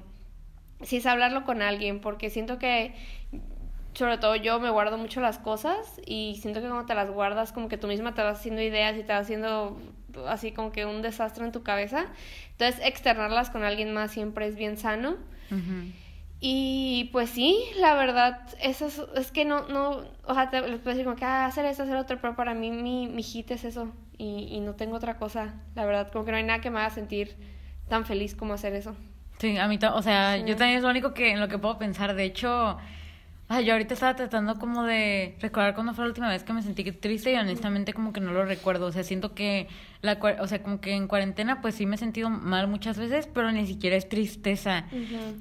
si 0.82 0.96
es 0.96 1.06
hablarlo 1.06 1.44
con 1.44 1.60
alguien, 1.62 2.00
porque 2.00 2.30
siento 2.30 2.58
que 2.58 2.94
sobre 3.92 4.16
todo 4.18 4.36
yo 4.36 4.60
me 4.60 4.70
guardo 4.70 4.96
mucho 4.96 5.20
las 5.20 5.38
cosas 5.38 6.00
y 6.06 6.38
siento 6.40 6.60
que 6.60 6.68
cuando 6.68 6.86
te 6.86 6.94
las 6.94 7.10
guardas 7.10 7.52
como 7.52 7.68
que 7.68 7.76
tú 7.76 7.86
misma 7.86 8.14
te 8.14 8.22
vas 8.22 8.38
haciendo 8.38 8.62
ideas 8.62 8.96
y 8.96 9.02
te 9.02 9.12
vas 9.12 9.22
haciendo 9.22 9.76
así 10.26 10.52
como 10.52 10.72
que 10.72 10.86
un 10.86 11.02
desastre 11.02 11.44
en 11.44 11.52
tu 11.52 11.62
cabeza. 11.62 12.06
Entonces 12.52 12.80
externarlas 12.84 13.50
con 13.50 13.64
alguien 13.64 13.92
más 13.92 14.10
siempre 14.12 14.46
es 14.46 14.56
bien 14.56 14.76
sano. 14.76 15.16
Y 16.40 17.10
pues 17.12 17.30
sí, 17.30 17.58
la 17.80 17.94
verdad, 17.94 18.40
eso 18.60 18.88
es, 19.16 19.32
que 19.32 19.44
no, 19.44 19.66
no, 19.68 20.02
o 20.24 20.34
sea, 20.34 20.50
te, 20.50 20.60
les 20.60 20.78
puedo 20.78 20.90
decir 20.90 21.04
como 21.04 21.16
que 21.16 21.24
ah, 21.24 21.46
hacer 21.46 21.64
esto, 21.64 21.82
hacer 21.82 21.96
otro, 21.96 22.18
pero 22.20 22.36
para 22.36 22.54
mí 22.54 22.70
mi, 22.70 23.08
mi 23.08 23.24
hit 23.24 23.50
es 23.50 23.64
eso 23.64 23.92
y, 24.16 24.48
y 24.50 24.60
no 24.60 24.74
tengo 24.74 24.96
otra 24.96 25.16
cosa, 25.16 25.54
la 25.74 25.84
verdad, 25.84 26.12
como 26.12 26.24
que 26.24 26.30
no 26.30 26.36
hay 26.36 26.44
nada 26.44 26.60
que 26.60 26.70
me 26.70 26.78
haga 26.78 26.90
sentir 26.90 27.36
tan 27.88 28.04
feliz 28.04 28.36
como 28.36 28.54
hacer 28.54 28.74
eso. 28.74 28.94
Sí, 29.38 29.56
a 29.56 29.66
mí, 29.66 29.78
o 29.92 30.02
sea, 30.02 30.36
yo 30.36 30.56
también 30.56 30.78
es 30.78 30.82
lo 30.82 30.90
único 30.90 31.14
que 31.14 31.30
en 31.30 31.40
lo 31.40 31.48
que 31.48 31.58
puedo 31.58 31.78
pensar, 31.78 32.14
de 32.14 32.24
hecho, 32.24 32.76
Ay, 33.50 33.64
yo 33.64 33.72
ahorita 33.72 33.94
estaba 33.94 34.14
tratando 34.14 34.58
como 34.58 34.84
de 34.84 35.34
recordar 35.40 35.74
cuándo 35.74 35.94
fue 35.94 36.04
la 36.04 36.08
última 36.08 36.28
vez 36.28 36.44
que 36.44 36.52
me 36.52 36.60
sentí 36.60 36.84
triste 36.92 37.32
y 37.32 37.36
honestamente 37.36 37.94
como 37.94 38.12
que 38.12 38.20
no 38.20 38.32
lo 38.32 38.44
recuerdo. 38.44 38.84
O 38.84 38.92
sea, 38.92 39.02
siento 39.04 39.34
que 39.34 39.68
la 40.02 40.18
o 40.40 40.46
sea, 40.46 40.62
como 40.62 40.82
que 40.82 40.92
en 40.92 41.08
cuarentena 41.08 41.62
pues 41.62 41.74
sí 41.74 41.86
me 41.86 41.94
he 41.94 41.98
sentido 41.98 42.28
mal 42.28 42.68
muchas 42.68 42.98
veces, 42.98 43.26
pero 43.26 43.50
ni 43.50 43.66
siquiera 43.66 43.96
es 43.96 44.06
tristeza. 44.06 44.84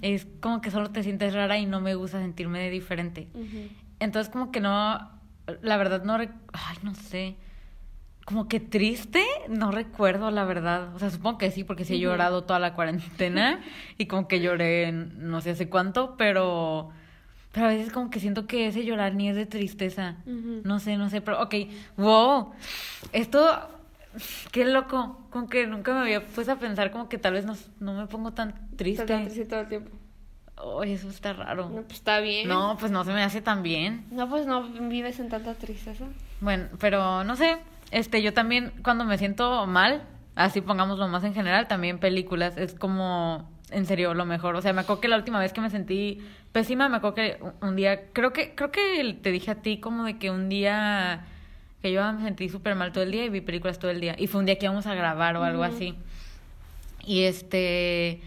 Es 0.02 0.26
como 0.40 0.62
que 0.62 0.72
solo 0.72 0.90
te 0.92 1.04
sientes 1.04 1.34
rara 1.34 1.58
y 1.58 1.66
no 1.66 1.82
me 1.82 1.96
gusta 1.96 2.20
sentirme 2.22 2.60
de 2.60 2.70
diferente. 2.70 3.28
Entonces 4.00 4.32
como 4.32 4.52
que 4.54 4.62
no 4.62 5.12
la 5.62 5.78
verdad 5.78 6.04
no 6.04 6.16
ay, 6.16 6.78
no 6.84 6.96
sé. 6.96 7.36
Como 8.24 8.48
que 8.48 8.62
triste, 8.62 9.24
no 9.50 9.72
recuerdo 9.72 10.32
la 10.32 10.46
verdad. 10.46 10.96
O 10.96 11.00
sea, 11.00 11.10
supongo 11.10 11.38
que 11.38 11.52
sí, 11.52 11.66
porque 11.66 11.84
sí 11.84 11.96
he 11.96 12.00
llorado 12.00 12.46
toda 12.46 12.60
la 12.60 12.74
cuarentena 12.74 13.62
y 13.98 14.06
como 14.06 14.30
que 14.30 14.40
lloré 14.40 14.94
no 14.94 15.42
sé 15.42 15.52
hace 15.52 15.68
cuánto, 15.68 16.16
pero 16.18 16.92
pero 17.52 17.68
a 17.68 17.70
veces 17.70 17.92
como 17.92 18.10
que 18.10 18.20
siento 18.20 18.46
que 18.48 18.68
ese 18.68 18.86
llorar 18.86 19.16
ni 19.16 19.30
es 19.30 19.36
de 19.36 19.46
tristeza. 19.46 20.16
No 20.26 20.80
sé, 20.80 20.98
no 20.98 21.10
sé, 21.10 21.22
pero 21.22 21.42
ok, 21.42 21.56
wow. 21.98 22.52
Esto, 23.14 23.68
qué 24.52 24.66
loco. 24.66 25.20
Como 25.30 25.48
que 25.48 25.68
nunca 25.68 25.94
me 25.94 26.02
había 26.02 26.26
puesto 26.26 26.52
a 26.54 26.58
pensar 26.58 26.92
como 26.92 27.10
que 27.10 27.18
tal 27.18 27.34
vez 27.34 27.46
no, 27.46 27.56
no 27.80 27.94
me 27.94 28.08
pongo 28.08 28.32
tan 28.34 28.70
triste. 28.76 29.06
Tan 29.06 29.26
triste 29.26 29.46
todo 29.46 29.62
el 29.62 29.68
tiempo. 29.68 29.92
Oye, 30.60 30.94
eso 30.94 31.10
está 31.10 31.34
raro. 31.34 31.70
No, 31.70 31.82
pues 31.84 31.94
está 31.94 32.20
bien. 32.20 32.48
No, 32.48 32.78
pues 32.80 32.92
no 32.92 33.04
se 33.04 33.14
me 33.14 33.24
hace 33.24 33.42
tan 33.42 33.62
bien. 33.64 34.06
No, 34.12 34.28
pues 34.28 34.48
no 34.48 34.64
vives 34.64 35.20
en 35.20 35.30
tanta 35.30 35.54
tristeza. 35.54 36.06
Bueno, 36.42 36.66
pero 36.80 37.24
no 37.24 37.36
sé. 37.36 37.58
Este, 37.92 38.22
yo 38.22 38.34
también 38.34 38.74
cuando 38.84 39.06
me 39.06 39.18
siento 39.18 39.66
mal, 39.68 40.04
así 40.36 40.62
pongámoslo 40.62 41.08
más 41.08 41.24
en 41.24 41.34
general, 41.34 41.68
también 41.68 42.00
películas, 42.00 42.58
es 42.58 42.74
como 42.74 43.50
en 43.72 43.86
serio, 43.86 44.14
lo 44.14 44.26
mejor. 44.26 44.56
O 44.56 44.62
sea, 44.62 44.74
me 44.74 44.82
acuerdo 44.82 45.02
que 45.02 45.08
la 45.08 45.18
última 45.18 45.40
vez 45.40 45.54
que 45.54 45.62
me 45.62 45.70
sentí 45.70 46.20
pésima, 46.52 46.90
me 46.90 46.98
acuerdo 46.98 47.16
que 47.16 47.40
un 47.62 47.76
día, 47.76 48.08
creo 48.14 48.34
que, 48.34 48.56
creo 48.56 48.72
que 48.72 49.18
te 49.22 49.32
dije 49.32 49.52
a 49.52 49.56
ti 49.56 49.80
como 49.80 50.06
de 50.06 50.18
que 50.18 50.32
un 50.32 50.50
día 50.50 51.26
que 51.82 51.92
yo 51.92 52.12
me 52.14 52.24
sentí 52.24 52.50
súper 52.50 52.76
mal 52.76 52.92
todo 52.92 53.04
el 53.04 53.12
día 53.12 53.26
y 53.26 53.30
vi 53.30 53.42
películas 53.42 53.80
todo 53.80 53.92
el 53.92 54.00
día. 54.00 54.16
Y 54.18 54.28
fue 54.28 54.40
un 54.40 54.46
día 54.46 54.58
que 54.58 54.66
íbamos 54.66 54.88
a 54.88 54.96
grabar 54.96 55.36
o 55.38 55.44
algo 55.44 55.64
así. 55.64 55.96
Y 57.06 57.24
este, 57.24 58.22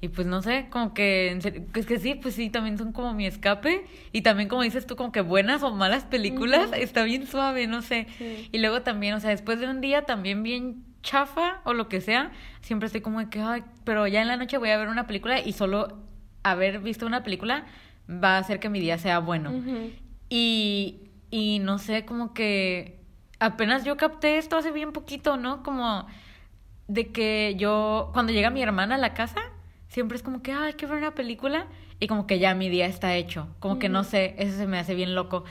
y 0.00 0.08
pues 0.08 0.26
no 0.26 0.42
sé, 0.42 0.66
como 0.70 0.94
que, 0.94 1.38
es 1.74 1.86
que 1.86 1.98
sí, 1.98 2.14
pues 2.14 2.34
sí, 2.34 2.50
también 2.50 2.78
son 2.78 2.92
como 2.92 3.14
mi 3.14 3.26
escape. 3.26 3.86
Y 4.12 4.22
también 4.22 4.48
como 4.48 4.62
dices 4.62 4.86
tú, 4.86 4.96
como 4.96 5.12
que 5.12 5.20
buenas 5.20 5.62
o 5.62 5.72
malas 5.72 6.04
películas, 6.04 6.70
está 6.74 7.04
bien 7.04 7.26
suave, 7.26 7.66
no 7.66 7.82
sé. 7.82 8.06
Y 8.52 8.58
luego 8.58 8.82
también, 8.82 9.14
o 9.14 9.20
sea, 9.20 9.30
después 9.30 9.58
de 9.58 9.68
un 9.68 9.80
día 9.80 10.02
también 10.02 10.42
bien 10.42 10.84
chafa 11.02 11.60
o 11.64 11.74
lo 11.74 11.88
que 11.88 12.00
sea, 12.00 12.30
siempre 12.60 12.86
estoy 12.86 13.00
como 13.00 13.18
de 13.20 13.28
que, 13.28 13.40
ay, 13.40 13.64
pero 13.84 14.06
ya 14.06 14.22
en 14.22 14.28
la 14.28 14.36
noche 14.36 14.58
voy 14.58 14.70
a 14.70 14.76
ver 14.78 14.88
una 14.88 15.06
película 15.06 15.40
y 15.40 15.52
solo 15.52 15.98
haber 16.42 16.80
visto 16.80 17.06
una 17.06 17.22
película 17.22 17.64
va 18.08 18.36
a 18.36 18.38
hacer 18.38 18.60
que 18.60 18.68
mi 18.68 18.80
día 18.80 18.98
sea 18.98 19.18
bueno. 19.18 19.50
y, 20.28 21.00
y 21.30 21.58
no 21.60 21.78
sé, 21.78 22.04
como 22.04 22.32
que 22.34 23.00
apenas 23.38 23.84
yo 23.84 23.96
capté 23.96 24.38
esto 24.38 24.56
hace 24.56 24.70
bien 24.70 24.92
poquito, 24.92 25.36
¿no? 25.36 25.62
Como 25.62 26.06
de 26.88 27.08
que 27.10 27.54
yo, 27.58 28.10
cuando 28.12 28.32
llega 28.32 28.50
mi 28.50 28.62
hermana 28.62 28.96
a 28.96 28.98
la 28.98 29.14
casa, 29.14 29.40
siempre 29.88 30.16
es 30.16 30.22
como 30.22 30.42
que, 30.42 30.52
ay, 30.52 30.68
hay 30.68 30.72
que 30.74 30.86
ver 30.86 30.98
una 30.98 31.14
película 31.14 31.66
y 32.00 32.06
como 32.06 32.26
que 32.26 32.38
ya 32.38 32.54
mi 32.54 32.68
día 32.68 32.86
está 32.86 33.14
hecho. 33.14 33.48
Como 33.60 33.78
que 33.78 33.88
no 33.88 34.04
sé, 34.04 34.34
eso 34.38 34.56
se 34.56 34.66
me 34.66 34.78
hace 34.78 34.94
bien 34.94 35.14
loco 35.14 35.44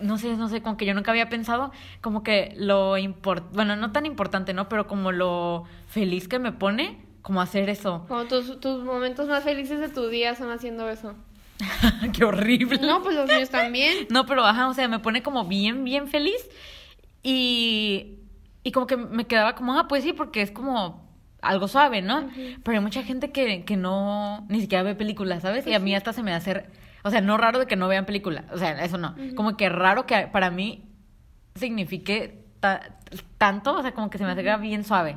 no 0.00 0.18
sé, 0.18 0.36
no 0.36 0.48
sé, 0.48 0.62
como 0.62 0.76
que 0.76 0.86
yo 0.86 0.94
nunca 0.94 1.10
había 1.10 1.28
pensado 1.28 1.72
como 2.00 2.22
que 2.22 2.54
lo 2.56 2.98
importante, 2.98 3.54
bueno, 3.54 3.76
no 3.76 3.92
tan 3.92 4.06
importante, 4.06 4.54
¿no? 4.54 4.68
Pero 4.68 4.86
como 4.86 5.12
lo 5.12 5.64
feliz 5.88 6.28
que 6.28 6.38
me 6.38 6.52
pone, 6.52 6.98
como 7.22 7.40
hacer 7.40 7.68
eso. 7.68 8.04
Como 8.08 8.24
tus, 8.24 8.60
tus 8.60 8.84
momentos 8.84 9.28
más 9.28 9.44
felices 9.44 9.80
de 9.80 9.88
tu 9.88 10.08
día 10.08 10.34
son 10.34 10.50
haciendo 10.50 10.88
eso. 10.88 11.14
Qué 12.12 12.24
horrible. 12.24 12.78
No, 12.78 13.02
pues 13.02 13.16
los 13.16 13.28
míos 13.28 13.50
también. 13.50 14.06
no, 14.10 14.26
pero 14.26 14.44
ajá, 14.44 14.68
o 14.68 14.74
sea, 14.74 14.88
me 14.88 14.98
pone 14.98 15.22
como 15.22 15.44
bien, 15.44 15.84
bien 15.84 16.08
feliz 16.08 16.48
y, 17.22 18.18
y 18.62 18.72
como 18.72 18.86
que 18.86 18.96
me 18.96 19.26
quedaba 19.26 19.54
como, 19.54 19.78
ah, 19.78 19.88
pues 19.88 20.04
sí, 20.04 20.12
porque 20.12 20.42
es 20.42 20.50
como 20.50 21.06
algo 21.42 21.68
suave, 21.68 22.02
¿no? 22.02 22.28
Pero 22.62 22.78
hay 22.78 22.82
mucha 22.82 23.02
gente 23.02 23.30
que, 23.30 23.64
que 23.64 23.76
no, 23.76 24.46
ni 24.48 24.60
siquiera 24.60 24.82
ve 24.82 24.94
películas, 24.94 25.42
¿sabes? 25.42 25.66
y 25.66 25.74
a 25.74 25.78
mí 25.78 25.94
hasta 25.94 26.12
se 26.12 26.22
me 26.22 26.32
hace 26.32 26.66
o 27.06 27.10
sea, 27.10 27.20
no 27.20 27.36
raro 27.36 27.60
de 27.60 27.66
que 27.66 27.76
no 27.76 27.86
vean 27.86 28.04
película. 28.04 28.44
O 28.50 28.58
sea, 28.58 28.82
eso 28.84 28.98
no. 28.98 29.14
Como 29.36 29.56
que 29.56 29.68
raro 29.68 30.06
que 30.06 30.26
para 30.26 30.50
mí 30.50 30.90
signifique 31.54 32.44
tanto, 33.38 33.76
o 33.76 33.82
sea, 33.82 33.92
como 33.92 34.10
que 34.10 34.18
se 34.18 34.24
me 34.24 34.32
hace 34.32 34.56
bien 34.56 34.82
suave. 34.82 35.16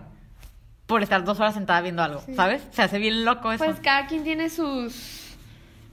Por 0.86 1.02
estar 1.02 1.23
dos 1.23 1.39
horas 1.39 1.56
sentada 1.56 1.82
viendo 1.82 2.04
algo, 2.04 2.21
¿sabes? 2.36 2.62
Se 2.69 2.84
hace 2.84 2.99
bien 2.99 3.25
loco 3.25 3.52
eso. 3.52 3.65
Pues 3.65 3.80
cada 3.80 4.06
quien 4.06 4.23
tiene 4.23 4.52
sus 4.52 5.36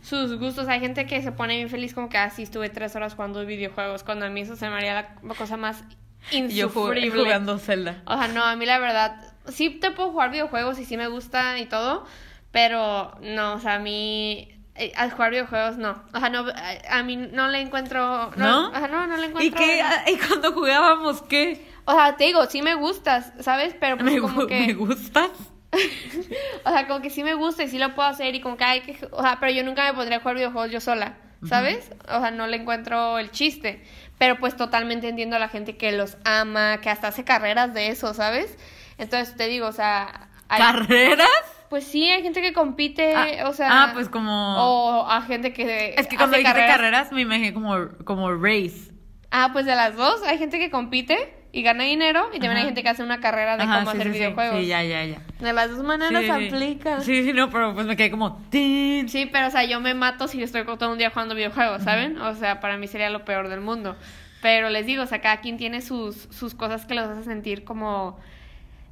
sus 0.02 0.38
gustos. 0.38 0.68
Hay 0.68 0.80
gente 0.80 1.06
que 1.06 1.22
se 1.22 1.32
pone 1.32 1.56
bien 1.56 1.70
feliz 1.70 1.94
como 1.94 2.10
que 2.10 2.18
así 2.18 2.42
ah, 2.42 2.44
estuve 2.44 2.68
tres 2.68 2.94
horas 2.94 3.14
jugando 3.14 3.44
videojuegos. 3.46 4.04
Cuando 4.04 4.26
a 4.26 4.28
mí 4.28 4.42
eso 4.42 4.54
se 4.54 4.68
me 4.68 4.76
haría 4.76 4.94
la 4.94 5.34
cosa 5.34 5.56
más 5.56 5.82
insufrible. 6.30 7.06
Yo 7.06 7.24
jugando 7.24 7.58
Zelda. 7.58 8.02
O 8.04 8.18
sea, 8.18 8.28
no, 8.28 8.44
a 8.44 8.54
mí 8.54 8.66
la 8.66 8.78
verdad, 8.78 9.32
sí 9.48 9.70
te 9.70 9.92
puedo 9.92 10.10
jugar 10.10 10.30
videojuegos 10.30 10.78
y 10.78 10.84
sí 10.84 10.98
me 10.98 11.08
gusta 11.08 11.58
y 11.58 11.64
todo, 11.66 12.04
pero 12.50 13.16
no, 13.22 13.54
o 13.54 13.60
sea, 13.60 13.76
a 13.76 13.78
mí 13.78 14.55
al 14.96 15.10
jugar 15.10 15.30
videojuegos 15.30 15.76
no. 15.76 16.02
O 16.12 16.20
sea, 16.20 16.28
no, 16.28 16.46
a, 16.88 17.02
mí 17.02 17.16
no 17.16 17.48
le 17.48 17.60
encuentro. 17.60 18.30
No, 18.36 18.68
O 18.68 18.72
sea, 18.72 18.88
no, 18.88 19.06
no 19.06 19.16
le 19.16 19.26
encuentro. 19.26 19.42
¿Y 19.42 19.50
qué? 19.50 19.82
¿Y 20.12 20.16
cuando 20.16 20.52
jugábamos 20.52 21.22
qué? 21.22 21.66
O 21.84 21.92
sea, 21.92 22.16
te 22.16 22.24
digo, 22.24 22.44
sí 22.46 22.62
me 22.62 22.74
gustas, 22.74 23.32
¿sabes? 23.40 23.74
Pero 23.78 23.96
pues 23.96 24.12
¿Me, 24.12 24.20
como 24.20 24.46
que. 24.46 24.66
¿Me 24.66 24.74
gustas? 24.74 25.30
o 26.64 26.70
sea, 26.70 26.86
como 26.86 27.00
que 27.00 27.10
sí 27.10 27.22
me 27.22 27.34
gusta 27.34 27.64
y 27.64 27.68
sí 27.68 27.78
lo 27.78 27.94
puedo 27.94 28.08
hacer 28.08 28.34
y 28.34 28.40
como 28.40 28.56
que 28.56 28.64
hay 28.64 28.80
que. 28.82 28.98
O 29.12 29.22
sea, 29.22 29.38
pero 29.40 29.52
yo 29.52 29.64
nunca 29.64 29.84
me 29.84 29.94
pondría 29.94 30.18
a 30.18 30.20
jugar 30.20 30.36
videojuegos 30.36 30.70
yo 30.70 30.80
sola, 30.80 31.16
¿sabes? 31.48 31.90
O 32.08 32.20
sea, 32.20 32.30
no 32.30 32.46
le 32.46 32.56
encuentro 32.56 33.18
el 33.18 33.30
chiste. 33.30 33.82
Pero 34.18 34.38
pues 34.38 34.56
totalmente 34.56 35.08
entiendo 35.08 35.36
a 35.36 35.38
la 35.38 35.48
gente 35.48 35.76
que 35.76 35.92
los 35.92 36.16
ama, 36.24 36.78
que 36.80 36.88
hasta 36.88 37.08
hace 37.08 37.24
carreras 37.24 37.74
de 37.74 37.88
eso, 37.88 38.14
¿sabes? 38.14 38.56
Entonces 38.98 39.36
te 39.36 39.46
digo, 39.46 39.66
o 39.66 39.72
sea. 39.72 40.28
¿Carreras? 40.48 41.55
Pues 41.68 41.84
sí, 41.84 42.08
hay 42.08 42.22
gente 42.22 42.40
que 42.40 42.52
compite, 42.52 43.14
ah, 43.14 43.48
o 43.48 43.52
sea... 43.52 43.68
Ah, 43.70 43.90
pues 43.92 44.08
como... 44.08 44.30
O 44.30 45.06
a 45.08 45.22
gente 45.22 45.52
que 45.52 45.94
Es 45.96 46.06
que 46.06 46.16
cuando 46.16 46.36
dijiste 46.36 46.66
carreras, 46.66 47.10
me 47.12 47.22
imaginé 47.22 47.52
como, 47.52 47.88
como 48.04 48.32
race. 48.32 48.92
Ah, 49.30 49.50
pues 49.52 49.66
de 49.66 49.74
las 49.74 49.96
dos, 49.96 50.22
hay 50.22 50.38
gente 50.38 50.58
que 50.58 50.70
compite 50.70 51.34
y 51.50 51.62
gana 51.62 51.84
dinero 51.84 52.28
y 52.32 52.38
también 52.38 52.58
hay 52.58 52.64
gente 52.64 52.82
que 52.82 52.88
hace 52.88 53.02
una 53.02 53.18
carrera 53.18 53.56
de 53.56 53.64
cómo 53.64 53.90
hacer 53.90 54.10
videojuegos. 54.10 54.60
Sí, 54.60 54.66
ya, 54.66 54.82
ya, 54.84 55.04
ya. 55.04 55.22
De 55.40 55.52
las 55.52 55.70
dos 55.70 55.84
maneras 55.84 56.22
se 56.22 56.30
aplica. 56.30 57.00
Sí, 57.00 57.24
sí, 57.24 57.32
no, 57.32 57.50
pero 57.50 57.74
pues 57.74 57.86
me 57.86 57.96
quedé 57.96 58.10
como... 58.10 58.40
Sí, 58.52 59.28
pero 59.32 59.48
o 59.48 59.50
sea, 59.50 59.64
yo 59.64 59.80
me 59.80 59.94
mato 59.94 60.28
si 60.28 60.42
estoy 60.42 60.64
todo 60.64 60.92
un 60.92 60.98
día 60.98 61.10
jugando 61.10 61.34
videojuegos, 61.34 61.82
¿saben? 61.82 62.20
O 62.20 62.34
sea, 62.34 62.60
para 62.60 62.76
mí 62.76 62.86
sería 62.86 63.10
lo 63.10 63.24
peor 63.24 63.48
del 63.48 63.60
mundo. 63.60 63.96
Pero 64.40 64.70
les 64.70 64.86
digo, 64.86 65.02
o 65.02 65.06
sea, 65.06 65.20
cada 65.20 65.38
quien 65.40 65.56
tiene 65.56 65.80
sus, 65.80 66.28
sus 66.30 66.54
cosas 66.54 66.86
que 66.86 66.94
los 66.94 67.08
hace 67.08 67.24
sentir 67.24 67.64
como... 67.64 68.20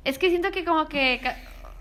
Es 0.04 0.18
que 0.18 0.28
siento 0.28 0.50
que 0.50 0.64
como 0.64 0.88
que 0.88 1.20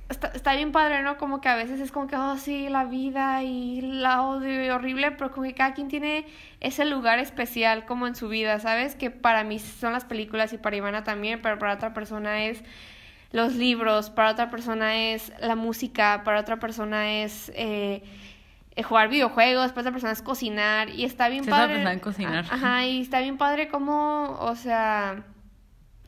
está, 0.09 0.27
está, 0.27 0.55
bien 0.55 0.71
padre, 0.71 1.01
¿no? 1.01 1.17
Como 1.17 1.41
que 1.41 1.49
a 1.49 1.55
veces 1.55 1.79
es 1.79 1.91
como 1.91 2.07
que, 2.07 2.15
oh, 2.15 2.37
sí, 2.37 2.69
la 2.69 2.85
vida 2.85 3.43
y 3.43 3.81
la 3.81 4.23
odio 4.23 4.63
y 4.63 4.69
horrible, 4.69 5.11
pero 5.11 5.31
como 5.31 5.43
que 5.43 5.53
cada 5.53 5.73
quien 5.73 5.87
tiene 5.87 6.25
ese 6.59 6.85
lugar 6.85 7.19
especial 7.19 7.85
como 7.85 8.07
en 8.07 8.15
su 8.15 8.29
vida, 8.29 8.59
¿sabes? 8.59 8.95
Que 8.95 9.09
para 9.11 9.43
mí 9.43 9.59
son 9.59 9.93
las 9.93 10.05
películas 10.05 10.53
y 10.53 10.57
para 10.57 10.75
Ivana 10.75 11.03
también, 11.03 11.41
pero 11.41 11.59
para 11.59 11.73
otra 11.73 11.93
persona 11.93 12.45
es 12.45 12.63
los 13.31 13.55
libros, 13.55 14.09
para 14.09 14.31
otra 14.31 14.49
persona 14.49 14.95
es 14.95 15.31
la 15.39 15.55
música, 15.55 16.21
para 16.23 16.39
otra 16.39 16.57
persona 16.59 17.21
es... 17.21 17.51
Eh, 17.55 18.03
jugar 18.81 19.07
videojuegos, 19.07 19.69
para 19.69 19.81
otra 19.81 19.91
persona 19.91 20.13
es 20.13 20.23
cocinar 20.23 20.89
y 20.89 21.05
está 21.05 21.29
bien 21.29 21.45
padre. 21.45 21.83
en 21.83 21.99
cocinar. 21.99 22.45
Ajá, 22.49 22.83
y 22.85 23.01
está 23.01 23.19
bien 23.19 23.37
padre 23.37 23.67
como, 23.67 24.35
o 24.39 24.55
sea, 24.55 25.23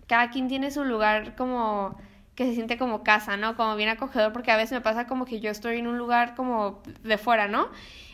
cada 0.07 0.31
quien 0.31 0.47
tiene 0.47 0.71
su 0.71 0.83
lugar 0.83 1.35
como 1.35 1.95
que 2.35 2.45
se 2.45 2.53
siente 2.53 2.77
como 2.77 3.03
casa, 3.03 3.37
¿no? 3.37 3.55
Como 3.55 3.75
bien 3.75 3.89
acogedor, 3.89 4.33
porque 4.33 4.51
a 4.51 4.57
veces 4.57 4.73
me 4.73 4.81
pasa 4.81 5.07
como 5.07 5.25
que 5.25 5.39
yo 5.39 5.49
estoy 5.49 5.79
en 5.79 5.87
un 5.87 5.97
lugar 5.97 6.35
como 6.35 6.81
de 7.03 7.17
fuera, 7.17 7.47
¿no? 7.47 7.69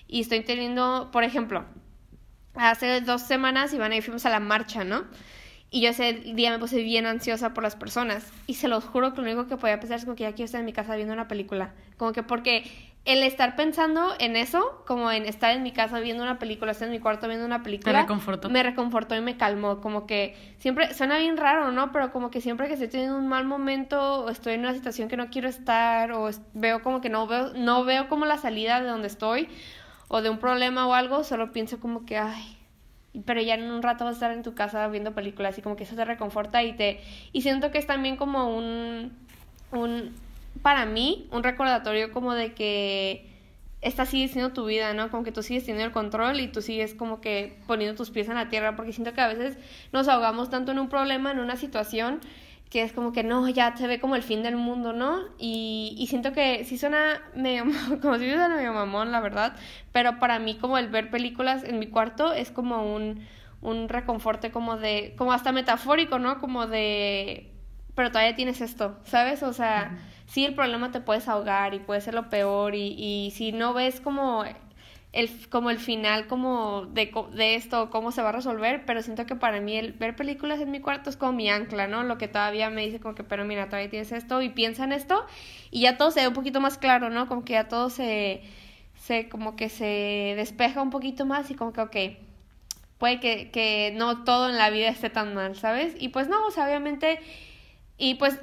Y 0.07 0.21
estoy 0.21 0.41
teniendo, 0.41 1.09
por 1.11 1.23
ejemplo, 1.23 1.65
hace 2.55 3.01
dos 3.01 3.21
semanas 3.21 3.73
iban 3.73 3.93
y 3.93 4.01
fuimos 4.01 4.25
a 4.25 4.29
la 4.29 4.39
marcha, 4.39 4.83
¿no? 4.83 5.05
Y 5.73 5.81
yo 5.81 5.89
ese 5.89 6.13
día 6.13 6.51
me 6.51 6.59
puse 6.59 6.83
bien 6.83 7.05
ansiosa 7.05 7.53
por 7.53 7.63
las 7.63 7.77
personas. 7.77 8.29
Y 8.45 8.55
se 8.55 8.67
los 8.67 8.83
juro 8.83 9.13
que 9.13 9.21
lo 9.21 9.27
único 9.27 9.47
que 9.47 9.55
podía 9.55 9.79
pensar 9.79 9.99
es 9.99 10.03
como 10.03 10.17
que 10.17 10.23
ya 10.23 10.33
quiero 10.33 10.45
estar 10.45 10.59
en 10.59 10.65
mi 10.65 10.73
casa 10.73 10.95
viendo 10.97 11.13
una 11.13 11.29
película. 11.29 11.73
Como 11.95 12.11
que 12.11 12.23
porque 12.23 12.90
el 13.03 13.23
estar 13.23 13.55
pensando 13.55 14.13
en 14.19 14.35
eso, 14.35 14.83
como 14.85 15.11
en 15.11 15.25
estar 15.25 15.55
en 15.55 15.63
mi 15.63 15.71
casa 15.71 15.99
viendo 15.99 16.21
una 16.21 16.37
película, 16.37 16.71
estar 16.71 16.87
en 16.87 16.91
mi 16.91 16.99
cuarto 16.99 17.27
viendo 17.27 17.45
una 17.45 17.63
película, 17.63 17.93
me 17.93 18.01
reconfortó. 18.01 18.49
Me 18.49 18.63
reconfortó 18.63 19.15
y 19.15 19.21
me 19.21 19.37
calmó. 19.37 19.81
Como 19.81 20.05
que 20.05 20.35
siempre, 20.59 20.93
suena 20.93 21.17
bien 21.17 21.37
raro, 21.37 21.71
¿no? 21.71 21.91
Pero 21.91 22.11
como 22.11 22.29
que 22.29 22.41
siempre 22.41 22.67
que 22.67 22.73
estoy 22.73 22.89
teniendo 22.89 23.17
un 23.17 23.27
mal 23.27 23.45
momento 23.45 24.25
o 24.25 24.29
estoy 24.29 24.53
en 24.53 24.61
una 24.61 24.73
situación 24.73 25.09
que 25.09 25.17
no 25.17 25.29
quiero 25.29 25.49
estar 25.49 26.11
o 26.11 26.29
veo 26.53 26.83
como 26.83 27.01
que 27.01 27.09
no 27.09 27.25
veo, 27.25 27.53
no 27.55 27.83
veo 27.85 28.07
como 28.07 28.25
la 28.25 28.37
salida 28.37 28.79
de 28.81 28.87
donde 28.87 29.07
estoy 29.07 29.49
o 30.07 30.21
de 30.21 30.29
un 30.29 30.37
problema 30.37 30.87
o 30.87 30.93
algo, 30.93 31.23
solo 31.23 31.51
pienso 31.51 31.79
como 31.79 32.05
que, 32.05 32.17
ay, 32.17 32.57
pero 33.25 33.41
ya 33.41 33.55
en 33.55 33.63
un 33.71 33.81
rato 33.81 34.05
vas 34.05 34.11
a 34.11 34.17
estar 34.17 34.31
en 34.31 34.43
tu 34.43 34.53
casa 34.53 34.87
viendo 34.89 35.13
películas 35.13 35.57
y 35.57 35.61
como 35.61 35.75
que 35.75 35.85
eso 35.85 35.95
te 35.95 36.05
reconforta 36.05 36.61
y 36.63 36.73
te... 36.73 37.01
Y 37.31 37.41
siento 37.41 37.71
que 37.71 37.77
es 37.79 37.87
también 37.87 38.15
como 38.15 38.55
un... 38.55 39.11
un 39.71 40.13
para 40.61 40.85
mí, 40.85 41.27
un 41.31 41.43
recordatorio 41.43 42.11
como 42.11 42.33
de 42.33 42.53
que 42.53 43.31
esta 43.81 44.05
sigue 44.05 44.27
siendo 44.27 44.53
tu 44.53 44.65
vida, 44.65 44.93
¿no? 44.93 45.09
Como 45.09 45.23
que 45.23 45.31
tú 45.31 45.41
sigues 45.41 45.63
teniendo 45.65 45.87
el 45.87 45.91
control 45.91 46.39
y 46.39 46.47
tú 46.47 46.61
sigues 46.61 46.93
como 46.93 47.19
que 47.19 47.57
poniendo 47.65 47.95
tus 47.95 48.11
pies 48.11 48.29
en 48.29 48.35
la 48.35 48.47
tierra, 48.49 48.75
porque 48.75 48.93
siento 48.93 49.13
que 49.13 49.21
a 49.21 49.27
veces 49.27 49.57
nos 49.91 50.07
ahogamos 50.07 50.49
tanto 50.49 50.71
en 50.71 50.79
un 50.79 50.87
problema, 50.87 51.31
en 51.31 51.39
una 51.39 51.55
situación, 51.55 52.19
que 52.69 52.83
es 52.83 52.93
como 52.93 53.11
que 53.11 53.23
no, 53.23 53.49
ya 53.49 53.75
se 53.75 53.87
ve 53.87 53.99
como 53.99 54.15
el 54.15 54.23
fin 54.23 54.43
del 54.43 54.55
mundo, 54.55 54.93
¿no? 54.93 55.23
Y, 55.39 55.95
y 55.97 56.07
siento 56.07 56.31
que 56.31 56.63
sí 56.63 56.77
suena 56.77 57.21
medio, 57.35 57.65
como 58.01 58.17
si 58.19 58.29
suena 58.29 58.49
medio 58.49 58.71
mamón, 58.71 59.11
la 59.11 59.19
verdad, 59.19 59.55
pero 59.91 60.19
para 60.19 60.37
mí 60.37 60.55
como 60.55 60.77
el 60.77 60.87
ver 60.87 61.09
películas 61.09 61.63
en 61.63 61.79
mi 61.79 61.87
cuarto 61.87 62.33
es 62.33 62.51
como 62.51 62.93
un, 62.95 63.25
un 63.61 63.89
reconforte 63.89 64.51
como 64.51 64.77
de, 64.77 65.15
como 65.17 65.33
hasta 65.33 65.51
metafórico, 65.51 66.19
¿no? 66.19 66.39
Como 66.39 66.67
de, 66.67 67.51
pero 67.95 68.09
todavía 68.11 68.35
tienes 68.35 68.61
esto, 68.61 68.99
¿sabes? 69.05 69.41
O 69.41 69.53
sea 69.53 69.97
sí 70.27 70.45
el 70.45 70.55
problema 70.55 70.91
te 70.91 71.01
puedes 71.01 71.27
ahogar 71.27 71.73
y 71.73 71.79
puede 71.79 72.01
ser 72.01 72.13
lo 72.13 72.29
peor 72.29 72.75
y, 72.75 72.95
y 72.97 73.31
si 73.31 73.51
no 73.51 73.73
ves 73.73 74.01
como 74.01 74.45
el, 75.13 75.29
como 75.49 75.69
el 75.69 75.79
final 75.79 76.27
como 76.27 76.85
de, 76.85 77.11
de 77.33 77.55
esto, 77.55 77.89
cómo 77.89 78.11
se 78.11 78.21
va 78.21 78.29
a 78.29 78.31
resolver, 78.31 78.85
pero 78.85 79.01
siento 79.01 79.25
que 79.25 79.35
para 79.35 79.59
mí 79.59 79.77
el 79.77 79.93
ver 79.93 80.15
películas 80.15 80.61
en 80.61 80.71
mi 80.71 80.79
cuarto 80.79 81.09
es 81.09 81.17
como 81.17 81.33
mi 81.33 81.49
ancla, 81.49 81.87
¿no? 81.87 82.03
Lo 82.03 82.17
que 82.17 82.27
todavía 82.27 82.69
me 82.69 82.85
dice 82.85 82.99
como 82.99 83.15
que, 83.15 83.23
pero 83.23 83.43
mira, 83.43 83.65
todavía 83.65 83.89
tienes 83.89 84.11
esto 84.11 84.41
y 84.41 84.49
piensa 84.49 84.85
en 84.85 84.93
esto 84.93 85.25
y 85.69 85.81
ya 85.81 85.97
todo 85.97 86.11
se 86.11 86.21
ve 86.21 86.27
un 86.27 86.33
poquito 86.33 86.61
más 86.61 86.77
claro, 86.77 87.09
¿no? 87.09 87.27
Como 87.27 87.43
que 87.43 87.53
ya 87.53 87.67
todo 87.67 87.89
se, 87.89 88.41
se 88.95 89.27
como 89.27 89.55
que 89.55 89.69
se 89.69 90.33
despeja 90.37 90.81
un 90.81 90.91
poquito 90.91 91.25
más 91.25 91.51
y 91.51 91.55
como 91.55 91.73
que, 91.73 91.81
ok, 91.81 91.97
puede 92.97 93.19
que, 93.19 93.51
que 93.51 93.93
no 93.97 94.23
todo 94.23 94.49
en 94.49 94.57
la 94.57 94.69
vida 94.69 94.87
esté 94.87 95.09
tan 95.09 95.33
mal, 95.33 95.55
¿sabes? 95.57 95.93
Y 95.99 96.09
pues 96.09 96.29
no, 96.29 96.45
o 96.47 96.51
sea, 96.51 96.65
obviamente, 96.65 97.19
y 97.97 98.15
pues 98.15 98.39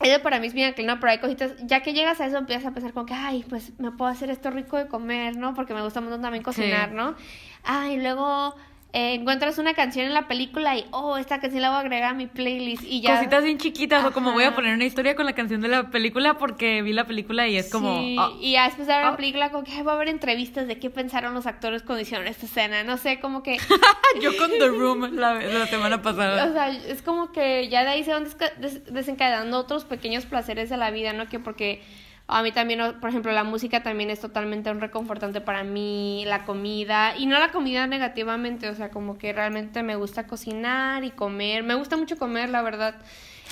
eso 0.00 0.22
para 0.22 0.38
mí 0.38 0.46
es 0.46 0.54
bien 0.54 0.68
claro, 0.68 1.00
pero 1.00 1.10
hay 1.10 1.18
cositas, 1.18 1.54
ya 1.66 1.82
que 1.82 1.92
llegas 1.92 2.20
a 2.20 2.26
eso 2.26 2.38
empiezas 2.38 2.66
a 2.66 2.70
pensar 2.72 2.92
como 2.92 3.06
que, 3.06 3.14
ay, 3.14 3.44
pues 3.48 3.72
me 3.78 3.90
puedo 3.90 4.10
hacer 4.10 4.30
esto 4.30 4.50
rico 4.50 4.76
de 4.76 4.86
comer, 4.86 5.36
¿no? 5.36 5.54
Porque 5.54 5.74
me 5.74 5.82
gusta 5.82 6.00
mucho 6.00 6.20
también 6.20 6.44
cocinar, 6.44 6.92
¿no? 6.92 7.16
Ay, 7.64 8.00
luego 8.00 8.54
eh, 8.94 9.14
encuentras 9.14 9.58
una 9.58 9.74
canción 9.74 10.06
en 10.06 10.14
la 10.14 10.28
película 10.28 10.78
y, 10.78 10.86
oh, 10.92 11.18
esta 11.18 11.40
canción 11.40 11.60
la 11.60 11.68
voy 11.68 11.76
a 11.76 11.80
agregar 11.80 12.12
a 12.12 12.14
mi 12.14 12.26
playlist 12.26 12.84
y 12.84 13.02
ya. 13.02 13.16
Cositas 13.16 13.44
bien 13.44 13.58
chiquitas, 13.58 14.02
o 14.06 14.12
como 14.12 14.32
voy 14.32 14.44
a 14.44 14.54
poner 14.54 14.74
una 14.74 14.86
historia 14.86 15.14
con 15.14 15.26
la 15.26 15.34
canción 15.34 15.60
de 15.60 15.68
la 15.68 15.90
película 15.90 16.38
porque 16.38 16.80
vi 16.80 16.94
la 16.94 17.06
película 17.06 17.46
y 17.46 17.58
es 17.58 17.70
como. 17.70 17.96
Oh, 17.98 18.38
y 18.40 18.52
ya 18.52 18.64
después 18.64 18.88
de 18.88 18.94
ver 18.94 19.04
la 19.04 19.12
oh. 19.12 19.16
película, 19.16 19.50
como 19.50 19.64
que 19.64 19.72
ay, 19.72 19.82
voy 19.82 19.92
a 19.92 19.96
ver 19.96 20.08
entrevistas 20.08 20.66
de 20.66 20.78
qué 20.78 20.88
pensaron 20.88 21.34
los 21.34 21.46
actores 21.46 21.82
cuando 21.82 22.00
hicieron 22.00 22.26
esta 22.28 22.46
escena. 22.46 22.82
No 22.82 22.96
sé, 22.96 23.20
como 23.20 23.42
que. 23.42 23.58
Yo 24.22 24.34
con 24.38 24.50
The 24.50 24.68
Room 24.68 25.10
la, 25.16 25.34
la, 25.34 25.66
semana 25.66 26.00
pasada. 26.00 26.46
O 26.46 26.52
sea, 26.54 26.70
es 26.70 27.02
como 27.02 27.30
que 27.30 27.68
ya 27.68 27.84
de 27.84 27.90
ahí 27.90 28.04
se 28.04 28.12
van 28.12 28.26
desencadenando 28.88 29.58
otros 29.58 29.84
pequeños 29.84 30.24
placeres 30.24 30.70
de 30.70 30.78
la 30.78 30.90
vida, 30.90 31.12
¿no? 31.12 31.26
Que 31.26 31.38
porque 31.38 31.82
a 32.30 32.42
mí 32.42 32.52
también, 32.52 33.00
por 33.00 33.08
ejemplo, 33.08 33.32
la 33.32 33.42
música 33.42 33.82
también 33.82 34.10
es 34.10 34.20
totalmente 34.20 34.70
un 34.70 34.82
reconfortante 34.82 35.40
para 35.40 35.64
mí, 35.64 36.24
la 36.26 36.44
comida, 36.44 37.16
y 37.16 37.24
no 37.24 37.38
la 37.38 37.50
comida 37.50 37.86
negativamente, 37.86 38.68
o 38.68 38.74
sea, 38.74 38.90
como 38.90 39.16
que 39.16 39.32
realmente 39.32 39.82
me 39.82 39.96
gusta 39.96 40.26
cocinar 40.26 41.04
y 41.04 41.10
comer, 41.10 41.62
me 41.62 41.74
gusta 41.74 41.96
mucho 41.96 42.18
comer, 42.18 42.50
la 42.50 42.60
verdad. 42.60 42.96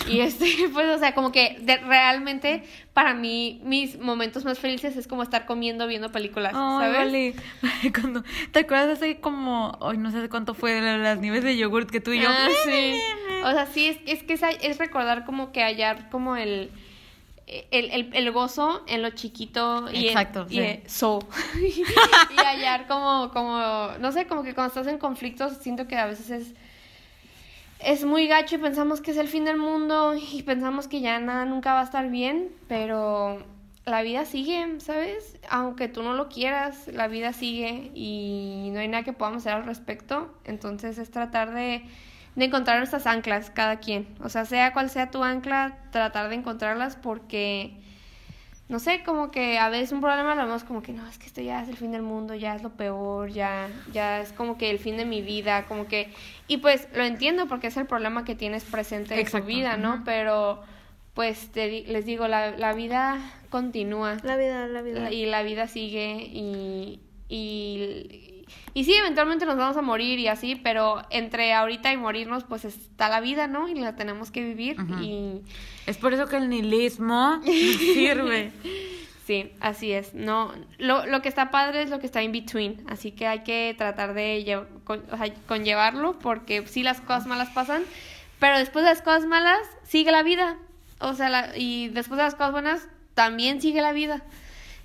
Y 0.06 0.20
este, 0.20 0.46
pues, 0.74 0.94
o 0.94 0.98
sea, 0.98 1.14
como 1.14 1.32
que 1.32 1.58
realmente 1.86 2.64
para 2.92 3.14
mí 3.14 3.62
mis 3.64 3.98
momentos 3.98 4.44
más 4.44 4.58
felices 4.58 4.94
es 4.98 5.08
como 5.08 5.22
estar 5.22 5.46
comiendo, 5.46 5.86
viendo 5.86 6.12
películas, 6.12 6.52
¿sabes? 6.52 6.98
Vale. 6.98 7.34
Cuando, 7.98 8.24
¿Te 8.52 8.58
acuerdas 8.58 8.98
hace 8.98 9.20
como, 9.20 9.78
ay, 9.80 9.96
no 9.96 10.10
sé 10.10 10.28
cuánto 10.28 10.52
fue 10.52 10.82
las 10.98 11.18
nieves 11.18 11.44
de 11.44 11.56
yogurt 11.56 11.90
que 11.90 12.02
tú 12.02 12.12
y 12.12 12.20
yo? 12.20 12.28
Ah, 12.28 12.48
sí. 12.66 13.00
O 13.42 13.52
sea, 13.52 13.64
sí, 13.64 13.86
es, 13.86 13.98
es 14.04 14.22
que 14.22 14.34
es, 14.34 14.42
es 14.60 14.76
recordar 14.76 15.24
como 15.24 15.50
que 15.50 15.62
hallar 15.62 16.10
como 16.10 16.36
el 16.36 16.70
el, 17.46 17.90
el, 17.90 18.10
el, 18.12 18.32
gozo 18.32 18.82
en 18.88 19.02
lo 19.02 19.10
chiquito 19.10 19.88
y, 19.92 20.08
Exacto, 20.08 20.46
y, 20.50 20.80
so. 20.86 21.20
y 21.60 22.36
hallar 22.36 22.88
como, 22.88 23.30
como, 23.32 23.60
no 24.00 24.10
sé, 24.10 24.26
como 24.26 24.42
que 24.42 24.52
cuando 24.52 24.68
estás 24.68 24.88
en 24.88 24.98
conflictos 24.98 25.58
siento 25.58 25.86
que 25.86 25.96
a 25.96 26.06
veces 26.06 26.30
es, 26.30 26.54
es 27.78 28.04
muy 28.04 28.26
gacho 28.26 28.56
y 28.56 28.58
pensamos 28.58 29.00
que 29.00 29.12
es 29.12 29.16
el 29.16 29.28
fin 29.28 29.44
del 29.44 29.58
mundo 29.58 30.14
y 30.16 30.42
pensamos 30.42 30.88
que 30.88 31.00
ya 31.00 31.20
nada 31.20 31.44
nunca 31.44 31.72
va 31.72 31.82
a 31.82 31.84
estar 31.84 32.10
bien, 32.10 32.50
pero 32.66 33.44
la 33.84 34.02
vida 34.02 34.24
sigue, 34.24 34.80
¿sabes? 34.80 35.36
Aunque 35.48 35.86
tú 35.86 36.02
no 36.02 36.14
lo 36.14 36.28
quieras, 36.28 36.88
la 36.88 37.06
vida 37.06 37.32
sigue 37.32 37.92
y 37.94 38.70
no 38.72 38.80
hay 38.80 38.88
nada 38.88 39.04
que 39.04 39.12
podamos 39.12 39.42
hacer 39.42 39.52
al 39.52 39.66
respecto, 39.66 40.34
entonces 40.44 40.98
es 40.98 41.12
tratar 41.12 41.54
de 41.54 41.84
de 42.36 42.44
encontrar 42.44 42.78
nuestras 42.78 43.06
anclas, 43.06 43.50
cada 43.50 43.80
quien. 43.80 44.06
O 44.22 44.28
sea, 44.28 44.44
sea 44.44 44.72
cual 44.72 44.90
sea 44.90 45.10
tu 45.10 45.24
ancla, 45.24 45.78
tratar 45.90 46.28
de 46.28 46.36
encontrarlas 46.36 46.94
porque, 46.94 47.72
no 48.68 48.78
sé, 48.78 49.02
como 49.04 49.30
que 49.30 49.58
a 49.58 49.70
veces 49.70 49.92
un 49.92 50.02
problema 50.02 50.34
lo 50.34 50.44
vemos 50.44 50.62
como 50.62 50.82
que 50.82 50.92
no, 50.92 51.06
es 51.08 51.18
que 51.18 51.26
esto 51.26 51.40
ya 51.40 51.62
es 51.62 51.68
el 51.70 51.76
fin 51.76 51.92
del 51.92 52.02
mundo, 52.02 52.34
ya 52.34 52.54
es 52.54 52.62
lo 52.62 52.70
peor, 52.70 53.30
ya, 53.30 53.68
ya 53.92 54.20
es 54.20 54.32
como 54.34 54.58
que 54.58 54.70
el 54.70 54.78
fin 54.78 54.98
de 54.98 55.06
mi 55.06 55.22
vida, 55.22 55.64
como 55.64 55.86
que... 55.86 56.12
Y 56.46 56.58
pues 56.58 56.88
lo 56.94 57.04
entiendo 57.04 57.48
porque 57.48 57.68
es 57.68 57.76
el 57.78 57.86
problema 57.86 58.24
que 58.24 58.34
tienes 58.34 58.64
presente 58.64 59.18
en 59.18 59.26
tu 59.26 59.42
vida, 59.42 59.78
¿no? 59.78 60.02
Pero 60.04 60.62
pues 61.14 61.50
te, 61.52 61.84
les 61.84 62.04
digo, 62.04 62.28
la, 62.28 62.50
la 62.50 62.74
vida 62.74 63.18
continúa. 63.48 64.18
La 64.22 64.36
vida, 64.36 64.66
la 64.66 64.82
vida. 64.82 65.10
Y 65.10 65.24
la 65.24 65.42
vida 65.42 65.66
sigue 65.66 66.28
y, 66.30 67.00
y 67.30 68.35
y 68.74 68.84
sí, 68.84 68.94
eventualmente 68.94 69.46
nos 69.46 69.56
vamos 69.56 69.76
a 69.76 69.82
morir 69.82 70.18
y 70.18 70.28
así, 70.28 70.54
pero 70.54 71.02
entre 71.10 71.52
ahorita 71.54 71.92
y 71.92 71.96
morirnos, 71.96 72.44
pues 72.44 72.64
está 72.64 73.08
la 73.08 73.20
vida, 73.20 73.46
¿no? 73.46 73.68
Y 73.68 73.74
la 73.74 73.96
tenemos 73.96 74.30
que 74.30 74.42
vivir. 74.44 74.76
Y 75.00 75.40
es 75.86 75.96
por 75.96 76.12
eso 76.12 76.26
que 76.26 76.36
el 76.36 76.48
nihilismo 76.48 77.40
sirve. 77.44 78.52
sí, 79.26 79.50
así 79.60 79.92
es. 79.92 80.14
No, 80.14 80.52
lo, 80.78 81.06
lo 81.06 81.22
que 81.22 81.28
está 81.28 81.50
padre 81.50 81.82
es 81.82 81.90
lo 81.90 82.00
que 82.00 82.06
está 82.06 82.22
in 82.22 82.32
between. 82.32 82.84
Así 82.86 83.12
que 83.12 83.26
hay 83.26 83.44
que 83.44 83.74
tratar 83.78 84.14
de 84.14 84.62
conllevarlo, 85.46 86.18
porque 86.18 86.66
sí 86.66 86.82
las 86.82 87.00
cosas 87.00 87.26
malas 87.26 87.48
pasan, 87.50 87.82
pero 88.38 88.58
después 88.58 88.84
de 88.84 88.90
las 88.90 89.00
cosas 89.00 89.24
malas 89.24 89.60
sigue 89.84 90.12
la 90.12 90.22
vida. 90.22 90.58
O 91.00 91.14
sea, 91.14 91.52
y 91.56 91.88
después 91.88 92.18
de 92.18 92.24
las 92.24 92.34
cosas 92.34 92.52
buenas 92.52 92.88
también 93.14 93.62
sigue 93.62 93.80
la 93.80 93.92
vida. 93.92 94.22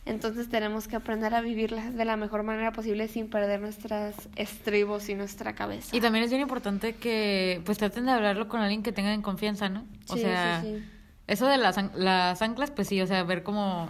Entonces 0.06 0.50
tenemos 0.50 0.88
que 0.88 0.96
aprender 0.96 1.36
a 1.36 1.42
vivirla 1.42 1.92
de 1.92 2.06
la 2.06 2.18
mejor 2.18 2.42
manera 2.44 2.72
posible 2.72 3.08
sin 3.08 3.30
perder 3.30 3.62
nuestras 3.62 4.30
estribos 4.36 5.08
y 5.10 5.16
nuestra 5.16 5.54
cabeza. 5.54 5.96
Y 5.96 6.02
también 6.02 6.24
es 6.26 6.32
bien 6.32 6.42
importante 6.42 6.94
que 6.96 7.62
pues 7.66 7.78
traten 7.78 8.06
de 8.08 8.12
hablarlo 8.12 8.48
con 8.48 8.62
alguien 8.62 8.82
que 8.82 8.92
tengan 8.92 9.22
confianza, 9.22 9.70
¿no? 9.70 9.86
O 10.10 10.16
Sí, 10.16 10.22
sea, 10.22 10.62
sí, 10.64 10.76
sí. 10.78 10.84
eso 11.28 11.46
de 11.48 11.58
las, 11.58 11.78
las 11.96 12.42
anclas, 12.42 12.72
pues 12.72 12.88
sí, 12.88 13.00
o 13.02 13.06
sea, 13.08 13.24
ver 13.24 13.44
como... 13.44 13.90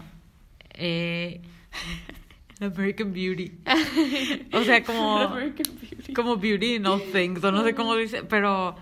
Eh, 0.74 1.41
American 2.60 3.12
Beauty. 3.13 3.52
O 4.54 4.62
sea, 4.63 4.84
como... 4.86 5.30
como 6.13 6.38
beauty 6.38 6.76
in 6.76 6.86
all 6.86 7.02
things, 7.12 7.43
o 7.43 7.52
no 7.52 7.63
sé 7.63 7.74
cómo 7.74 7.95
dice, 7.95 8.24
pero 8.24 8.76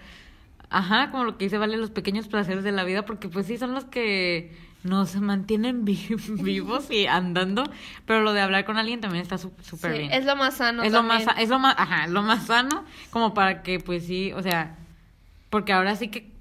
ajá, 0.69 1.11
como 1.11 1.23
lo 1.23 1.37
que 1.37 1.45
dice 1.45 1.57
Vale, 1.57 1.77
los 1.77 1.91
pequeños 1.91 2.27
placeres 2.27 2.63
de 2.63 2.71
la 2.71 2.83
vida, 2.83 3.05
porque 3.05 3.29
pues 3.29 3.45
sí 3.45 3.57
son 3.57 3.73
los 3.73 3.85
que 3.85 4.51
nos 4.83 5.15
mantienen 5.17 5.83
vi- 5.85 6.07
vivos 6.41 6.89
y 6.91 7.05
andando, 7.07 7.63
pero 8.05 8.21
lo 8.21 8.33
de 8.33 8.41
hablar 8.41 8.65
con 8.65 8.77
alguien 8.77 9.01
también 9.01 9.21
está 9.21 9.37
su- 9.37 9.51
súper 9.61 9.91
Sí, 9.93 9.99
bien. 9.99 10.11
es 10.13 10.25
lo 10.25 10.35
más 10.35 10.55
sano. 10.55 10.83
es 10.83 10.91
lo 10.93 11.03
más, 11.03 11.25
es 11.37 11.49
lo 11.49 11.59
más, 11.59 11.75
ajá, 11.77 12.07
lo 12.07 12.21
más 12.23 12.45
sano, 12.45 12.85
como 13.09 13.33
para 13.33 13.61
que 13.63 13.79
pues 13.79 14.05
sí, 14.05 14.31
o 14.33 14.41
sea, 14.41 14.77
porque 15.49 15.73
ahora 15.73 15.95
sí 15.95 16.07
que 16.09 16.31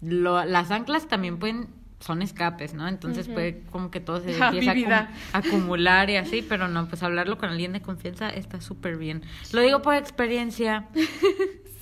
lo, 0.00 0.44
las 0.44 0.70
anclas 0.70 1.06
también 1.08 1.38
pueden 1.38 1.68
son 2.00 2.22
escapes, 2.22 2.72
¿no? 2.72 2.88
Entonces 2.88 3.28
puede 3.28 3.60
como 3.70 3.90
que 3.90 4.00
todo 4.00 4.20
se 4.22 4.30
empieza 4.38 4.70
a 4.70 4.74
acum- 4.74 5.08
acumular 5.34 6.08
y 6.08 6.16
así, 6.16 6.40
pero 6.42 6.66
no, 6.66 6.88
pues 6.88 7.02
hablarlo 7.02 7.36
con 7.36 7.50
alguien 7.50 7.72
de 7.74 7.82
confianza 7.82 8.30
está 8.30 8.60
súper 8.62 8.96
bien. 8.96 9.22
Lo 9.52 9.60
digo 9.60 9.82
por 9.82 9.94
experiencia. 9.94 10.88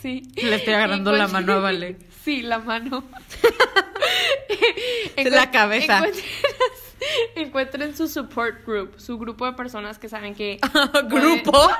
Sí. 0.00 0.22
Le 0.36 0.56
estoy 0.56 0.74
agarrando 0.74 1.12
la 1.12 1.28
mano 1.28 1.54
a 1.54 1.60
Vale. 1.60 1.96
Sí, 2.24 2.42
la 2.42 2.58
mano. 2.58 3.04
La 5.16 5.50
cabeza. 5.50 6.02
Encuentren, 7.36 7.96
su 7.96 8.08
support 8.08 8.66
group, 8.66 8.94
su 8.98 9.18
grupo 9.18 9.46
de 9.46 9.52
personas 9.52 9.98
que 9.98 10.08
saben 10.08 10.34
que... 10.34 10.58
¿Grupo? 11.08 11.70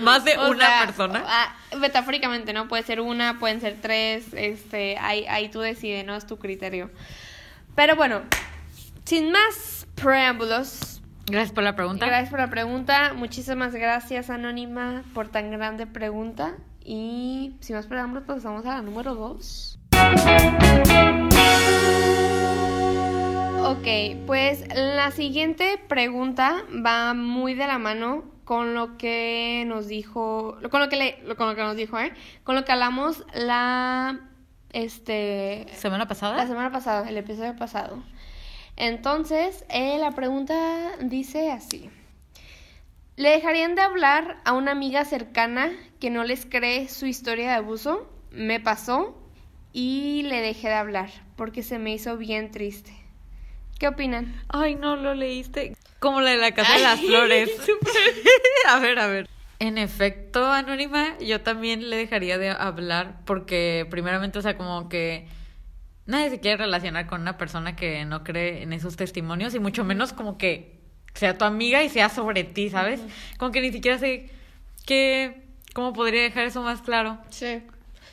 ¿Más 0.00 0.24
de 0.24 0.36
una 0.38 0.66
sea, 0.66 0.86
persona? 0.86 1.24
ah, 1.26 1.56
metafóricamente, 1.78 2.52
¿no? 2.52 2.68
Puede 2.68 2.82
ser 2.82 3.00
una, 3.00 3.38
pueden 3.38 3.60
ser 3.60 3.78
tres, 3.80 4.26
este, 4.32 4.96
ahí, 4.98 5.26
ahí 5.28 5.50
tú 5.50 5.60
decides, 5.60 6.06
¿no? 6.06 6.16
Es 6.16 6.26
tu 6.26 6.38
criterio. 6.38 6.90
Pero 7.74 7.96
bueno, 7.96 8.22
sin 9.04 9.30
más 9.30 9.86
preámbulos, 9.94 11.00
Gracias 11.26 11.52
por 11.52 11.64
la 11.64 11.76
pregunta. 11.76 12.06
gracias 12.06 12.30
por 12.30 12.40
la 12.40 12.50
pregunta, 12.50 13.12
muchísimas 13.14 13.72
gracias 13.74 14.28
Anónima 14.28 15.04
por 15.14 15.28
tan 15.28 15.52
grande 15.52 15.86
pregunta 15.86 16.56
y 16.84 17.56
sin 17.60 17.76
más 17.76 17.86
preámbulos 17.86 18.24
pasamos 18.24 18.64
a 18.66 18.76
la 18.76 18.82
número 18.82 19.14
dos. 19.14 19.78
Ok, 23.64 23.86
pues 24.26 24.64
la 24.74 25.10
siguiente 25.12 25.78
pregunta 25.88 26.64
va 26.84 27.14
muy 27.14 27.54
de 27.54 27.66
la 27.66 27.78
mano 27.78 28.24
con 28.44 28.74
lo 28.74 28.96
que 28.98 29.64
nos 29.66 29.86
dijo, 29.88 30.58
con 30.70 30.80
lo 30.80 30.88
que 30.88 30.96
le, 30.96 31.34
con 31.36 31.48
lo 31.48 31.54
que 31.54 31.62
nos 31.62 31.76
dijo, 31.76 31.98
¿eh? 31.98 32.12
Con 32.44 32.54
lo 32.56 32.64
que 32.64 32.72
hablamos 32.72 33.24
la, 33.34 34.20
este, 34.72 35.66
¿Semana 35.74 36.06
pasada? 36.08 36.36
la 36.36 36.46
semana 36.46 36.70
pasada, 36.72 37.08
el 37.08 37.16
episodio 37.16 37.56
pasado. 37.56 38.02
Entonces, 38.76 39.64
eh, 39.68 39.98
la 39.98 40.10
pregunta 40.12 40.92
dice 41.00 41.50
así. 41.50 41.90
¿Le 43.16 43.28
dejarían 43.28 43.74
de 43.74 43.82
hablar 43.82 44.38
a 44.46 44.52
una 44.52 44.70
amiga 44.70 45.04
cercana 45.04 45.70
que 46.00 46.08
no 46.08 46.24
les 46.24 46.46
cree 46.46 46.88
su 46.88 47.04
historia 47.04 47.48
de 47.48 47.54
abuso? 47.56 48.10
Me 48.30 48.58
pasó 48.58 49.14
y 49.70 50.22
le 50.22 50.40
dejé 50.40 50.68
de 50.68 50.74
hablar 50.74 51.10
porque 51.36 51.62
se 51.62 51.78
me 51.78 51.92
hizo 51.92 52.16
bien 52.16 52.50
triste. 52.50 52.92
¿Qué 53.78 53.88
opinan? 53.88 54.34
Ay, 54.48 54.76
no 54.76 54.96
lo 54.96 55.12
leíste. 55.12 55.76
Como 55.98 56.22
la 56.22 56.30
de 56.30 56.38
la 56.38 56.52
casa 56.52 56.72
de 56.72 56.82
las 56.82 57.00
flores. 57.06 57.50
a 58.68 58.78
ver, 58.78 58.98
a 58.98 59.06
ver. 59.06 59.28
En 59.58 59.76
efecto, 59.76 60.50
Anónima, 60.50 61.18
yo 61.18 61.42
también 61.42 61.90
le 61.90 61.96
dejaría 61.96 62.38
de 62.38 62.48
hablar 62.48 63.20
porque 63.26 63.86
primeramente, 63.90 64.38
o 64.38 64.42
sea, 64.42 64.56
como 64.56 64.88
que 64.88 65.28
nadie 66.06 66.30
se 66.30 66.40
quiere 66.40 66.56
relacionar 66.56 67.06
con 67.06 67.20
una 67.20 67.36
persona 67.36 67.76
que 67.76 68.06
no 68.06 68.24
cree 68.24 68.62
en 68.62 68.72
esos 68.72 68.96
testimonios 68.96 69.54
y 69.54 69.60
mucho 69.60 69.84
menos 69.84 70.14
como 70.14 70.38
que 70.38 70.81
sea 71.14 71.36
tu 71.36 71.44
amiga 71.44 71.82
y 71.82 71.88
sea 71.88 72.08
sobre 72.08 72.44
ti, 72.44 72.70
¿sabes? 72.70 73.00
Como 73.38 73.52
que 73.52 73.60
ni 73.60 73.72
siquiera 73.72 73.98
sé 73.98 74.30
qué, 74.86 75.42
cómo 75.74 75.92
podría 75.92 76.22
dejar 76.22 76.44
eso 76.44 76.62
más 76.62 76.82
claro. 76.82 77.18
Sí. 77.30 77.62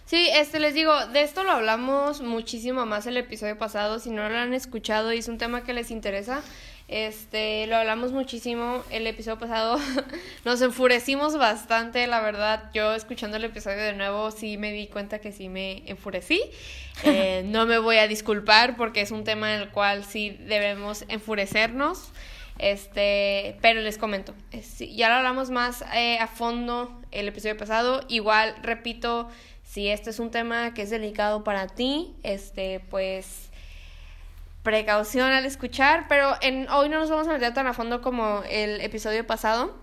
Sí, 0.06 0.28
este 0.34 0.60
les 0.60 0.74
digo, 0.74 1.06
de 1.08 1.22
esto 1.22 1.44
lo 1.44 1.52
hablamos 1.52 2.22
muchísimo 2.22 2.86
más 2.88 3.06
el 3.06 3.16
episodio 3.18 3.60
pasado, 3.60 4.00
si 4.00 4.10
no 4.10 4.28
lo 4.28 4.38
han 4.38 4.56
escuchado 4.56 5.14
y 5.14 5.20
es 5.20 5.28
un 5.28 5.38
tema 5.38 5.64
que 5.64 5.72
les 5.72 5.92
interesa, 5.92 6.42
este, 6.88 7.68
lo 7.68 7.76
hablamos 7.76 8.12
muchísimo 8.12 8.84
el 8.90 9.06
episodio 9.06 9.38
pasado, 9.38 9.78
nos 10.46 10.64
enfurecimos 10.64 11.38
bastante, 11.38 12.08
la 12.08 12.22
verdad, 12.22 12.72
yo 12.74 12.96
escuchando 12.96 13.38
el 13.38 13.44
episodio 13.44 13.84
de 13.84 13.94
nuevo 13.94 14.32
sí 14.32 14.58
me 14.58 14.72
di 14.72 14.88
cuenta 14.88 15.20
que 15.20 15.32
sí 15.32 15.48
me 15.48 15.84
enfurecí, 15.88 16.42
Eh, 17.04 17.44
no 17.46 17.66
me 17.66 17.78
voy 17.78 17.98
a 17.98 18.08
disculpar 18.08 18.76
porque 18.76 19.02
es 19.02 19.12
un 19.12 19.24
tema 19.24 19.56
en 19.56 19.62
el 19.62 19.70
cual 19.70 20.04
sí 20.04 20.36
debemos 20.42 21.06
enfurecernos, 21.08 22.12
este, 22.60 23.58
pero 23.62 23.82
les 23.82 23.98
comento, 23.98 24.36
eh, 24.52 24.62
sí, 24.62 24.96
ya 24.96 25.10
lo 25.10 25.16
hablamos 25.16 25.50
más 25.50 25.84
eh, 25.94 26.20
a 26.20 26.28
fondo 26.28 27.02
el 27.12 27.28
episodio 27.28 27.58
pasado, 27.58 28.02
igual 28.08 28.56
repito, 28.62 29.30
si 29.64 29.88
este 29.88 30.12
es 30.12 30.20
un 30.20 30.32
tema 30.32 30.74
que 30.74 30.84
es 30.84 30.90
delicado 30.90 31.44
para 31.44 31.68
ti, 31.68 32.16
este, 32.24 32.82
pues 32.90 33.50
precaución 34.64 35.32
al 35.32 35.46
escuchar, 35.46 36.06
pero 36.08 36.36
en, 36.42 36.70
hoy 36.70 36.90
no 36.90 37.00
nos 37.00 37.10
vamos 37.10 37.28
a 37.28 37.34
meter 37.34 37.54
tan 37.54 37.68
a 37.68 37.74
fondo 37.74 38.02
como 38.02 38.44
el 38.50 38.82
episodio 38.82 39.26
pasado. 39.26 39.76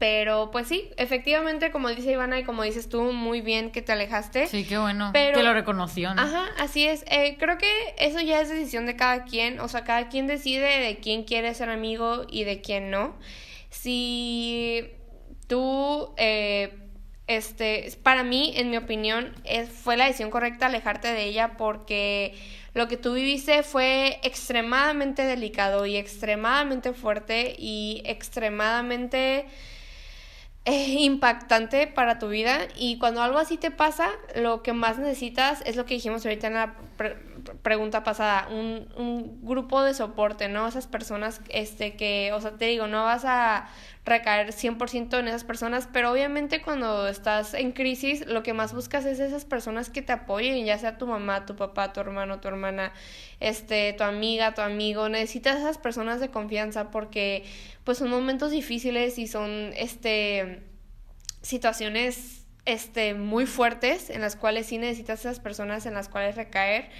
Pero 0.00 0.50
pues 0.50 0.66
sí, 0.66 0.88
efectivamente, 0.96 1.70
como 1.70 1.90
dice 1.90 2.10
Ivana 2.10 2.38
y 2.38 2.44
como 2.44 2.62
dices 2.62 2.88
tú, 2.88 3.12
muy 3.12 3.42
bien 3.42 3.70
que 3.70 3.82
te 3.82 3.92
alejaste. 3.92 4.46
Sí, 4.46 4.64
qué 4.64 4.78
bueno. 4.78 5.10
Pero- 5.12 5.36
que 5.36 5.42
lo 5.42 5.52
reconoció, 5.52 6.14
¿no? 6.14 6.22
Ajá, 6.22 6.46
así 6.58 6.86
es. 6.86 7.04
Eh, 7.06 7.36
creo 7.38 7.58
que 7.58 7.70
eso 7.98 8.18
ya 8.18 8.40
es 8.40 8.48
decisión 8.48 8.86
de 8.86 8.96
cada 8.96 9.24
quien. 9.24 9.60
O 9.60 9.68
sea, 9.68 9.84
cada 9.84 10.08
quien 10.08 10.26
decide 10.26 10.80
de 10.80 11.00
quién 11.00 11.24
quiere 11.24 11.52
ser 11.52 11.68
amigo 11.68 12.24
y 12.30 12.44
de 12.44 12.62
quién 12.62 12.90
no. 12.90 13.14
Si 13.68 14.90
tú, 15.48 16.14
eh, 16.16 16.78
este, 17.26 17.92
para 18.02 18.24
mí, 18.24 18.54
en 18.56 18.70
mi 18.70 18.78
opinión, 18.78 19.34
es, 19.44 19.68
fue 19.68 19.98
la 19.98 20.06
decisión 20.06 20.30
correcta 20.30 20.64
alejarte 20.66 21.08
de 21.08 21.24
ella 21.24 21.58
porque 21.58 22.32
lo 22.72 22.88
que 22.88 22.96
tú 22.96 23.12
viviste 23.12 23.62
fue 23.64 24.18
extremadamente 24.22 25.24
delicado 25.24 25.84
y 25.84 25.98
extremadamente 25.98 26.94
fuerte 26.94 27.54
y 27.58 28.00
extremadamente 28.06 29.44
impactante 30.70 31.86
para 31.86 32.18
tu 32.18 32.28
vida 32.28 32.58
y 32.76 32.98
cuando 32.98 33.22
algo 33.22 33.38
así 33.38 33.56
te 33.56 33.70
pasa, 33.70 34.10
lo 34.34 34.62
que 34.62 34.72
más 34.72 34.98
necesitas 34.98 35.62
es 35.66 35.76
lo 35.76 35.84
que 35.84 35.94
dijimos 35.94 36.24
ahorita 36.24 36.46
en 36.46 36.54
la 36.54 36.74
pregunta 37.62 38.02
pasada, 38.04 38.48
un, 38.48 38.88
un 38.96 39.44
grupo 39.44 39.82
de 39.82 39.94
soporte, 39.94 40.48
¿no? 40.48 40.66
Esas 40.66 40.86
personas 40.86 41.40
este 41.48 41.94
que, 41.96 42.32
o 42.32 42.40
sea, 42.40 42.52
te 42.52 42.66
digo, 42.66 42.86
no 42.86 43.04
vas 43.04 43.24
a 43.24 43.68
recaer 44.04 44.52
100% 44.52 45.18
en 45.18 45.28
esas 45.28 45.44
personas, 45.44 45.88
pero 45.92 46.10
obviamente 46.10 46.62
cuando 46.62 47.06
estás 47.06 47.54
en 47.54 47.72
crisis, 47.72 48.26
lo 48.26 48.42
que 48.42 48.52
más 48.52 48.72
buscas 48.72 49.04
es 49.04 49.20
esas 49.20 49.44
personas 49.44 49.90
que 49.90 50.02
te 50.02 50.12
apoyen, 50.12 50.64
ya 50.64 50.78
sea 50.78 50.98
tu 50.98 51.06
mamá, 51.06 51.46
tu 51.46 51.54
papá, 51.54 51.92
tu 51.92 52.00
hermano, 52.00 52.40
tu 52.40 52.48
hermana, 52.48 52.92
este, 53.40 53.92
tu 53.92 54.04
amiga, 54.04 54.54
tu 54.54 54.62
amigo, 54.62 55.08
necesitas 55.08 55.58
esas 55.58 55.78
personas 55.78 56.20
de 56.20 56.30
confianza 56.30 56.90
porque 56.90 57.44
pues 57.84 57.98
son 57.98 58.10
momentos 58.10 58.50
difíciles 58.50 59.18
y 59.18 59.26
son 59.26 59.72
este 59.76 60.62
situaciones 61.42 62.40
este 62.66 63.14
muy 63.14 63.46
fuertes 63.46 64.10
en 64.10 64.20
las 64.20 64.36
cuales 64.36 64.66
sí 64.66 64.78
necesitas 64.78 65.20
esas 65.20 65.40
personas 65.40 65.86
en 65.86 65.94
las 65.94 66.08
cuales 66.08 66.36
recaer. 66.36 66.90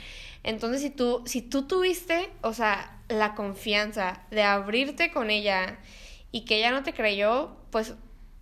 Entonces, 0.42 0.80
si 0.82 0.90
tú 0.90 1.22
si 1.26 1.42
tú 1.42 1.66
tuviste, 1.66 2.30
o 2.42 2.52
sea, 2.52 2.98
la 3.08 3.34
confianza 3.34 4.22
de 4.30 4.42
abrirte 4.42 5.10
con 5.12 5.30
ella 5.30 5.78
y 6.32 6.44
que 6.44 6.58
ella 6.58 6.70
no 6.70 6.82
te 6.82 6.92
creyó, 6.94 7.56
pues 7.70 7.94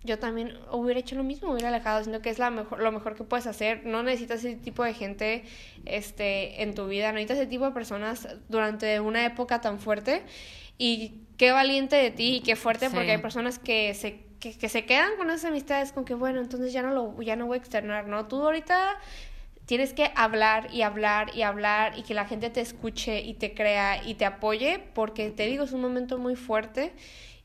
yo 0.03 0.17
también 0.17 0.57
hubiera 0.71 0.99
hecho 0.99 1.15
lo 1.15 1.23
mismo, 1.25 1.51
hubiera 1.51 1.67
alejado, 1.67 2.01
siento 2.03 2.21
que 2.21 2.29
es 2.29 2.39
la 2.39 2.51
mejor, 2.51 2.79
lo 2.81 2.91
mejor 2.91 3.15
que 3.15 3.23
puedes 3.25 3.47
hacer. 3.47 3.85
No 3.85 4.01
necesitas 4.01 4.39
ese 4.45 4.55
tipo 4.55 4.83
de 4.83 4.93
gente 4.93 5.43
este, 5.85 6.61
en 6.63 6.73
tu 6.73 6.87
vida, 6.87 7.07
no 7.07 7.15
necesitas 7.15 7.37
ese 7.39 7.47
tipo 7.47 7.65
de 7.65 7.71
personas 7.71 8.27
durante 8.47 8.99
una 9.01 9.25
época 9.25 9.59
tan 9.59 9.79
fuerte. 9.79 10.23
Y 10.77 11.23
qué 11.37 11.51
valiente 11.51 11.97
de 11.97 12.11
ti 12.11 12.37
y 12.37 12.39
qué 12.41 12.55
fuerte, 12.55 12.87
Sí. 12.89 12.95
porque 12.95 13.11
hay 13.11 13.17
personas 13.17 13.59
que 13.59 13.93
se, 13.93 14.23
que, 14.39 14.57
que 14.57 14.69
se 14.69 14.85
quedan 14.85 15.17
con 15.17 15.29
esas 15.29 15.45
amistades 15.51 15.91
con 15.91 16.05
que, 16.05 16.13
bueno, 16.13 16.39
entonces 16.39 16.71
ya 16.71 16.81
no, 16.81 16.91
lo, 16.93 17.21
ya 17.21 17.35
no 17.35 17.47
voy 17.47 17.57
a 17.57 17.59
externar, 17.59 18.07
¿no? 18.07 18.25
Tú 18.27 18.41
ahorita 18.41 18.97
tienes 19.69 19.93
que 19.93 20.11
hablar 20.15 20.69
y 20.73 20.81
hablar 20.81 21.29
y 21.35 21.43
hablar 21.43 21.93
y 21.95 22.01
que 22.01 22.15
la 22.15 22.25
gente 22.25 22.49
te 22.49 22.59
escuche 22.59 23.21
y 23.21 23.35
te 23.35 23.53
crea 23.53 24.03
y 24.03 24.15
te 24.15 24.25
apoye, 24.25 24.83
porque 24.95 25.29
te 25.29 25.45
digo, 25.45 25.63
es 25.63 25.73
un 25.73 25.81
momento 25.81 26.17
muy 26.17 26.35
fuerte. 26.35 26.91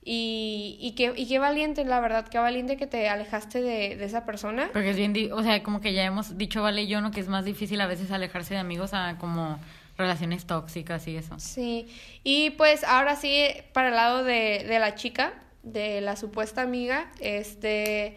Y, 0.02 0.78
y, 0.80 0.92
qué, 0.92 1.12
y 1.14 1.28
qué 1.28 1.38
valiente, 1.38 1.84
la 1.84 2.00
verdad, 2.00 2.26
qué 2.26 2.38
valiente 2.38 2.78
que 2.78 2.86
te 2.86 3.10
alejaste 3.10 3.60
de, 3.60 3.96
de 3.96 4.04
esa 4.06 4.24
persona. 4.24 4.70
Porque 4.72 4.88
es 4.88 4.96
bien, 4.96 5.14
o 5.34 5.42
sea, 5.42 5.62
como 5.62 5.82
que 5.82 5.92
ya 5.92 6.02
hemos 6.02 6.38
dicho, 6.38 6.62
vale, 6.62 6.84
y 6.84 6.86
yo, 6.86 7.02
¿no? 7.02 7.10
Que 7.10 7.20
es 7.20 7.28
más 7.28 7.44
difícil 7.44 7.78
a 7.82 7.86
veces 7.86 8.10
alejarse 8.10 8.54
de 8.54 8.60
amigos 8.60 8.94
a 8.94 9.18
como 9.18 9.58
relaciones 9.98 10.46
tóxicas 10.46 11.06
y 11.06 11.18
eso. 11.18 11.38
Sí, 11.38 11.88
y 12.22 12.50
pues 12.52 12.84
ahora 12.84 13.16
sí, 13.16 13.48
para 13.74 13.88
el 13.88 13.96
lado 13.96 14.24
de, 14.24 14.64
de 14.66 14.78
la 14.78 14.94
chica, 14.94 15.34
de 15.62 16.00
la 16.00 16.16
supuesta 16.16 16.62
amiga, 16.62 17.12
este, 17.20 18.16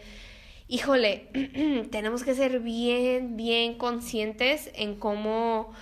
híjole, 0.68 1.28
tenemos 1.90 2.22
que 2.22 2.34
ser 2.34 2.60
bien, 2.60 3.36
bien 3.36 3.76
conscientes 3.76 4.70
en 4.74 4.96
cómo 4.96 5.72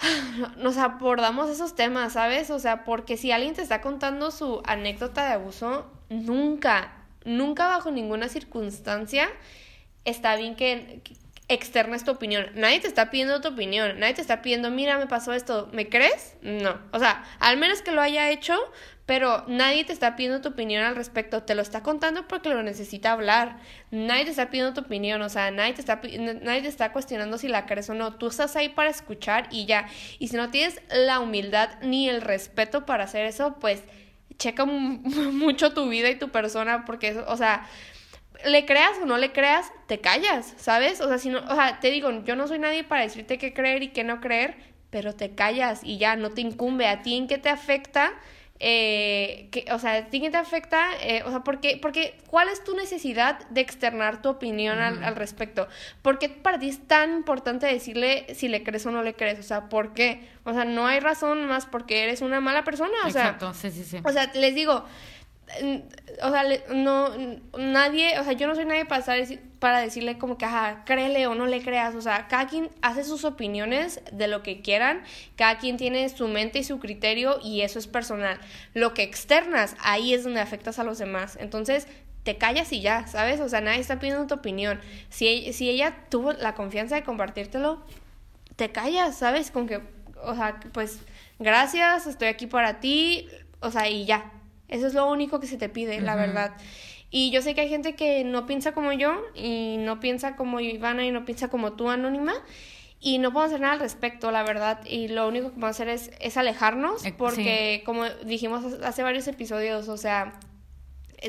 nos 0.56 0.78
abordamos 0.78 1.50
esos 1.50 1.74
temas, 1.74 2.14
¿sabes? 2.14 2.50
O 2.50 2.58
sea, 2.58 2.84
porque 2.84 3.16
si 3.16 3.32
alguien 3.32 3.54
te 3.54 3.62
está 3.62 3.80
contando 3.80 4.30
su 4.30 4.62
anécdota 4.64 5.26
de 5.26 5.34
abuso, 5.34 5.90
nunca, 6.08 7.04
nunca 7.24 7.66
bajo 7.66 7.90
ninguna 7.90 8.28
circunstancia 8.28 9.28
está 10.04 10.36
bien 10.36 10.56
que, 10.56 11.02
externes 11.50 12.04
tu 12.04 12.12
opinión. 12.12 12.46
Nadie 12.54 12.78
te 12.78 12.86
está 12.86 13.10
pidiendo 13.10 13.40
tu 13.40 13.48
opinión, 13.48 13.98
nadie 13.98 14.14
te 14.14 14.20
está 14.20 14.40
pidiendo, 14.40 14.70
mira, 14.70 14.98
me 14.98 15.08
pasó 15.08 15.32
esto, 15.32 15.68
¿me 15.72 15.88
crees? 15.88 16.36
No. 16.42 16.78
O 16.92 17.00
sea, 17.00 17.24
al 17.40 17.56
menos 17.56 17.82
que 17.82 17.90
lo 17.90 18.00
haya 18.00 18.30
hecho, 18.30 18.56
pero 19.04 19.44
nadie 19.48 19.84
te 19.84 19.92
está 19.92 20.14
pidiendo 20.14 20.40
tu 20.40 20.50
opinión 20.50 20.84
al 20.84 20.94
respecto, 20.94 21.42
te 21.42 21.56
lo 21.56 21.62
está 21.62 21.82
contando 21.82 22.28
porque 22.28 22.50
lo 22.50 22.62
necesita 22.62 23.10
hablar. 23.10 23.58
Nadie 23.90 24.26
te 24.26 24.30
está 24.30 24.48
pidiendo 24.48 24.72
tu 24.74 24.82
opinión, 24.82 25.20
o 25.22 25.28
sea, 25.28 25.50
nadie 25.50 25.72
te 25.72 25.80
está 25.80 26.00
nadie 26.42 26.62
te 26.62 26.68
está 26.68 26.92
cuestionando 26.92 27.36
si 27.36 27.48
la 27.48 27.66
crees 27.66 27.90
o 27.90 27.94
no. 27.94 28.14
Tú 28.14 28.28
estás 28.28 28.54
ahí 28.54 28.68
para 28.68 28.88
escuchar 28.88 29.48
y 29.50 29.66
ya. 29.66 29.88
Y 30.20 30.28
si 30.28 30.36
no 30.36 30.50
tienes 30.50 30.80
la 30.88 31.18
humildad 31.18 31.70
ni 31.82 32.08
el 32.08 32.20
respeto 32.20 32.86
para 32.86 33.04
hacer 33.04 33.26
eso, 33.26 33.56
pues 33.58 33.82
checa 34.38 34.64
mucho 34.66 35.74
tu 35.74 35.88
vida 35.88 36.08
y 36.08 36.14
tu 36.14 36.28
persona 36.28 36.84
porque 36.84 37.18
o 37.26 37.36
sea, 37.36 37.66
le 38.44 38.66
creas 38.66 38.98
o 39.02 39.06
no 39.06 39.18
le 39.18 39.32
creas, 39.32 39.72
te 39.86 40.00
callas, 40.00 40.54
¿sabes? 40.56 41.00
O 41.00 41.08
sea, 41.08 41.18
si 41.18 41.28
no, 41.28 41.38
o 41.38 41.54
sea, 41.54 41.78
te 41.80 41.90
digo, 41.90 42.10
yo 42.24 42.36
no 42.36 42.46
soy 42.48 42.58
nadie 42.58 42.84
para 42.84 43.02
decirte 43.02 43.38
qué 43.38 43.52
creer 43.52 43.82
y 43.82 43.88
qué 43.88 44.04
no 44.04 44.20
creer, 44.20 44.56
pero 44.90 45.14
te 45.14 45.34
callas 45.34 45.80
y 45.84 45.98
ya 45.98 46.16
no 46.16 46.30
te 46.30 46.40
incumbe 46.40 46.86
a 46.86 47.02
ti 47.02 47.16
en 47.16 47.26
qué 47.26 47.38
te 47.38 47.48
afecta. 47.48 48.12
Eh, 48.62 49.48
que, 49.50 49.64
o 49.72 49.78
sea, 49.78 49.94
¿a 49.94 50.06
ti 50.08 50.20
qué 50.20 50.28
te 50.28 50.36
afecta? 50.36 50.90
Eh, 51.00 51.22
o 51.24 51.30
sea, 51.30 51.40
porque, 51.40 51.78
porque, 51.80 52.18
¿cuál 52.26 52.50
es 52.50 52.62
tu 52.62 52.76
necesidad 52.76 53.38
de 53.48 53.62
externar 53.62 54.20
tu 54.20 54.28
opinión 54.28 54.80
al, 54.80 55.02
al, 55.02 55.16
respecto? 55.16 55.66
¿Por 56.02 56.18
qué 56.18 56.28
para 56.28 56.58
ti 56.58 56.68
es 56.68 56.86
tan 56.86 57.14
importante 57.14 57.66
decirle 57.66 58.26
si 58.34 58.48
le 58.48 58.62
crees 58.62 58.84
o 58.84 58.90
no 58.90 59.02
le 59.02 59.14
crees? 59.14 59.38
O 59.38 59.42
sea, 59.42 59.70
¿por 59.70 59.94
qué? 59.94 60.28
O 60.44 60.52
sea, 60.52 60.66
no 60.66 60.86
hay 60.86 61.00
razón 61.00 61.46
más 61.46 61.64
porque 61.64 62.04
eres 62.04 62.20
una 62.20 62.40
mala 62.40 62.62
persona. 62.62 62.92
O 63.04 63.08
Exacto, 63.08 63.54
sí, 63.54 63.70
sí, 63.70 63.82
sí. 63.82 63.98
O 64.04 64.12
sea, 64.12 64.30
les 64.34 64.54
digo, 64.54 64.84
o 66.22 66.30
sea, 66.30 66.44
no, 66.74 67.10
nadie, 67.58 68.18
o 68.18 68.24
sea, 68.24 68.32
yo 68.32 68.46
no 68.46 68.54
soy 68.54 68.64
nadie 68.64 68.84
para, 68.84 69.04
para 69.58 69.80
decirle 69.80 70.18
como 70.18 70.38
que, 70.38 70.44
ajá, 70.44 70.84
créele 70.84 71.26
o 71.26 71.34
no 71.34 71.46
le 71.46 71.62
creas, 71.62 71.94
o 71.94 72.00
sea, 72.00 72.28
cada 72.28 72.46
quien 72.46 72.70
hace 72.82 73.04
sus 73.04 73.24
opiniones 73.24 74.00
de 74.12 74.28
lo 74.28 74.42
que 74.42 74.60
quieran, 74.60 75.02
cada 75.36 75.58
quien 75.58 75.76
tiene 75.76 76.08
su 76.08 76.28
mente 76.28 76.60
y 76.60 76.64
su 76.64 76.78
criterio 76.78 77.38
y 77.42 77.62
eso 77.62 77.78
es 77.78 77.86
personal. 77.86 78.38
Lo 78.74 78.94
que 78.94 79.02
externas, 79.02 79.76
ahí 79.80 80.14
es 80.14 80.24
donde 80.24 80.40
afectas 80.40 80.78
a 80.78 80.84
los 80.84 80.98
demás. 80.98 81.36
Entonces, 81.40 81.86
te 82.22 82.36
callas 82.36 82.72
y 82.72 82.80
ya, 82.80 83.06
¿sabes? 83.06 83.40
O 83.40 83.48
sea, 83.48 83.60
nadie 83.60 83.80
está 83.80 83.98
pidiendo 83.98 84.26
tu 84.26 84.34
opinión. 84.34 84.80
Si, 85.08 85.52
si 85.52 85.68
ella 85.68 86.04
tuvo 86.10 86.32
la 86.32 86.54
confianza 86.54 86.94
de 86.94 87.02
compartírtelo, 87.02 87.82
te 88.56 88.70
callas, 88.70 89.18
¿sabes? 89.18 89.50
Con 89.50 89.66
que, 89.66 89.80
o 90.22 90.34
sea, 90.34 90.60
pues, 90.72 91.00
gracias, 91.38 92.06
estoy 92.06 92.28
aquí 92.28 92.46
para 92.46 92.80
ti, 92.80 93.28
o 93.60 93.70
sea, 93.70 93.88
y 93.88 94.04
ya, 94.04 94.30
eso 94.70 94.86
es 94.86 94.94
lo 94.94 95.10
único 95.10 95.40
que 95.40 95.46
se 95.46 95.56
te 95.56 95.68
pide, 95.68 96.00
la 96.00 96.16
verdad. 96.16 96.52
Y 97.10 97.30
yo 97.30 97.42
sé 97.42 97.54
que 97.54 97.62
hay 97.62 97.68
gente 97.68 97.96
que 97.96 98.22
no 98.22 98.46
piensa 98.46 98.72
como 98.72 98.92
yo 98.92 99.20
y 99.34 99.76
no 99.78 99.98
piensa 99.98 100.36
como 100.36 100.60
Ivana 100.60 101.04
y 101.04 101.10
no 101.10 101.24
piensa 101.24 101.48
como 101.48 101.72
tú, 101.72 101.90
Anónima. 101.90 102.34
Y 103.00 103.18
no 103.18 103.32
podemos 103.32 103.52
hacer 103.52 103.60
nada 103.62 103.72
al 103.74 103.80
respecto, 103.80 104.30
la 104.30 104.42
verdad. 104.44 104.80
Y 104.86 105.08
lo 105.08 105.26
único 105.26 105.48
que 105.48 105.54
podemos 105.54 105.76
hacer 105.76 105.88
es, 105.88 106.10
es 106.20 106.36
alejarnos 106.36 107.04
eh, 107.04 107.14
porque, 107.16 107.82
como 107.84 108.04
dijimos 108.24 108.64
hace 108.84 109.02
varios 109.02 109.26
episodios, 109.26 109.88
o 109.88 109.96
sea, 109.96 110.34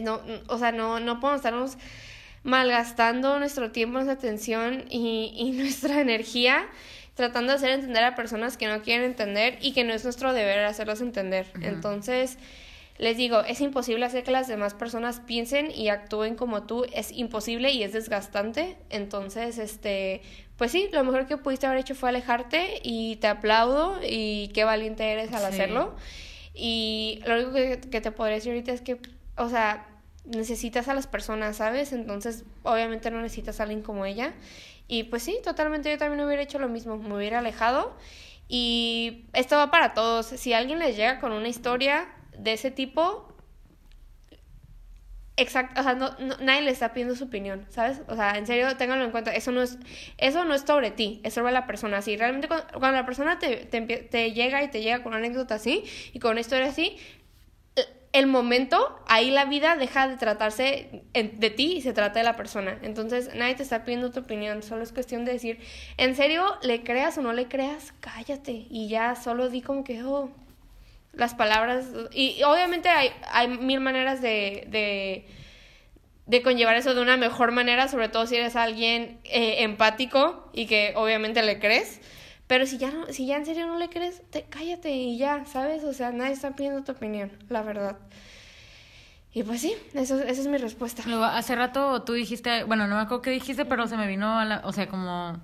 no, 0.02 0.22
o 0.48 0.58
sea, 0.58 0.72
no, 0.72 1.00
no 1.00 1.20
podemos 1.20 1.40
estarnos 1.40 1.78
malgastando 2.44 3.40
nuestro 3.40 3.72
tiempo, 3.72 3.94
nuestra 3.94 4.14
atención 4.14 4.86
y, 4.90 5.34
y 5.36 5.52
nuestra 5.60 6.02
energía 6.02 6.68
tratando 7.16 7.54
de 7.54 7.58
hacer 7.58 7.72
entender 7.72 8.04
a 8.04 8.16
personas 8.16 8.58
que 8.58 8.68
no 8.68 8.82
quieren 8.82 9.06
entender 9.06 9.58
y 9.62 9.74
que 9.74 9.84
no 9.84 9.94
es 9.94 10.04
nuestro 10.04 10.34
deber 10.34 10.60
hacerlos 10.66 11.02
entender. 11.02 11.48
Entonces 11.62 12.38
les 13.02 13.18
digo, 13.18 13.40
es 13.40 13.60
imposible 13.62 14.06
hacer 14.06 14.24
que 14.24 14.30
las 14.30 14.48
demás 14.48 14.76
personas 14.76 15.22
piensen 15.22 15.72
y 15.72 15.90
actúen 15.90 16.36
como 16.36 16.68
tú, 16.68 16.86
es 16.94 17.12
imposible 17.12 17.72
y 17.72 17.82
es 17.82 17.94
desgastante. 17.94 18.78
Entonces, 18.92 19.58
este, 19.58 20.22
pues 20.56 20.72
sí, 20.72 20.88
lo 20.94 21.04
mejor 21.04 21.26
que 21.26 21.36
pudiste 21.38 21.66
haber 21.66 21.80
hecho 21.80 21.96
fue 21.96 22.10
alejarte 22.10 22.80
y 22.84 23.16
te 23.16 23.26
aplaudo 23.26 24.00
y 24.08 24.50
qué 24.50 24.66
valiente 24.66 25.12
eres 25.12 25.34
al 25.34 25.44
hacerlo. 25.46 25.96
Y 26.54 27.24
lo 27.26 27.34
único 27.34 27.54
que, 27.54 27.80
que 27.80 28.02
te 28.02 28.12
podría 28.12 28.36
decir 28.36 28.52
ahorita 28.52 28.72
es 28.72 28.82
que, 28.82 29.00
o 29.36 29.50
sea, 29.50 29.88
necesitas 30.26 30.88
a 30.88 30.94
las 30.94 31.08
personas, 31.08 31.58
¿sabes? 31.58 31.94
Entonces, 31.94 32.46
obviamente 32.62 33.10
no 33.10 33.20
necesitas 33.20 33.60
a 33.60 33.64
alguien 33.64 33.82
como 33.82 34.06
ella. 34.06 34.36
Y 34.88 35.06
pues 35.06 35.24
sí, 35.24 35.40
totalmente 35.44 35.90
yo 35.90 35.98
también 35.98 36.24
hubiera 36.24 36.44
hecho 36.44 36.60
lo 36.60 36.70
mismo, 36.70 36.98
me 36.98 37.16
hubiera 37.16 37.40
alejado. 37.40 37.98
Y 38.48 39.26
esto 39.34 39.58
va 39.58 39.72
para 39.72 39.96
todos. 39.96 40.28
Si 40.28 40.54
alguien 40.54 40.78
les 40.78 40.96
llega 40.96 41.20
con 41.20 41.32
una 41.32 41.48
historia, 41.48 42.08
de 42.38 42.54
ese 42.54 42.72
tipo, 42.72 43.34
exacto, 45.38 45.82
o 45.82 45.84
sea, 45.84 45.94
no, 45.96 46.16
nadie 46.40 46.62
le 46.62 46.72
está 46.72 46.94
pidiendo 46.94 47.16
su 47.16 47.26
opinión, 47.26 47.66
¿sabes? 47.70 48.02
O 48.08 48.16
sea, 48.16 48.38
en 48.38 48.48
serio, 48.48 48.76
ténganlo 48.78 49.06
en 49.06 49.12
cuenta, 49.12 49.34
eso 49.34 49.52
no 49.52 49.62
es, 49.62 49.78
eso 50.18 50.46
no 50.46 50.54
es 50.54 50.62
sobre 50.62 50.92
ti, 50.92 51.22
es 51.24 51.34
sobre 51.34 51.52
la 51.52 51.68
persona. 51.68 52.02
Si 52.02 52.16
realmente 52.18 52.48
cuando, 52.48 52.92
la 52.92 53.06
persona 53.06 53.40
te, 53.40 53.58
te, 53.66 53.82
te, 53.82 54.32
llega 54.34 54.64
y 54.64 54.70
te 54.70 54.82
llega 54.82 55.04
con 55.04 55.10
una 55.10 55.18
anécdota 55.18 55.56
así 55.56 55.84
y 56.14 56.20
con 56.20 56.32
una 56.32 56.42
historia 56.42 56.68
así, 56.68 56.98
el 58.14 58.28
momento, 58.28 59.00
ahí 59.08 59.32
la 59.32 59.46
vida 59.46 59.78
deja 59.78 60.08
de 60.08 60.18
tratarse 60.18 61.04
de 61.14 61.50
ti 61.50 61.78
y 61.78 61.82
se 61.82 61.94
trata 61.94 62.20
de 62.20 62.26
la 62.26 62.36
persona. 62.36 62.78
Entonces, 62.82 63.34
nadie 63.36 63.56
te 63.56 63.64
está 63.64 63.86
pidiendo 63.86 64.12
tu 64.12 64.20
opinión, 64.22 64.64
solo 64.64 64.84
es 64.84 64.92
cuestión 64.92 65.24
de 65.24 65.34
decir, 65.34 65.60
en 65.98 66.16
serio, 66.16 66.58
le 66.62 66.84
creas 66.84 67.18
o 67.18 67.22
no 67.22 67.32
le 67.32 67.48
creas, 67.48 67.94
cállate 68.02 68.68
y 68.70 68.90
ya 68.90 69.16
solo 69.16 69.50
di 69.50 69.62
como 69.62 69.84
que, 69.86 70.04
oh, 70.04 70.30
las 71.14 71.34
palabras. 71.34 71.86
Y, 72.14 72.42
obviamente 72.44 72.90
hay, 72.90 73.12
hay 73.32 73.48
mil 73.48 73.80
maneras 73.80 74.22
de, 74.22 74.68
de, 74.70 75.28
de, 76.26 76.42
conllevar 76.42 76.76
eso 76.76 76.94
de 76.94 77.02
una 77.02 77.18
mejor 77.18 77.52
manera, 77.52 77.88
sobre 77.88 78.10
todo 78.10 78.28
si 78.28 78.36
eres 78.36 78.56
alguien 78.56 79.20
eh, 79.26 79.64
empático 79.64 80.50
y 80.54 80.66
que 80.66 80.94
obviamente 80.96 81.42
le 81.44 81.60
crees. 81.60 82.02
Pero 82.48 82.66
si 82.66 82.78
ya, 82.78 82.92
no, 82.92 83.08
si 83.08 83.26
ya 83.26 83.38
en 83.38 83.46
serio 83.46 83.66
no 83.66 83.78
le 83.78 83.90
crees, 83.90 84.22
te, 84.30 84.44
cállate 84.44 84.92
y 84.92 85.18
ya, 85.18 85.46
¿sabes? 85.46 85.84
O 85.84 85.94
sea, 85.94 86.12
nadie 86.12 86.34
está 86.34 86.56
pidiendo 86.56 86.84
tu 86.84 86.92
opinión, 86.92 87.32
la 87.48 87.62
verdad. 87.62 87.98
Y 89.34 89.44
pues 89.44 89.62
sí, 89.62 89.74
eso, 89.94 90.20
esa 90.20 90.42
es 90.42 90.48
mi 90.48 90.58
respuesta. 90.58 91.04
Luego, 91.06 91.24
hace 91.24 91.56
rato 91.56 92.04
tú 92.04 92.12
dijiste, 92.12 92.66
bueno, 92.66 92.88
no 92.88 92.96
me 92.98 93.02
acuerdo 93.04 93.22
qué 93.22 93.32
dijiste, 93.32 93.64
pero 93.64 93.88
se 93.88 93.96
me 93.96 94.06
vino 94.06 94.38
a 94.38 94.44
la, 94.44 94.62
o 94.66 94.74
sea, 94.74 94.90
como, 94.90 95.40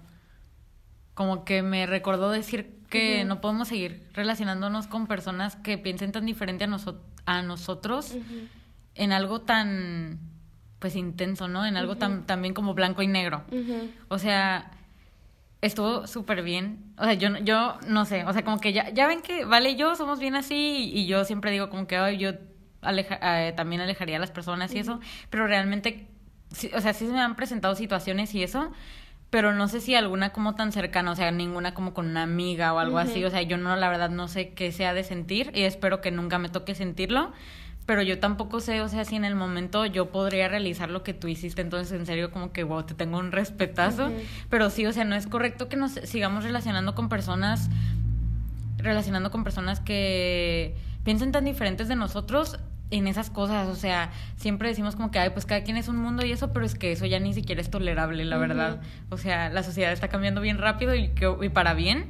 como 1.17 1.45
que 1.45 1.63
me 1.63 1.87
recordó 1.87 2.29
decir 2.29 2.77
que 2.91 3.25
no 3.25 3.41
podemos 3.41 3.69
seguir 3.69 4.07
relacionándonos 4.13 4.85
con 4.85 5.07
personas 5.07 5.55
que 5.55 5.79
piensen 5.79 6.11
tan 6.11 6.27
diferente 6.27 6.63
a, 6.63 6.69
a 7.25 7.41
nosotros 7.41 8.15
en 8.93 9.11
algo 9.11 9.41
tan 9.41 10.19
pues 10.77 10.95
intenso, 10.95 11.47
¿no? 11.47 11.65
En 11.65 11.75
algo 11.75 11.95
tan 11.95 12.27
también 12.27 12.53
como 12.53 12.75
blanco 12.75 13.01
y 13.01 13.07
negro. 13.07 13.43
O 14.09 14.19
sea, 14.19 14.69
estuvo 15.61 16.05
súper 16.05 16.43
bien. 16.43 16.93
O 16.99 17.03
sea, 17.03 17.15
yo, 17.15 17.35
yo 17.39 17.79
no 17.87 18.05
sé, 18.05 18.23
o 18.23 18.31
sea, 18.31 18.43
como 18.43 18.59
que 18.59 18.71
ya, 18.71 18.91
ya 18.91 19.07
ven 19.07 19.23
que, 19.23 19.43
vale, 19.43 19.75
yo 19.75 19.95
somos 19.95 20.19
bien 20.19 20.35
así 20.35 20.91
y, 20.93 21.07
yo 21.07 21.25
siempre 21.25 21.49
digo 21.49 21.71
como 21.71 21.87
que 21.87 22.15
yo 22.19 22.33
aleja, 22.81 23.47
eh, 23.47 23.53
también 23.53 23.81
alejaría 23.81 24.17
a 24.17 24.19
las 24.19 24.29
personas 24.29 24.71
y 24.75 24.77
eso, 24.77 24.99
pero 25.31 25.47
realmente, 25.47 26.07
o 26.75 26.79
sea, 26.79 26.93
sí 26.93 27.07
se 27.07 27.11
me 27.11 27.21
han 27.21 27.35
presentado 27.35 27.73
situaciones 27.73 28.35
y 28.35 28.43
eso, 28.43 28.71
pero 29.29 29.53
no 29.53 29.67
sé 29.67 29.81
si 29.81 29.93
alguna 29.95 30.31
como 30.31 30.55
tan 30.55 30.71
cercana, 30.71 31.11
o 31.11 31.15
sea, 31.15 31.31
ninguna 31.31 31.73
como 31.73 31.93
con 31.93 32.07
una 32.07 32.23
amiga 32.23 32.73
o 32.73 32.79
algo 32.79 32.97
así, 32.97 33.23
o 33.25 33.29
sea, 33.29 33.41
yo 33.41 33.57
no, 33.57 33.75
la 33.75 33.89
verdad 33.89 34.09
no 34.09 34.27
sé 34.27 34.49
qué 34.49 34.71
sea 34.71 34.93
de 34.93 35.03
sentir 35.03 35.51
y 35.53 35.63
espero 35.63 35.99
que 35.99 36.11
nunca 36.11 36.39
me 36.39 36.47
toque 36.47 36.75
sentirlo, 36.75 37.33
pero 37.85 38.01
yo 38.01 38.19
tampoco 38.19 38.61
sé, 38.61 38.81
o 38.81 38.87
sea, 38.87 39.03
si 39.03 39.15
en 39.15 39.25
el 39.25 39.35
momento 39.35 39.85
yo 39.85 40.11
podría 40.11 40.47
realizar 40.47 40.89
lo 40.89 41.03
que 41.03 41.13
tú 41.13 41.27
hiciste, 41.27 41.61
entonces 41.61 41.97
en 41.97 42.05
serio 42.05 42.31
como 42.31 42.53
que, 42.53 42.63
wow, 42.63 42.83
te 42.83 42.93
tengo 42.93 43.17
un 43.17 43.33
respetazo, 43.33 44.11
pero 44.49 44.69
sí, 44.69 44.85
o 44.85 44.93
sea, 44.93 45.03
no 45.03 45.15
es 45.15 45.27
correcto 45.27 45.67
que 45.67 45.75
nos 45.75 45.91
sigamos 45.91 46.45
relacionando 46.45 46.95
con 46.95 47.09
personas, 47.09 47.69
relacionando 48.77 49.29
con 49.29 49.43
personas 49.43 49.81
que 49.81 50.75
piensen 51.03 51.33
tan 51.33 51.43
diferentes 51.43 51.89
de 51.89 51.95
nosotros 51.95 52.59
en 52.89 53.07
esas 53.07 53.29
cosas, 53.29 53.67
o 53.67 53.75
sea, 53.75 54.11
siempre 54.37 54.69
decimos 54.69 54.95
como 54.95 55.11
que, 55.11 55.19
ay, 55.19 55.31
pues 55.31 55.45
cada 55.45 55.63
quien 55.63 55.77
es 55.77 55.87
un 55.87 55.97
mundo 55.97 56.25
y 56.25 56.31
eso, 56.31 56.53
pero 56.53 56.65
es 56.65 56.75
que 56.75 56.91
eso 56.91 57.05
ya 57.05 57.19
ni 57.19 57.33
siquiera 57.33 57.59
es 57.61 57.69
tolerable, 57.69 58.23
la 58.23 58.37
verdad. 58.37 58.81
O 59.09 59.17
sea, 59.17 59.49
la 59.49 59.63
sociedad 59.63 59.91
está 59.91 60.07
cambiando 60.07 60.39
bien 60.39 60.57
rápido 60.57 60.95
y, 60.95 61.09
que, 61.09 61.33
y 61.41 61.49
para 61.49 61.73
bien. 61.73 62.05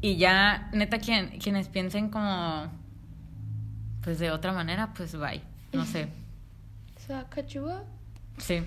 Y 0.00 0.16
ya, 0.16 0.68
neta, 0.72 0.98
quien, 0.98 1.38
quienes 1.38 1.68
piensen 1.68 2.10
como, 2.10 2.70
pues 4.02 4.18
de 4.18 4.30
otra 4.30 4.52
manera, 4.52 4.92
pues 4.94 5.16
bye, 5.16 5.40
no 5.72 5.86
sé. 5.86 6.08
¿Se 7.06 7.14
Sí. 8.38 8.62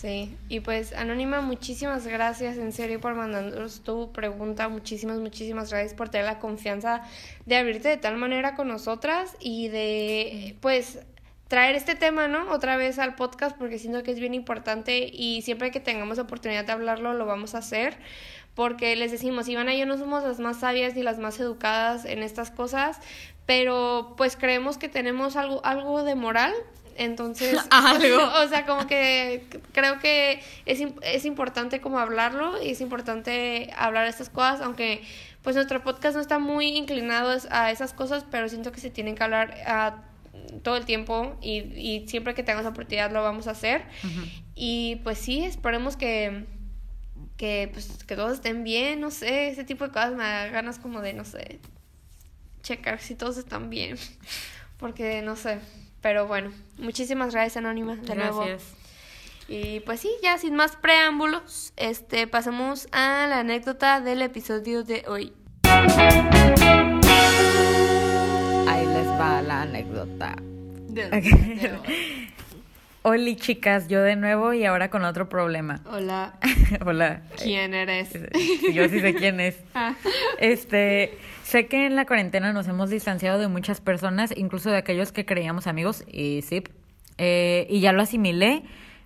Sí, 0.00 0.34
y 0.48 0.60
pues 0.60 0.94
Anónima, 0.94 1.42
muchísimas 1.42 2.06
gracias 2.06 2.56
en 2.56 2.72
serio 2.72 3.02
por 3.02 3.14
mandarnos 3.14 3.82
tu 3.82 4.12
pregunta, 4.12 4.70
muchísimas, 4.70 5.18
muchísimas 5.18 5.68
gracias 5.68 5.92
por 5.92 6.08
tener 6.08 6.24
la 6.24 6.38
confianza 6.38 7.02
de 7.44 7.56
abrirte 7.56 7.90
de 7.90 7.98
tal 7.98 8.16
manera 8.16 8.54
con 8.54 8.68
nosotras 8.68 9.36
y 9.40 9.68
de 9.68 10.56
pues 10.62 11.00
traer 11.48 11.76
este 11.76 11.96
tema, 11.96 12.28
¿no? 12.28 12.50
Otra 12.50 12.78
vez 12.78 12.98
al 12.98 13.14
podcast 13.14 13.58
porque 13.58 13.78
siento 13.78 14.02
que 14.02 14.12
es 14.12 14.20
bien 14.20 14.32
importante 14.32 15.10
y 15.12 15.42
siempre 15.42 15.70
que 15.70 15.80
tengamos 15.80 16.18
oportunidad 16.18 16.64
de 16.64 16.72
hablarlo 16.72 17.12
lo 17.12 17.26
vamos 17.26 17.54
a 17.54 17.58
hacer 17.58 17.98
porque 18.54 18.96
les 18.96 19.12
decimos, 19.12 19.48
Ivana 19.48 19.74
y 19.74 19.80
yo 19.80 19.84
no 19.84 19.98
somos 19.98 20.22
las 20.22 20.40
más 20.40 20.60
sabias 20.60 20.94
ni 20.94 21.02
las 21.02 21.18
más 21.18 21.38
educadas 21.40 22.06
en 22.06 22.22
estas 22.22 22.50
cosas, 22.50 23.00
pero 23.44 24.14
pues 24.16 24.36
creemos 24.36 24.78
que 24.78 24.88
tenemos 24.88 25.36
algo, 25.36 25.62
algo 25.62 26.04
de 26.04 26.14
moral 26.14 26.54
entonces, 26.96 27.58
o 28.44 28.48
sea, 28.48 28.66
como 28.66 28.86
que 28.86 29.46
creo 29.72 29.98
que 29.98 30.42
es, 30.66 30.80
es 31.02 31.24
importante 31.24 31.80
como 31.80 31.98
hablarlo 31.98 32.62
y 32.62 32.70
es 32.70 32.80
importante 32.80 33.70
hablar 33.76 34.06
estas 34.06 34.28
cosas, 34.28 34.60
aunque 34.60 35.02
pues 35.42 35.56
nuestro 35.56 35.82
podcast 35.82 36.16
no 36.16 36.20
está 36.20 36.38
muy 36.38 36.76
inclinado 36.76 37.36
a 37.50 37.70
esas 37.70 37.92
cosas, 37.92 38.24
pero 38.30 38.48
siento 38.48 38.72
que 38.72 38.80
se 38.80 38.90
tienen 38.90 39.14
que 39.14 39.24
hablar 39.24 39.54
a 39.66 40.04
todo 40.62 40.76
el 40.76 40.84
tiempo 40.84 41.36
y, 41.40 41.58
y 41.58 42.08
siempre 42.08 42.34
que 42.34 42.42
tengamos 42.42 42.70
oportunidad 42.70 43.10
lo 43.10 43.22
vamos 43.22 43.46
a 43.46 43.52
hacer. 43.52 43.84
Y 44.54 44.96
pues 44.96 45.18
sí, 45.18 45.44
esperemos 45.44 45.96
que, 45.96 46.44
que, 47.36 47.70
pues, 47.72 48.04
que 48.04 48.16
todos 48.16 48.32
estén 48.34 48.64
bien, 48.64 49.00
no 49.00 49.10
sé, 49.10 49.48
ese 49.48 49.64
tipo 49.64 49.86
de 49.86 49.92
cosas 49.92 50.12
me 50.12 50.24
da 50.24 50.48
ganas 50.48 50.78
como 50.78 51.00
de, 51.00 51.14
no 51.14 51.24
sé, 51.24 51.60
checar 52.62 53.00
si 53.00 53.14
todos 53.14 53.38
están 53.38 53.70
bien, 53.70 53.96
porque 54.78 55.22
no 55.22 55.36
sé. 55.36 55.58
Pero 56.00 56.26
bueno, 56.26 56.50
muchísimas 56.78 57.32
gracias 57.32 57.58
Anónima 57.58 57.96
de 57.96 58.14
gracias. 58.14 58.74
Y 59.48 59.80
pues 59.80 60.00
sí, 60.00 60.10
ya 60.22 60.38
sin 60.38 60.54
más 60.54 60.76
preámbulos, 60.76 61.72
este 61.76 62.26
pasamos 62.28 62.86
a 62.92 63.26
la 63.28 63.40
anécdota 63.40 64.00
del 64.00 64.22
episodio 64.22 64.84
de 64.84 65.04
hoy. 65.08 65.32
Ahí 68.68 68.86
les 68.86 69.08
va 69.08 69.42
la 69.42 69.62
anécdota. 69.62 70.36
Hola 73.02 73.34
chicas, 73.34 73.88
yo 73.88 74.02
de 74.02 74.14
nuevo 74.14 74.52
y 74.52 74.66
ahora 74.66 74.90
con 74.90 75.04
otro 75.04 75.30
problema. 75.30 75.80
Hola. 75.86 76.34
Hola. 76.84 77.22
¿Quién 77.42 77.72
eres? 77.72 78.12
Yo 78.74 78.88
sí 78.90 79.00
sé 79.00 79.14
quién 79.14 79.40
es. 79.40 79.58
Ah. 79.74 79.94
Este, 80.38 81.16
sé 81.42 81.66
que 81.66 81.86
en 81.86 81.96
la 81.96 82.04
cuarentena 82.04 82.52
nos 82.52 82.68
hemos 82.68 82.90
distanciado 82.90 83.38
de 83.38 83.48
muchas 83.48 83.80
personas, 83.80 84.34
incluso 84.36 84.70
de 84.70 84.76
aquellos 84.76 85.12
que 85.12 85.24
creíamos 85.24 85.66
amigos, 85.66 86.04
y 86.06 86.42
sí, 86.42 86.62
eh, 87.16 87.66
y 87.70 87.80
ya 87.80 87.92
lo 87.92 88.02
asimilé, 88.02 88.64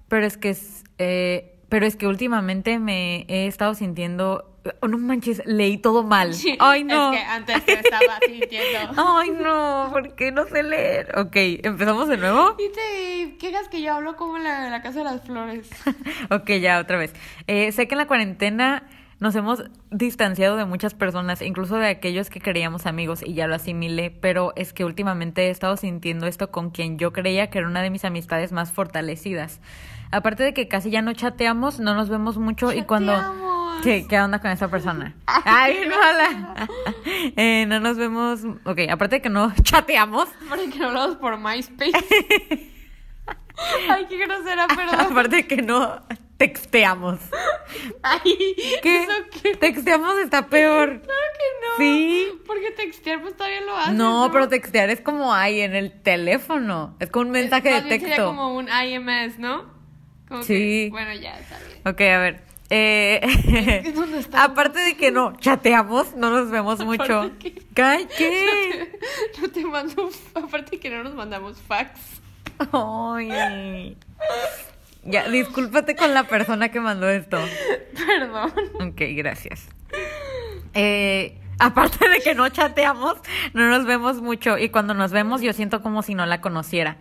pero 0.08 0.26
es 0.26 0.36
que 0.36 0.56
eh, 0.98 1.54
pero 1.68 1.86
es 1.86 1.94
que 1.96 2.06
últimamente 2.08 2.78
me 2.78 3.26
he 3.28 3.46
estado 3.46 3.74
sintiendo 3.74 4.53
Oh, 4.80 4.88
no 4.88 4.96
manches, 4.98 5.42
leí 5.44 5.76
todo 5.76 6.02
mal. 6.02 6.32
Ay, 6.58 6.84
no. 6.84 7.12
Es 7.12 7.20
que 7.20 7.24
antes 7.26 7.56
estaba 7.68 8.18
sintiendo. 8.26 8.92
Ay, 8.96 9.30
no, 9.30 9.88
¿por 9.92 10.14
qué 10.14 10.32
no 10.32 10.46
sé 10.46 10.62
leer? 10.62 11.18
Ok, 11.18 11.36
¿empezamos 11.62 12.08
de 12.08 12.16
nuevo? 12.16 12.56
Y 12.58 12.72
te 12.72 13.36
quejas 13.36 13.68
que 13.68 13.82
yo 13.82 13.94
hablo 13.94 14.16
como 14.16 14.38
la, 14.38 14.70
la 14.70 14.80
Casa 14.80 15.00
de 15.00 15.04
las 15.04 15.22
Flores. 15.22 15.68
ok, 16.30 16.50
ya, 16.60 16.80
otra 16.80 16.96
vez. 16.96 17.12
Eh, 17.46 17.72
sé 17.72 17.86
que 17.86 17.94
en 17.94 17.98
la 17.98 18.06
cuarentena 18.06 18.84
nos 19.20 19.34
hemos 19.36 19.64
distanciado 19.90 20.56
de 20.56 20.64
muchas 20.64 20.94
personas, 20.94 21.42
incluso 21.42 21.76
de 21.76 21.88
aquellos 21.88 22.30
que 22.30 22.40
creíamos 22.40 22.86
amigos, 22.86 23.22
y 23.24 23.34
ya 23.34 23.46
lo 23.46 23.54
asimilé, 23.54 24.10
pero 24.10 24.52
es 24.56 24.72
que 24.72 24.84
últimamente 24.84 25.46
he 25.46 25.50
estado 25.50 25.76
sintiendo 25.76 26.26
esto 26.26 26.50
con 26.50 26.70
quien 26.70 26.98
yo 26.98 27.12
creía 27.12 27.50
que 27.50 27.58
era 27.58 27.68
una 27.68 27.82
de 27.82 27.90
mis 27.90 28.04
amistades 28.04 28.52
más 28.52 28.72
fortalecidas. 28.72 29.60
Aparte 30.14 30.44
de 30.44 30.54
que 30.54 30.68
casi 30.68 30.90
ya 30.90 31.02
no 31.02 31.12
chateamos, 31.12 31.80
no 31.80 31.94
nos 31.94 32.08
vemos 32.08 32.38
mucho 32.38 32.72
y 32.72 32.82
cuando 32.82 33.12
¿Qué, 33.82 34.06
¿Qué 34.08 34.20
onda 34.20 34.40
con 34.40 34.50
esa 34.50 34.68
persona? 34.68 35.14
Ay, 35.26 35.86
no, 35.88 35.96
eh, 37.36 37.66
no 37.66 37.80
nos 37.80 37.96
vemos. 37.96 38.40
Ok, 38.64 38.80
aparte 38.90 39.16
de 39.16 39.22
que 39.22 39.28
no 39.28 39.52
chateamos. 39.62 40.28
Aparte 40.46 40.66
de 40.66 40.72
que 40.72 40.78
no 40.78 40.88
hablamos 40.88 41.16
por 41.16 41.38
MySpace. 41.38 41.92
Ay, 43.88 44.06
qué 44.08 44.18
grosera, 44.18 44.66
perdón. 44.68 45.00
Aparte 45.00 45.36
de 45.36 45.46
que 45.46 45.62
no 45.62 46.00
texteamos. 46.38 47.20
Ay, 48.02 48.54
¿qué? 48.82 49.06
Texteamos 49.60 50.18
está 50.18 50.46
peor. 50.46 51.00
Claro 51.02 51.22
que 51.38 51.66
no. 51.66 51.76
Sí. 51.76 52.28
Porque 52.46 52.70
textear 52.70 53.20
pues 53.20 53.36
todavía 53.36 53.60
lo 53.62 53.76
haces. 53.76 53.94
No, 53.94 54.30
pero 54.32 54.48
textear 54.48 54.90
es 54.90 55.00
como 55.00 55.34
hay 55.34 55.60
en 55.60 55.74
el 55.74 55.92
teléfono. 56.02 56.96
Es 57.00 57.10
como 57.10 57.26
un 57.26 57.32
mensaje 57.32 57.70
de 57.70 57.82
texto. 57.82 58.08
Sería 58.08 58.24
como 58.24 58.54
un 58.54 58.68
IMS, 58.68 59.38
¿no? 59.38 59.73
Sí. 60.42 60.88
bueno, 60.90 61.12
ya, 61.14 61.38
está 61.38 61.58
bien. 61.58 61.80
Ok, 61.86 62.00
a 62.00 62.18
ver. 62.18 62.54
Eh, 62.70 63.20
aparte 64.32 64.80
de 64.80 64.96
que 64.96 65.10
no 65.10 65.36
chateamos, 65.36 66.16
no 66.16 66.30
nos 66.30 66.50
vemos 66.50 66.84
mucho. 66.84 67.30
¿Qué? 67.38 68.88
No 69.40 69.48
te, 69.48 69.64
mando. 69.64 70.10
Aparte 70.34 70.72
de 70.72 70.80
que 70.80 70.90
no 70.90 71.04
nos 71.04 71.14
mandamos 71.14 71.60
fax. 71.60 72.20
Ay. 72.72 73.96
Ya, 75.04 75.28
discúlpate 75.28 75.94
con 75.94 76.14
la 76.14 76.24
persona 76.24 76.70
que 76.70 76.80
mandó 76.80 77.08
esto. 77.08 77.38
Perdón. 77.94 78.52
Ok, 78.80 79.02
gracias. 79.10 79.68
Eh, 80.72 81.38
aparte 81.58 82.08
de 82.08 82.20
que 82.20 82.34
no 82.34 82.48
chateamos, 82.48 83.18
no 83.52 83.68
nos 83.68 83.84
vemos 83.84 84.22
mucho. 84.22 84.56
Y 84.56 84.70
cuando 84.70 84.94
nos 84.94 85.12
vemos, 85.12 85.42
yo 85.42 85.52
siento 85.52 85.82
como 85.82 86.02
si 86.02 86.14
no 86.14 86.24
la 86.24 86.40
conociera. 86.40 86.96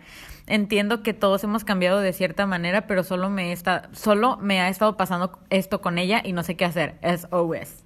Entiendo 0.46 1.02
que 1.02 1.14
todos 1.14 1.42
hemos 1.44 1.64
cambiado 1.64 2.00
de 2.00 2.12
cierta 2.12 2.46
manera, 2.46 2.86
pero 2.86 3.02
solo 3.02 3.30
me, 3.30 3.52
está, 3.52 3.88
solo 3.92 4.36
me 4.36 4.60
ha 4.60 4.68
estado 4.68 4.96
pasando 4.96 5.38
esto 5.48 5.80
con 5.80 5.98
ella 5.98 6.20
y 6.22 6.32
no 6.32 6.42
sé 6.42 6.56
qué 6.56 6.66
hacer. 6.66 6.96
SOS. 7.02 7.82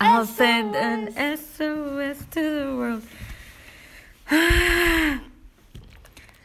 I'll 0.00 0.26
send 0.26 0.74
an 0.74 1.10
SOS 1.12 2.24
to 2.30 2.40
the 2.40 2.74
world. 2.74 3.02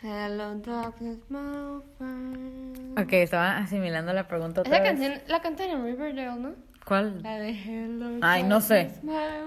Hello, 0.01 0.53
darkness, 0.55 1.17
my 1.29 1.81
friend. 1.97 2.99
Ok, 2.99 3.13
estaba 3.13 3.57
asimilando 3.57 4.11
la 4.11 4.27
pregunta 4.27 4.61
otra 4.61 4.75
Esa 4.75 4.83
canción 4.83 5.13
la 5.27 5.41
cantan 5.41 5.69
en 5.69 5.83
Riverdale, 5.85 6.35
¿no? 6.35 6.53
¿Cuál? 6.85 7.23
La 7.23 7.39
de 7.39 7.49
Hello. 7.49 8.19
Ay, 8.21 8.43
no 8.43 8.61
sé. 8.61 8.91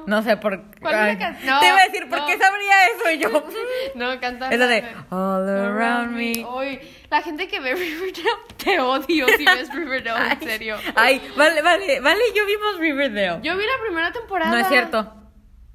No 0.07 0.23
sé 0.23 0.37
por 0.39 0.61
¿Cuál 0.81 1.11
es 1.11 1.45
no, 1.45 1.61
Te 1.61 1.67
iba 1.69 1.79
a 1.79 1.85
decir, 1.85 2.09
¿por 2.09 2.27
qué 2.27 2.37
sabría 2.37 2.87
eso 2.97 3.31
yo? 3.31 3.45
no, 3.95 4.21
canta. 4.21 4.51
Es 4.51 4.59
la 4.59 4.67
de 4.67 4.85
All 5.11 5.49
Around 5.49 6.17
Me. 6.17 6.45
Uy, 6.45 6.81
la 7.09 7.23
gente 7.23 7.47
que 7.47 7.61
ve 7.61 7.75
Riverdale, 7.77 8.29
te 8.57 8.81
odio 8.81 9.29
si 9.37 9.45
ves 9.45 9.73
Riverdale, 9.73 10.33
en 10.33 10.41
serio. 10.41 10.77
Ay, 10.97 11.23
vale, 11.37 11.63
vale, 11.63 12.01
vale, 12.01 12.21
yo 12.35 12.45
vimos 12.45 12.79
Riverdale. 12.81 13.41
Yo 13.41 13.57
vi 13.57 13.65
la 13.65 13.83
primera 13.85 14.11
temporada. 14.11 14.51
No 14.51 14.59
es 14.59 14.67
cierto. 14.67 15.15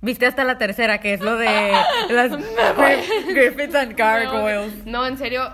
Viste 0.01 0.26
hasta 0.26 0.43
la 0.43 0.57
tercera, 0.57 0.97
que 0.97 1.14
es 1.14 1.22
lo 1.22 1.38
de 1.38 1.72
las 2.09 2.30
Griffiths 3.26 3.74
and 3.74 3.95
Gargoyles. 3.95 4.86
No, 4.86 5.07
en 5.07 5.18
serio, 5.18 5.49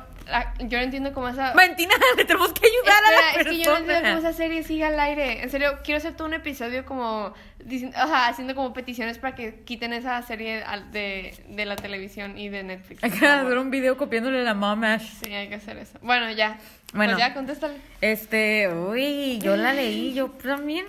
yo 0.59 0.77
no 0.77 0.83
entiendo 0.83 1.13
cómo 1.13 1.29
esa. 1.29 1.53
Mentina, 1.53 1.93
le 2.17 2.25
tenemos 2.25 2.53
que 2.53 2.67
ayudar 2.67 3.03
a 3.03 3.11
la 3.11 3.33
persona. 3.33 3.41
Es 3.41 3.47
que 3.47 3.63
yo 3.63 3.71
no 3.71 3.77
entiendo 3.77 4.09
cómo 4.09 4.19
esa 4.19 4.33
serie 4.33 4.63
sigue 4.63 4.85
al 4.85 4.99
aire. 4.99 5.43
En 5.43 5.49
serio, 5.49 5.79
quiero 5.83 5.97
hacer 5.97 6.15
todo 6.15 6.27
un 6.27 6.33
episodio 6.33 6.85
como. 6.85 7.33
haciendo 7.95 8.55
como 8.55 8.73
peticiones 8.73 9.17
para 9.17 9.35
que 9.35 9.61
quiten 9.65 9.93
esa 9.93 10.21
serie 10.21 10.63
de, 10.91 11.33
de 11.47 11.65
la 11.65 11.75
televisión 11.75 12.37
y 12.37 12.49
de 12.49 12.63
Netflix. 12.63 13.03
Hay 13.03 13.11
que 13.11 13.25
hacer 13.25 13.57
un 13.57 13.71
video 13.71 13.97
copiéndole 13.97 14.43
la 14.43 14.53
mamash. 14.53 15.09
Sí, 15.23 15.33
hay 15.33 15.49
que 15.49 15.55
hacer 15.55 15.77
eso. 15.77 15.97
Bueno, 16.01 16.31
ya. 16.31 16.57
Bueno, 16.93 17.13
pues 17.13 17.25
ya, 17.25 17.33
contéstale. 17.33 17.75
Este, 18.01 18.67
uy, 18.67 19.39
yo 19.39 19.55
la 19.55 19.73
leí, 19.73 20.13
yo 20.13 20.29
también. 20.31 20.85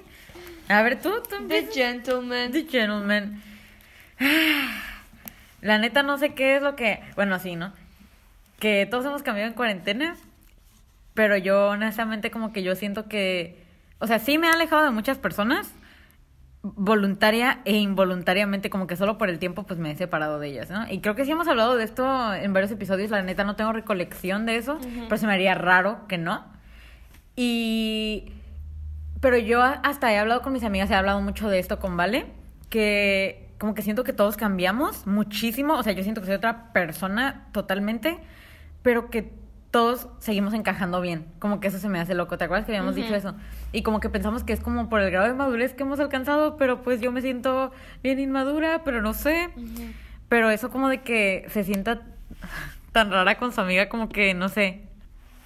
A 0.68 0.82
ver, 0.82 1.01
tú, 1.01 1.11
tú. 1.28 1.49
The 1.49 1.68
Gentleman. 1.72 2.53
The 2.53 2.64
Gentleman. 2.64 3.43
La 5.62 5.78
neta 5.78 6.03
no 6.03 6.16
sé 6.16 6.34
qué 6.34 6.57
es 6.57 6.62
lo 6.62 6.74
que. 6.76 7.01
Bueno, 7.16 7.38
sí, 7.38 7.57
¿no? 7.57 7.72
Que 8.61 8.86
todos 8.88 9.04
hemos 9.06 9.24
cambiado 9.24 9.48
en 9.48 9.56
cuarentena, 9.56 10.16
pero 11.14 11.36
yo 11.36 11.70
honestamente 11.70 12.30
como 12.30 12.52
que 12.52 12.62
yo 12.62 12.76
siento 12.76 13.08
que, 13.08 13.64
o 13.98 14.06
sea, 14.06 14.20
sí 14.20 14.38
me 14.38 14.46
ha 14.46 14.52
alejado 14.52 14.84
de 14.84 14.90
muchas 14.90 15.18
personas, 15.18 15.74
voluntaria 16.62 17.61
e 17.64 17.78
involuntariamente, 17.78 18.68
como 18.68 18.86
que 18.86 18.94
solo 18.94 19.16
por 19.16 19.30
el 19.30 19.38
tiempo 19.38 19.62
pues 19.64 19.80
me 19.80 19.90
he 19.90 19.96
separado 19.96 20.38
de 20.38 20.48
ellas, 20.48 20.70
¿no? 20.70 20.86
Y 20.90 21.00
creo 21.00 21.14
que 21.14 21.24
sí 21.24 21.32
hemos 21.32 21.48
hablado 21.48 21.76
de 21.76 21.84
esto 21.84 22.34
en 22.34 22.52
varios 22.52 22.70
episodios, 22.70 23.11
la 23.11 23.22
neta 23.22 23.44
no 23.44 23.56
tengo 23.56 23.72
recolección 23.72 24.44
de 24.44 24.56
eso, 24.56 24.78
pero 25.08 25.16
se 25.16 25.26
me 25.26 25.32
haría 25.32 25.54
raro 25.54 26.06
que 26.06 26.18
no. 26.18 26.44
Y... 27.34 28.32
Pero 29.20 29.36
yo 29.36 29.62
hasta 29.62 30.12
he 30.12 30.18
hablado 30.18 30.40
con 30.40 30.52
mis 30.52 30.64
amigas, 30.64 30.90
he 30.90 30.94
hablado 30.94 31.20
mucho 31.20 31.50
de 31.50 31.58
esto 31.58 31.78
con 31.78 31.94
Vale, 31.96 32.26
que 32.70 33.50
como 33.58 33.74
que 33.74 33.82
siento 33.82 34.02
que 34.04 34.14
todos 34.14 34.38
cambiamos 34.38 35.06
muchísimo, 35.06 35.74
o 35.74 35.82
sea, 35.82 35.92
yo 35.92 36.02
siento 36.02 36.22
que 36.22 36.26
soy 36.26 36.36
otra 36.36 36.72
persona 36.72 37.48
totalmente 37.52 38.18
pero 38.83 39.11
que 39.11 39.33
todos 39.70 40.09
seguimos 40.18 40.53
encajando 40.55 41.01
bien. 41.01 41.26
Como 41.39 41.61
que 41.61 41.68
eso 41.68 41.78
se 41.78 41.89
me 41.89 42.01
hace 42.01 42.14
loco. 42.14 42.37
¿Te 42.39 42.45
acuerdas 42.45 42.66
que 42.66 42.72
habíamos 42.72 42.95
dicho 42.97 43.14
eso? 43.14 43.35
Y 43.72 43.83
como 43.83 44.01
que 44.01 44.09
pensamos 44.09 44.43
que 44.43 44.53
es 44.53 44.61
como 44.61 44.89
por 44.89 45.01
el 45.01 45.11
grado 45.11 45.26
de 45.28 45.35
madurez 45.35 45.74
que 45.74 45.85
hemos 45.85 46.01
alcanzado, 46.01 46.57
pero 46.57 46.83
pues 46.83 47.01
yo 47.01 47.12
me 47.12 47.22
siento 47.22 47.70
bien 48.03 48.18
inmadura, 48.18 48.83
pero 48.85 49.01
no 49.01 49.14
sé. 49.14 49.51
Pero 50.28 50.51
eso 50.51 50.70
como 50.70 50.89
de 50.89 51.03
que 51.03 51.47
se 51.51 51.62
sienta 51.64 52.03
tan 52.93 53.11
rara 53.12 53.37
con 53.39 53.53
su 53.53 53.61
amiga, 53.61 53.89
como 53.89 54.09
que 54.09 54.35
no 54.35 54.49
sé. 54.49 54.83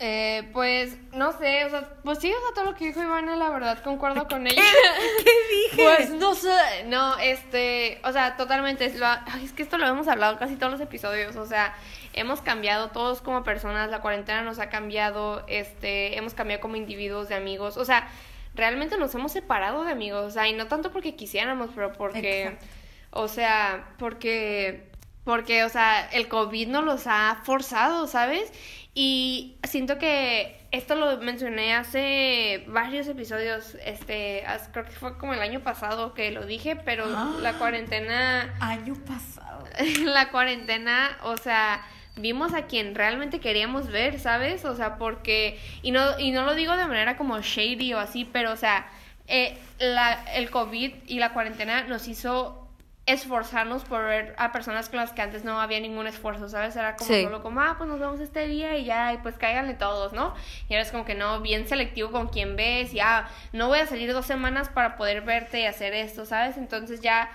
Eh, 0.00 0.48
pues, 0.52 0.98
no 1.14 1.32
sé, 1.32 1.64
o 1.66 1.70
sea, 1.70 1.88
pues 2.02 2.18
sí, 2.18 2.28
o 2.28 2.34
sea, 2.34 2.54
todo 2.54 2.64
lo 2.72 2.74
que 2.76 2.86
dijo 2.86 3.00
Ivana, 3.02 3.36
la 3.36 3.48
verdad, 3.50 3.78
concuerdo 3.82 4.26
con 4.26 4.46
ella. 4.46 4.60
¿Qué 5.24 5.30
dije? 5.76 5.82
Pues 5.96 6.10
no 6.10 6.34
sé, 6.34 6.50
no, 6.88 7.16
este, 7.18 8.00
o 8.04 8.10
sea, 8.12 8.36
totalmente, 8.36 8.84
es, 8.86 8.98
lo- 8.98 9.06
ay, 9.06 9.44
es 9.44 9.52
que 9.52 9.62
esto 9.62 9.78
lo 9.78 9.86
hemos 9.86 10.08
hablado 10.08 10.36
casi 10.36 10.56
todos 10.56 10.72
los 10.72 10.80
episodios, 10.80 11.36
o 11.36 11.46
sea, 11.46 11.74
hemos 12.14 12.40
cambiado 12.40 12.88
todos 12.90 13.20
como 13.20 13.44
personas, 13.44 13.90
la 13.90 14.00
cuarentena 14.00 14.42
nos 14.42 14.58
ha 14.58 14.68
cambiado, 14.70 15.44
este, 15.48 16.16
hemos 16.16 16.34
cambiado 16.34 16.60
como 16.62 16.76
individuos 16.76 17.28
de 17.28 17.34
amigos, 17.34 17.76
o 17.76 17.84
sea, 17.84 18.08
realmente 18.54 18.96
nos 18.98 19.14
hemos 19.14 19.32
separado 19.32 19.84
de 19.84 19.92
amigos, 19.92 20.24
o 20.24 20.30
sea, 20.30 20.48
y 20.48 20.52
no 20.52 20.66
tanto 20.66 20.92
porque 20.92 21.16
quisiéramos, 21.16 21.70
pero 21.74 21.92
porque, 21.92 22.44
Exacto. 22.44 22.66
o 23.10 23.28
sea, 23.28 23.88
porque, 23.98 24.90
porque, 25.24 25.64
o 25.64 25.68
sea, 25.68 26.08
el 26.12 26.28
COVID 26.28 26.68
nos 26.68 26.84
los 26.84 27.06
ha 27.06 27.40
forzado, 27.44 28.06
¿sabes? 28.06 28.52
Y 28.96 29.56
siento 29.64 29.98
que 29.98 30.60
esto 30.70 30.94
lo 30.94 31.18
mencioné 31.18 31.74
hace 31.74 32.64
varios 32.68 33.08
episodios, 33.08 33.76
este, 33.84 34.44
creo 34.72 34.84
que 34.84 34.92
fue 34.92 35.18
como 35.18 35.34
el 35.34 35.40
año 35.40 35.60
pasado 35.60 36.14
que 36.14 36.30
lo 36.30 36.46
dije, 36.46 36.76
pero 36.76 37.04
Ah. 37.08 37.34
la 37.40 37.54
cuarentena, 37.58 38.54
Año 38.60 38.94
pasado. 39.04 39.64
la 40.04 40.30
cuarentena, 40.30 41.18
o 41.24 41.36
sea, 41.36 41.84
vimos 42.16 42.54
a 42.54 42.62
quien 42.66 42.94
realmente 42.94 43.40
queríamos 43.40 43.88
ver, 43.88 44.18
¿sabes? 44.20 44.64
O 44.64 44.74
sea, 44.76 44.96
porque, 44.98 45.58
y 45.82 45.90
no, 45.90 46.18
y 46.18 46.30
no 46.30 46.44
lo 46.44 46.54
digo 46.54 46.76
de 46.76 46.86
manera 46.86 47.16
como 47.16 47.40
shady 47.40 47.94
o 47.94 47.98
así, 47.98 48.24
pero, 48.24 48.52
o 48.52 48.56
sea, 48.56 48.86
eh, 49.26 49.56
la, 49.78 50.22
el 50.34 50.50
COVID 50.50 50.92
y 51.06 51.18
la 51.18 51.32
cuarentena 51.32 51.82
nos 51.84 52.06
hizo 52.08 52.60
esforzarnos 53.06 53.84
por 53.84 54.02
ver 54.06 54.34
a 54.38 54.50
personas 54.50 54.88
con 54.88 54.98
las 54.98 55.12
que 55.12 55.20
antes 55.20 55.44
no 55.44 55.60
había 55.60 55.78
ningún 55.78 56.06
esfuerzo, 56.06 56.48
¿sabes? 56.48 56.74
Era 56.74 56.96
como 56.96 57.10
Sí. 57.12 57.22
solo 57.22 57.42
como, 57.42 57.60
ah, 57.60 57.74
pues 57.76 57.88
nos 57.88 58.00
vemos 58.00 58.18
este 58.20 58.46
día 58.48 58.78
y 58.78 58.84
ya, 58.86 59.12
y 59.12 59.18
pues 59.18 59.36
cáiganle 59.36 59.74
todos, 59.74 60.14
¿no? 60.14 60.34
Y 60.70 60.74
ahora 60.74 60.82
es 60.86 60.90
como 60.90 61.04
que 61.04 61.14
no, 61.14 61.40
bien 61.40 61.68
selectivo 61.68 62.10
con 62.10 62.28
quien 62.28 62.56
ves, 62.56 62.94
y 62.94 63.00
ah, 63.00 63.28
no 63.52 63.68
voy 63.68 63.80
a 63.80 63.86
salir 63.86 64.10
dos 64.12 64.24
semanas 64.24 64.70
para 64.70 64.96
poder 64.96 65.20
verte 65.20 65.60
y 65.60 65.66
hacer 65.66 65.92
esto, 65.92 66.24
¿sabes? 66.24 66.56
Entonces 66.56 67.00
ya, 67.02 67.30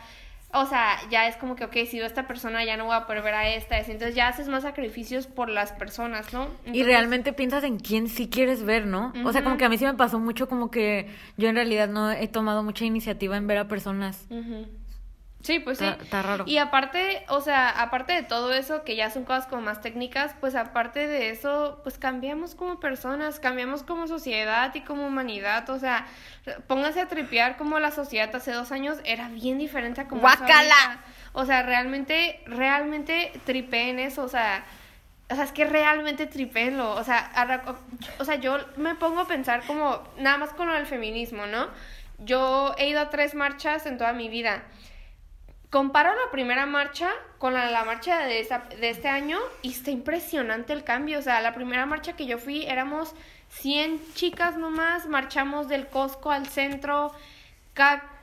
o 0.52 0.66
sea, 0.66 0.97
ya 1.12 1.28
es 1.28 1.36
como 1.36 1.56
que, 1.56 1.66
ok, 1.66 1.74
si 1.88 1.97
veo 1.97 2.06
a 2.06 2.08
esta 2.08 2.28
persona 2.28 2.66
ya 2.66 2.76
no 2.76 2.86
voy 2.86 2.95
a 2.95 3.06
poder 3.06 3.22
ver 3.22 3.36
a 3.36 3.50
esta, 3.50 3.78
entonces 3.78 4.16
ya 4.16 4.28
haces 4.28 4.47
más 4.47 4.64
sacrificios 4.64 5.28
por 5.28 5.47
las 5.47 5.72
personas, 5.74 6.34
¿no? 6.34 6.47
Y 6.66 6.84
realmente 6.84 7.34
piensas 7.34 7.64
en 7.64 7.78
quién 7.78 8.08
sí 8.08 8.30
quieres 8.30 8.64
ver, 8.64 8.88
¿no? 8.88 9.14
O 9.26 9.32
sea, 9.32 9.43
como 9.43 9.58
que 9.58 9.66
a 9.66 9.70
mí 9.70 9.78
sí 9.78 9.86
me 9.86 9.93
pasó 9.93 10.20
mucho 10.20 10.50
como 10.50 10.72
que 10.72 11.08
yo 11.38 11.50
en 11.50 11.56
realidad 11.56 11.88
no 11.88 12.12
he 12.12 12.28
tomado 12.28 12.64
mucha 12.64 12.86
iniciativa 12.86 13.38
en 13.38 13.45
ver 13.45 13.60
a 13.60 13.68
personas. 13.68 14.26
Ujú. 14.30 14.66
Sí, 15.41 15.59
pues 15.59 15.77
sí. 15.77 15.85
Está- 15.85 16.03
está 16.03 16.21
raro. 16.21 16.43
Y 16.47 16.57
aparte, 16.57 17.23
o 17.29 17.39
sea, 17.39 17.69
aparte 17.69 18.11
de 18.11 18.23
todo 18.23 18.53
eso, 18.53 18.83
que 18.83 18.97
ya 18.97 19.09
son 19.09 19.23
cosas 19.23 19.47
como 19.47 19.61
más 19.61 19.79
técnicas, 19.79 20.35
pues 20.41 20.53
aparte 20.53 21.07
de 21.07 21.29
eso, 21.29 21.79
pues 21.83 21.97
cambiamos 21.97 22.55
como 22.55 22.79
personas, 22.81 23.39
cambiamos 23.39 23.83
como 23.83 24.07
sociedad 24.07 24.75
y 24.75 24.81
como 24.81 25.07
humanidad. 25.07 25.69
O 25.69 25.79
sea, 25.79 26.05
pónganse 26.67 26.99
a 26.99 27.07
tripear 27.07 27.55
como 27.55 27.79
la 27.79 27.91
sociedad 27.91 28.35
hace 28.35 28.51
dos 28.51 28.73
años 28.73 28.97
era 29.05 29.29
bien 29.29 29.57
diferente 29.57 30.01
a 30.01 30.07
como 30.09 30.21
¡Guácala! 30.21 30.99
O 31.31 31.45
sea, 31.45 31.63
realmente, 31.63 32.41
realmente 32.45 33.31
tripeen 33.45 33.99
eso, 33.99 34.23
o 34.23 34.29
sea... 34.29 34.65
O 35.31 35.35
sea, 35.35 35.43
es 35.43 35.51
que 35.51 35.63
realmente 35.63 36.25
tripéenlo. 36.25 36.95
O 36.95 37.03
sea, 37.03 37.29
o 38.17 38.25
sea, 38.25 38.35
yo 38.35 38.57
me 38.77 38.95
pongo 38.95 39.21
a 39.21 39.27
pensar 39.27 39.61
como, 39.67 40.01
nada 40.17 40.37
más 40.39 40.49
con 40.53 40.65
lo 40.67 40.73
del 40.73 40.87
feminismo, 40.87 41.45
¿no? 41.45 41.67
Yo 42.17 42.73
he 42.79 42.89
ido 42.89 42.99
a 42.99 43.11
tres 43.11 43.35
marchas 43.35 43.85
en 43.85 43.99
toda 43.99 44.11
mi 44.11 44.27
vida. 44.27 44.63
Comparo 45.70 46.09
la 46.09 46.32
primera 46.32 46.65
marcha 46.65 47.09
con 47.38 47.53
la, 47.53 47.70
la 47.70 47.84
marcha 47.86 48.26
de, 48.26 48.39
esta- 48.39 48.67
de 48.80 48.89
este 48.89 49.07
año 49.07 49.38
y 49.61 49.70
está 49.72 49.91
impresionante 49.91 50.74
el 50.74 50.84
cambio. 50.84 51.20
O 51.20 51.22
sea, 51.22 51.41
la 51.41 51.53
primera 51.53 51.86
marcha 51.86 52.13
que 52.13 52.26
yo 52.26 52.39
fui 52.39 52.65
éramos 52.65 53.13
100 53.49 54.01
chicas 54.15 54.57
nomás, 54.57 55.07
marchamos 55.07 55.67
del 55.67 55.88
Costco 55.88 56.32
al 56.32 56.47
centro, 56.47 57.11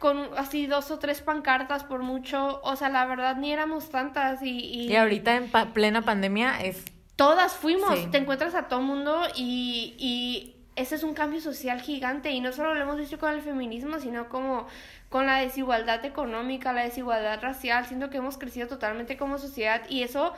con 0.00 0.28
así 0.36 0.66
dos 0.66 0.90
o 0.90 0.98
tres 0.98 1.20
pancartas 1.22 1.84
por 1.84 2.02
mucho. 2.02 2.60
O 2.62 2.76
sea, 2.76 2.88
la 2.88 3.06
verdad 3.06 3.36
ni 3.36 3.52
éramos 3.52 3.90
tantas 3.90 4.42
y... 4.42 4.50
y- 4.58 4.88
Y 4.92 4.96
ahorita 4.96 5.36
en 5.36 5.48
pa- 5.50 5.66
plena 5.66 6.02
pandemia 6.02 6.60
es... 6.62 6.84
Todas 7.16 7.54
fuimos, 7.54 7.96
Sí. 7.98 8.08
te 8.10 8.18
encuentras 8.18 8.54
a 8.54 8.68
todo 8.68 8.82
mundo 8.82 9.22
y, 9.36 9.94
y 9.98 10.56
ese 10.76 10.96
es 10.96 11.02
un 11.02 11.14
cambio 11.14 11.40
social 11.40 11.80
gigante 11.80 12.30
y 12.32 12.40
no 12.40 12.52
solo 12.52 12.74
lo 12.74 12.82
hemos 12.82 12.98
visto 12.98 13.18
con 13.18 13.32
el 13.32 13.40
feminismo, 13.40 13.98
sino 14.00 14.28
como 14.28 14.66
con 15.08 15.26
la 15.26 15.38
desigualdad 15.38 16.04
económica, 16.04 16.72
la 16.72 16.82
desigualdad 16.82 17.40
racial, 17.40 17.86
siento 17.86 18.10
que 18.10 18.18
hemos 18.18 18.38
crecido 18.38 18.68
totalmente 18.68 19.16
como 19.16 19.38
sociedad 19.38 19.82
y 19.88 20.02
eso, 20.02 20.34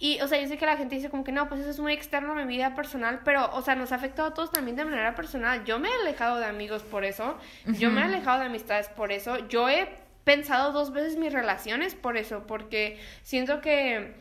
y 0.00 0.20
o 0.20 0.28
sea, 0.28 0.40
yo 0.40 0.46
sé 0.46 0.58
que 0.58 0.66
la 0.66 0.76
gente 0.76 0.94
dice 0.94 1.10
como 1.10 1.24
que 1.24 1.32
no, 1.32 1.48
pues 1.48 1.60
eso 1.60 1.70
es 1.70 1.80
muy 1.80 1.92
externo 1.92 2.32
a 2.32 2.34
mi 2.36 2.44
vida 2.44 2.74
personal, 2.74 3.20
pero 3.24 3.50
o 3.52 3.62
sea, 3.62 3.74
nos 3.74 3.90
ha 3.90 3.96
afectado 3.96 4.28
a 4.28 4.34
todos 4.34 4.52
también 4.52 4.76
de 4.76 4.84
manera 4.84 5.16
personal. 5.16 5.64
Yo 5.64 5.80
me 5.80 5.88
he 5.88 5.92
alejado 5.92 6.38
de 6.38 6.46
amigos 6.46 6.82
por 6.82 7.04
eso, 7.04 7.36
yo 7.66 7.90
me 7.90 8.00
he 8.00 8.04
alejado 8.04 8.38
de 8.40 8.46
amistades 8.46 8.88
por 8.88 9.10
eso, 9.10 9.48
yo 9.48 9.68
he 9.68 9.88
pensado 10.22 10.72
dos 10.72 10.92
veces 10.92 11.16
mis 11.16 11.32
relaciones 11.32 11.94
por 11.94 12.16
eso, 12.16 12.46
porque 12.46 13.00
siento 13.22 13.60
que 13.60 14.14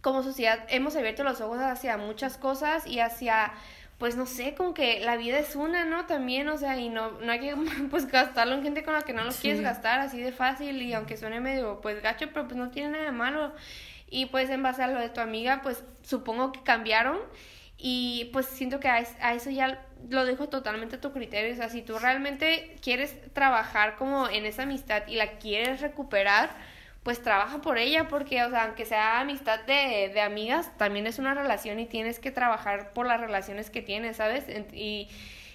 como 0.00 0.22
sociedad 0.22 0.66
hemos 0.68 0.96
abierto 0.96 1.22
los 1.22 1.40
ojos 1.40 1.58
hacia 1.58 1.96
muchas 1.96 2.36
cosas 2.36 2.86
y 2.86 3.00
hacia 3.00 3.52
pues 3.98 4.16
no 4.16 4.26
sé, 4.26 4.54
como 4.54 4.74
que 4.74 5.00
la 5.00 5.16
vida 5.16 5.38
es 5.38 5.56
una, 5.56 5.84
¿no? 5.84 6.06
También, 6.06 6.48
o 6.48 6.56
sea, 6.58 6.76
y 6.78 6.88
no, 6.88 7.12
no 7.20 7.32
hay 7.32 7.40
que 7.40 7.54
pues 7.90 8.06
gastarlo 8.06 8.54
en 8.54 8.62
gente 8.62 8.82
con 8.84 8.94
la 8.94 9.02
que 9.02 9.12
no 9.12 9.24
lo 9.24 9.32
Sí. 9.32 9.42
quieres 9.42 9.60
gastar 9.62 10.00
así 10.00 10.20
de 10.20 10.32
fácil 10.32 10.82
y 10.82 10.92
aunque 10.94 11.16
suene 11.16 11.40
medio 11.40 11.80
pues 11.80 12.02
gacho, 12.02 12.28
pero 12.32 12.44
pues 12.46 12.56
no 12.56 12.70
tiene 12.70 12.90
nada 12.90 13.04
de 13.04 13.12
malo. 13.12 13.54
Y 14.10 14.26
pues 14.26 14.50
en 14.50 14.62
base 14.62 14.82
a 14.82 14.88
lo 14.88 15.00
de 15.00 15.08
tu 15.08 15.20
amiga, 15.20 15.60
pues 15.62 15.84
supongo 16.02 16.52
que 16.52 16.62
cambiaron 16.62 17.18
y 17.78 18.30
pues 18.32 18.46
siento 18.46 18.78
que 18.80 18.88
a, 18.88 19.04
a 19.20 19.34
eso 19.34 19.50
ya 19.50 19.84
lo 20.08 20.24
dejo 20.24 20.48
totalmente 20.48 20.96
a 20.96 21.00
tu 21.00 21.12
criterio. 21.12 21.52
O 21.52 21.56
sea, 21.56 21.68
si 21.68 21.82
tú 21.82 21.98
realmente 21.98 22.76
quieres 22.82 23.16
trabajar 23.32 23.96
como 23.96 24.28
en 24.28 24.44
esa 24.46 24.62
amistad 24.64 25.04
y 25.08 25.16
la 25.16 25.38
quieres 25.38 25.80
recuperar, 25.80 26.50
pues 27.04 27.22
trabaja 27.22 27.58
por 27.58 27.78
ella, 27.78 28.08
porque, 28.08 28.42
o 28.42 28.50
sea, 28.50 28.64
aunque 28.64 28.86
sea 28.86 29.20
amistad 29.20 29.60
de, 29.66 30.10
de 30.12 30.20
amigas, 30.22 30.76
también 30.78 31.06
es 31.06 31.18
una 31.18 31.34
relación 31.34 31.78
y 31.78 31.86
tienes 31.86 32.18
que 32.18 32.30
trabajar 32.30 32.92
por 32.92 33.06
las 33.06 33.20
relaciones 33.20 33.70
que 33.70 33.82
tienes, 33.82 34.16
¿sabes? 34.16 34.44
Y, 34.72 35.08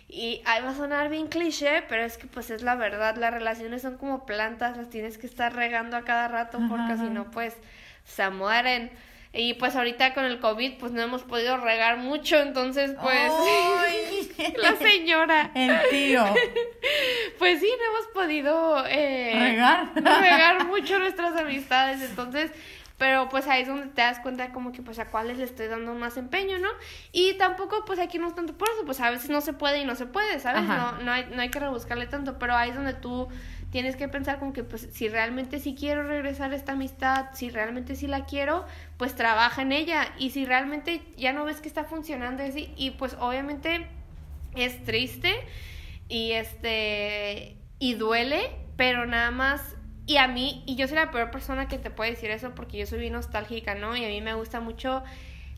y 0.08 0.41
ahí 0.45 0.62
va 0.62 0.70
a 0.70 0.76
sonar 0.76 1.10
bien 1.10 1.28
cliché, 1.28 1.84
pero 1.89 2.04
es 2.04 2.18
que 2.18 2.28
pues 2.28 2.52
es 2.52 2.62
la 2.62 2.76
verdad, 2.76 3.16
las 3.18 3.34
relaciones 3.34 3.82
son 3.82 3.97
como 3.97 4.28
plantas, 4.28 4.78
las 4.78 4.89
tienes 4.89 5.18
que 5.18 5.26
estar 5.26 5.54
regando 5.56 5.97
a 5.97 6.04
cada 6.04 6.28
rato, 6.28 6.60
porque 6.70 6.97
si 6.97 7.10
no, 7.10 7.30
pues 7.32 7.58
se 8.06 8.30
mueren. 8.30 8.91
Y 9.32 9.53
pues 9.55 9.75
ahorita 9.75 10.15
con 10.15 10.25
el 10.25 10.39
COVID, 10.39 10.80
pues 10.80 10.91
no 10.91 11.01
hemos 11.01 11.21
podido 11.21 11.57
regar 11.57 11.97
mucho, 11.97 12.38
entonces 12.38 12.95
pues 13.01 13.32
¡Ay! 13.32 14.53
la 14.57 14.75
señora. 14.75 15.51
El 15.53 15.77
tío. 15.89 16.25
Pues 17.38 17.59
sí, 17.61 17.69
no 17.77 17.95
hemos 17.95 18.07
podido 18.13 18.86
eh, 18.88 19.34
Regar. 19.39 19.91
regar 19.95 20.65
mucho 20.67 20.99
nuestras 20.99 21.38
amistades, 21.38 22.01
entonces, 22.01 22.51
pero 22.97 23.30
pues 23.30 23.47
ahí 23.47 23.61
es 23.61 23.67
donde 23.69 23.88
te 23.88 24.01
das 24.01 24.19
cuenta 24.19 24.51
como 24.51 24.73
que 24.73 24.82
pues 24.82 24.99
a 24.99 25.05
cuáles 25.05 25.38
le 25.38 25.45
estoy 25.45 25.67
dando 25.67 25.93
más 25.93 26.17
empeño, 26.17 26.59
¿no? 26.59 26.67
Y 27.13 27.36
tampoco 27.36 27.86
pues 27.86 27.97
aquí 27.99 28.19
no 28.19 28.27
es 28.27 28.36
tanto 28.36 28.57
por 28.57 28.67
eso, 28.69 28.84
pues 28.86 28.99
a 28.99 29.09
veces 29.09 29.30
no 29.30 29.39
se 29.39 29.53
puede 29.53 29.80
y 29.80 29.86
no 29.86 29.95
se 29.95 30.05
puede, 30.05 30.39
¿sabes? 30.41 30.63
Ajá. 30.63 30.95
No, 30.97 31.03
no, 31.03 31.11
hay, 31.13 31.27
no 31.32 31.41
hay 31.41 31.49
que 31.49 31.59
rebuscarle 31.59 32.07
tanto, 32.07 32.38
pero 32.39 32.55
ahí 32.55 32.71
es 32.71 32.75
donde 32.75 32.93
tú 32.93 33.30
tienes 33.72 33.95
que 33.95 34.07
pensar 34.07 34.39
como 34.39 34.53
que 34.53 34.63
pues 34.63 34.89
si 34.91 35.09
realmente 35.09 35.59
sí 35.59 35.76
quiero 35.78 36.03
regresar 36.03 36.51
a 36.51 36.55
esta 36.55 36.74
amistad, 36.74 37.28
si 37.34 37.49
realmente 37.49 37.95
sí 37.95 38.07
la 38.07 38.26
quiero, 38.26 38.65
pues 38.97 39.15
trabaja 39.15 39.61
en 39.61 39.72
ella 39.72 40.13
y 40.17 40.32
si 40.32 40.45
realmente 40.45 41.01
ya 41.17 41.34
no 41.34 41.45
ves 41.45 41.61
que 41.61 41.67
está 41.67 41.84
funcionando 41.84 42.43
así 42.43 42.74
y 42.76 42.91
pues 42.91 43.15
obviamente 43.20 43.86
es 44.55 44.84
triste 44.84 45.34
y 46.07 46.32
este 46.32 47.57
y 47.78 47.93
duele, 47.93 48.51
pero 48.76 49.05
nada 49.05 49.32
más 49.32 49.76
y 50.05 50.17
a 50.17 50.28
mí 50.28 50.63
y 50.65 50.76
yo 50.76 50.88
soy 50.88 50.97
la 50.97 51.11
peor 51.11 51.30
persona 51.30 51.67
que 51.67 51.78
te 51.78 51.91
puede 51.91 52.11
decir 52.11 52.32
eso 52.32 52.55
porque 52.55 52.78
yo 52.78 52.88
soy 52.88 52.99
bien 52.99 53.13
nostálgica, 53.13 53.76
¿no? 53.76 53.95
Y 53.95 54.03
a 54.03 54.07
mí 54.07 54.22
me 54.22 54.34
gusta 54.34 54.59
mucho 54.59 55.03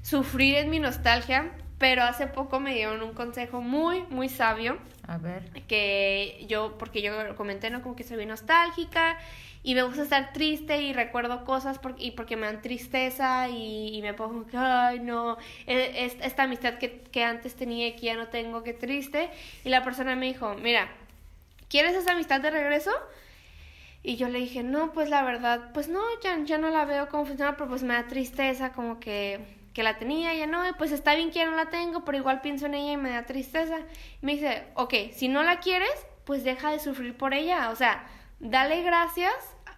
sufrir 0.02 0.56
en 0.56 0.70
mi 0.70 0.80
nostalgia, 0.80 1.52
pero 1.82 2.04
hace 2.04 2.28
poco 2.28 2.62
me 2.62 2.74
dieron 2.74 3.02
un 3.04 3.14
consejo 3.14 3.60
muy 3.60 4.04
muy 4.10 4.30
sabio 4.30 4.78
A 5.08 5.18
ver. 5.18 5.42
que 5.68 6.46
yo, 6.48 6.78
porque 6.78 7.02
yo 7.02 7.36
comenté, 7.36 7.70
¿no? 7.70 7.82
Como 7.82 7.96
que 7.98 8.04
soy 8.06 8.16
bien 8.18 8.30
nostálgica 8.30 9.18
y 9.64 9.76
me 9.76 9.84
gusta 9.84 10.04
estar 10.04 10.32
triste 10.34 10.82
y 10.82 10.94
recuerdo 10.94 11.44
cosas 11.44 11.78
por- 11.80 11.96
y 11.98 12.12
porque 12.12 12.36
me 12.38 12.46
dan 12.48 12.62
tristeza 12.62 13.50
y, 13.50 13.96
y 13.98 14.02
me 14.02 14.14
pongo 14.14 14.32
como 14.34 14.48
que, 14.48 14.58
ay, 14.58 15.00
no, 15.00 15.38
e- 15.68 16.06
es- 16.06 16.18
esta 16.22 16.44
amistad 16.44 16.76
que, 16.78 17.02
que 17.12 17.24
antes 17.24 17.56
tenía 17.56 17.88
y 17.88 17.94
que 17.96 18.06
ya 18.08 18.16
no 18.16 18.28
tengo, 18.28 18.64
qué 18.64 18.74
triste. 18.74 19.30
Y 19.66 19.70
la 19.70 19.84
persona 19.84 20.16
me 20.16 20.28
dijo, 20.28 20.56
mira, 20.56 20.88
¿quieres 21.68 21.94
esa 21.96 22.14
amistad 22.14 22.42
de 22.42 22.50
regreso? 22.52 22.92
Y 24.04 24.16
yo 24.16 24.30
le 24.30 24.40
dije, 24.40 24.64
no, 24.64 24.94
pues 24.94 25.10
la 25.10 25.22
verdad, 25.24 25.72
pues 25.74 25.88
no, 25.90 26.02
ya, 26.24 26.38
ya 26.44 26.58
no 26.58 26.70
la 26.70 26.86
veo 26.86 27.08
cómo 27.10 27.26
funciona, 27.26 27.56
pero 27.56 27.70
pues 27.70 27.84
me 27.84 27.94
da 27.94 28.08
tristeza 28.08 28.72
como 28.72 29.00
que, 29.00 29.40
que 29.74 29.84
la 29.84 29.98
tenía, 29.98 30.34
ya 30.34 30.48
no, 30.48 30.68
y 30.68 30.74
pues 30.74 30.92
está 30.92 31.16
bien 31.16 31.32
que 31.32 31.40
ya 31.40 31.46
no 31.46 31.56
la 31.56 31.70
tengo, 31.70 32.04
pero 32.04 32.18
igual 32.18 32.42
pienso 32.42 32.66
en 32.66 32.76
ella 32.76 32.94
y 32.94 32.98
me 32.98 33.12
da 33.12 33.24
tristeza. 33.24 33.80
Y 34.22 34.26
me 34.26 34.34
dice, 34.34 34.68
ok, 34.76 34.94
si 35.14 35.28
no 35.28 35.44
la 35.44 35.60
quieres, 35.60 35.92
pues 36.26 36.44
deja 36.44 36.72
de 36.72 36.80
sufrir 36.80 37.18
por 37.18 37.34
ella, 37.34 37.70
o 37.70 37.76
sea, 37.76 38.06
dale 38.40 38.84
gracias 38.84 39.34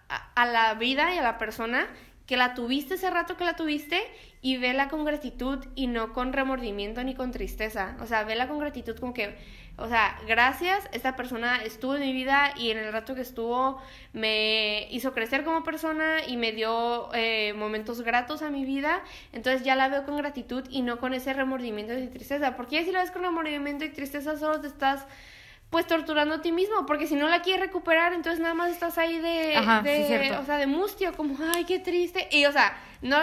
a, 0.08 0.32
a 0.34 0.46
la 0.46 0.74
vida 0.74 1.14
y 1.14 1.18
a 1.18 1.22
la 1.22 1.38
persona 1.38 1.88
que 2.26 2.36
la 2.36 2.54
tuviste 2.54 2.94
ese 2.94 3.10
rato 3.10 3.36
que 3.36 3.44
la 3.44 3.56
tuviste 3.56 4.00
y 4.40 4.56
vela 4.56 4.88
con 4.88 5.04
gratitud 5.04 5.64
y 5.74 5.86
no 5.86 6.12
con 6.12 6.32
remordimiento 6.32 7.02
ni 7.04 7.14
con 7.14 7.32
tristeza. 7.32 7.96
O 8.00 8.06
sea, 8.06 8.24
vela 8.24 8.48
con 8.48 8.58
gratitud 8.58 8.96
como 8.98 9.12
que, 9.12 9.36
o 9.76 9.88
sea, 9.88 10.18
gracias, 10.26 10.88
esta 10.92 11.16
persona 11.16 11.62
estuvo 11.62 11.96
en 11.96 12.02
mi 12.02 12.12
vida 12.12 12.52
y 12.56 12.70
en 12.70 12.78
el 12.78 12.92
rato 12.92 13.14
que 13.14 13.20
estuvo 13.20 13.80
me 14.12 14.86
hizo 14.90 15.12
crecer 15.12 15.44
como 15.44 15.64
persona 15.64 16.26
y 16.26 16.36
me 16.36 16.52
dio 16.52 17.08
eh, 17.14 17.52
momentos 17.54 18.00
gratos 18.02 18.42
a 18.42 18.50
mi 18.50 18.64
vida. 18.64 19.02
Entonces 19.32 19.62
ya 19.62 19.76
la 19.76 19.88
veo 19.88 20.04
con 20.04 20.16
gratitud 20.16 20.64
y 20.70 20.82
no 20.82 20.98
con 20.98 21.12
ese 21.12 21.32
remordimiento 21.32 21.96
y 21.98 22.06
tristeza. 22.08 22.56
Porque 22.56 22.84
si 22.84 22.92
la 22.92 23.00
ves 23.00 23.10
con 23.10 23.22
remordimiento 23.22 23.84
y 23.84 23.90
tristeza 23.90 24.38
solo 24.38 24.60
te 24.60 24.66
estás 24.66 25.06
pues 25.70 25.86
torturando 25.86 26.36
a 26.36 26.40
ti 26.40 26.52
mismo, 26.52 26.86
porque 26.86 27.06
si 27.06 27.16
no 27.16 27.28
la 27.28 27.42
quieres 27.42 27.66
recuperar, 27.66 28.12
entonces 28.12 28.40
nada 28.40 28.54
más 28.54 28.70
estás 28.70 28.96
ahí 28.96 29.18
de, 29.18 29.58
de 29.82 30.36
o 30.38 30.44
sea, 30.44 30.56
de 30.56 30.66
mustio, 30.66 31.12
como, 31.14 31.36
ay, 31.52 31.64
qué 31.64 31.80
triste. 31.80 32.28
Y, 32.30 32.46
o 32.46 32.52
sea, 32.52 32.76
no, 33.02 33.18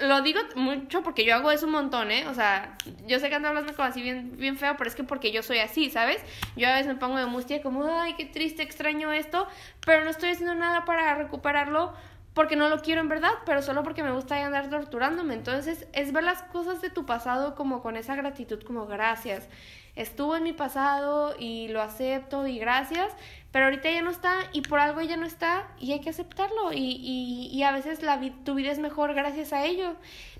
lo 0.00 0.22
digo 0.22 0.40
mucho 0.56 1.02
porque 1.02 1.24
yo 1.24 1.34
hago 1.34 1.50
eso 1.50 1.66
un 1.66 1.72
montón, 1.72 2.10
¿eh? 2.10 2.26
O 2.28 2.34
sea, 2.34 2.76
yo 3.06 3.18
sé 3.18 3.28
que 3.28 3.36
ando 3.36 3.48
hablando 3.48 3.74
como 3.74 3.88
así 3.88 4.02
bien, 4.02 4.36
bien 4.36 4.56
feo, 4.56 4.74
pero 4.76 4.88
es 4.88 4.96
que 4.96 5.04
porque 5.04 5.30
yo 5.30 5.42
soy 5.42 5.58
así, 5.58 5.90
¿sabes? 5.90 6.20
Yo 6.56 6.68
a 6.68 6.72
veces 6.72 6.88
me 6.88 6.96
pongo 6.96 7.16
de 7.16 7.26
mustia 7.26 7.62
como, 7.62 7.84
ay, 7.84 8.14
qué 8.14 8.24
triste, 8.24 8.62
extraño 8.62 9.12
esto, 9.12 9.46
pero 9.84 10.04
no 10.04 10.10
estoy 10.10 10.30
haciendo 10.30 10.54
nada 10.54 10.84
para 10.84 11.14
recuperarlo 11.14 11.94
porque 12.34 12.56
no 12.56 12.68
lo 12.68 12.82
quiero 12.82 13.00
en 13.00 13.08
verdad, 13.08 13.30
pero 13.46 13.62
solo 13.62 13.84
porque 13.84 14.02
me 14.02 14.10
gusta 14.10 14.44
andar 14.44 14.68
torturándome. 14.68 15.34
Entonces, 15.34 15.86
es 15.92 16.12
ver 16.12 16.24
las 16.24 16.42
cosas 16.42 16.82
de 16.82 16.90
tu 16.90 17.06
pasado 17.06 17.54
como 17.54 17.80
con 17.80 17.96
esa 17.96 18.16
gratitud, 18.16 18.60
como 18.64 18.86
gracias 18.86 19.48
estuvo 19.96 20.36
en 20.36 20.42
mi 20.42 20.52
pasado 20.52 21.34
y 21.38 21.68
lo 21.68 21.82
acepto 21.82 22.46
y 22.46 22.58
gracias, 22.58 23.12
pero 23.52 23.66
ahorita 23.66 23.90
ya 23.90 24.02
no 24.02 24.10
está 24.10 24.38
y 24.52 24.62
por 24.62 24.80
algo 24.80 25.00
ya 25.00 25.16
no 25.16 25.26
está 25.26 25.68
y 25.78 25.92
hay 25.92 26.00
que 26.00 26.10
aceptarlo 26.10 26.72
y, 26.72 26.78
y, 26.78 27.48
y 27.52 27.62
a 27.62 27.72
veces 27.72 28.02
la 28.02 28.20
tu 28.44 28.54
vida 28.54 28.72
es 28.72 28.78
mejor 28.78 29.14
gracias 29.14 29.52
a 29.52 29.64
ello. 29.64 29.94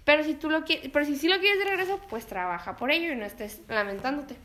Pero 0.04 0.22
si 0.22 0.34
tú 0.34 0.50
lo 0.50 0.64
quieres, 0.64 0.90
pero 0.92 1.04
si 1.04 1.16
sí 1.16 1.28
lo 1.28 1.38
quieres 1.38 1.58
de 1.58 1.70
regreso, 1.70 2.00
pues 2.10 2.26
trabaja 2.26 2.76
por 2.76 2.90
ello 2.90 3.12
y 3.12 3.16
no 3.16 3.24
estés 3.24 3.62
lamentándote. 3.68 4.36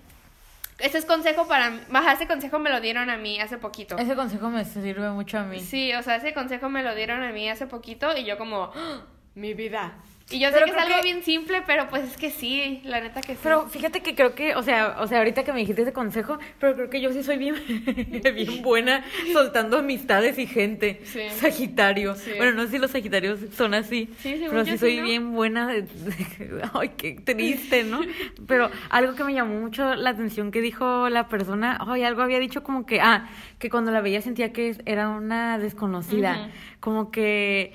Ese 0.79 0.97
es 0.97 1.05
consejo 1.05 1.45
para 1.47 1.77
baja 1.89 2.13
ese 2.13 2.25
consejo 2.25 2.57
me 2.57 2.69
lo 2.69 2.79
dieron 2.79 3.09
a 3.09 3.17
mí 3.17 3.39
hace 3.41 3.57
poquito. 3.57 3.97
Ese 3.97 4.15
consejo 4.15 4.49
me 4.49 4.63
sirve 4.63 5.09
mucho 5.09 5.37
a 5.37 5.43
mí. 5.43 5.59
Sí, 5.59 5.93
o 5.93 6.01
sea, 6.01 6.15
ese 6.15 6.33
consejo 6.33 6.69
me 6.69 6.83
lo 6.83 6.95
dieron 6.95 7.21
a 7.21 7.31
mí 7.33 7.49
hace 7.49 7.67
poquito 7.67 8.15
y 8.15 8.23
yo 8.23 8.37
como 8.37 8.71
¡Ah! 8.73 9.01
mi 9.35 9.53
vida. 9.53 9.93
Y 10.31 10.39
yo 10.39 10.51
sé 10.51 10.63
que 10.63 10.69
es 10.69 10.77
algo 10.77 11.01
bien 11.01 11.23
simple, 11.23 11.63
pero 11.65 11.87
pues 11.89 12.03
es 12.03 12.17
que 12.17 12.29
sí, 12.29 12.81
la 12.83 13.01
neta 13.01 13.21
que 13.21 13.33
sí. 13.33 13.39
Pero 13.41 13.67
fíjate 13.67 14.01
que 14.01 14.13
creo 14.13 14.35
que, 14.35 14.55
o 14.55 14.61
sea, 14.61 14.97
o 14.99 15.07
sea, 15.07 15.19
ahorita 15.19 15.43
que 15.43 15.51
me 15.53 15.59
dijiste 15.59 15.81
ese 15.81 15.93
consejo, 15.93 16.37
pero 16.59 16.75
creo 16.75 16.89
que 16.89 17.01
yo 17.01 17.11
sí 17.11 17.23
soy 17.23 17.37
bien, 17.37 17.55
bien 18.35 18.61
buena 18.61 19.03
soltando 19.33 19.79
amistades 19.79 20.37
y 20.37 20.45
gente. 20.45 21.01
Sí. 21.03 21.21
Sagitario. 21.31 22.15
Bueno, 22.37 22.53
no 22.53 22.65
sé 22.65 22.71
si 22.71 22.77
los 22.77 22.91
Sagitarios 22.91 23.39
son 23.55 23.73
así, 23.73 24.09
sí, 24.19 24.43
pero 24.47 24.65
sí 24.65 24.77
soy 24.77 25.01
bien 25.01 25.33
buena. 25.33 25.67
De, 25.67 25.87
ay, 26.73 26.89
qué 26.97 27.13
triste, 27.13 27.83
¿no? 27.83 28.01
pero 28.47 28.69
algo 28.89 29.15
que 29.15 29.23
me 29.23 29.33
llamó 29.33 29.59
mucho 29.59 29.95
la 29.95 30.11
atención 30.11 30.51
que 30.51 30.61
dijo 30.61 31.09
la 31.09 31.27
persona, 31.27 31.77
ay, 31.87 32.03
algo 32.03 32.21
había 32.21 32.39
dicho 32.39 32.63
como 32.63 32.85
que, 32.85 33.01
ah, 33.01 33.29
que 33.57 33.69
cuando 33.69 33.91
la 33.91 34.01
veía 34.01 34.21
sentía 34.21 34.53
que 34.53 34.75
era 34.85 35.09
una 35.09 35.57
desconocida, 35.57 36.49
como 36.79 37.11
que 37.11 37.73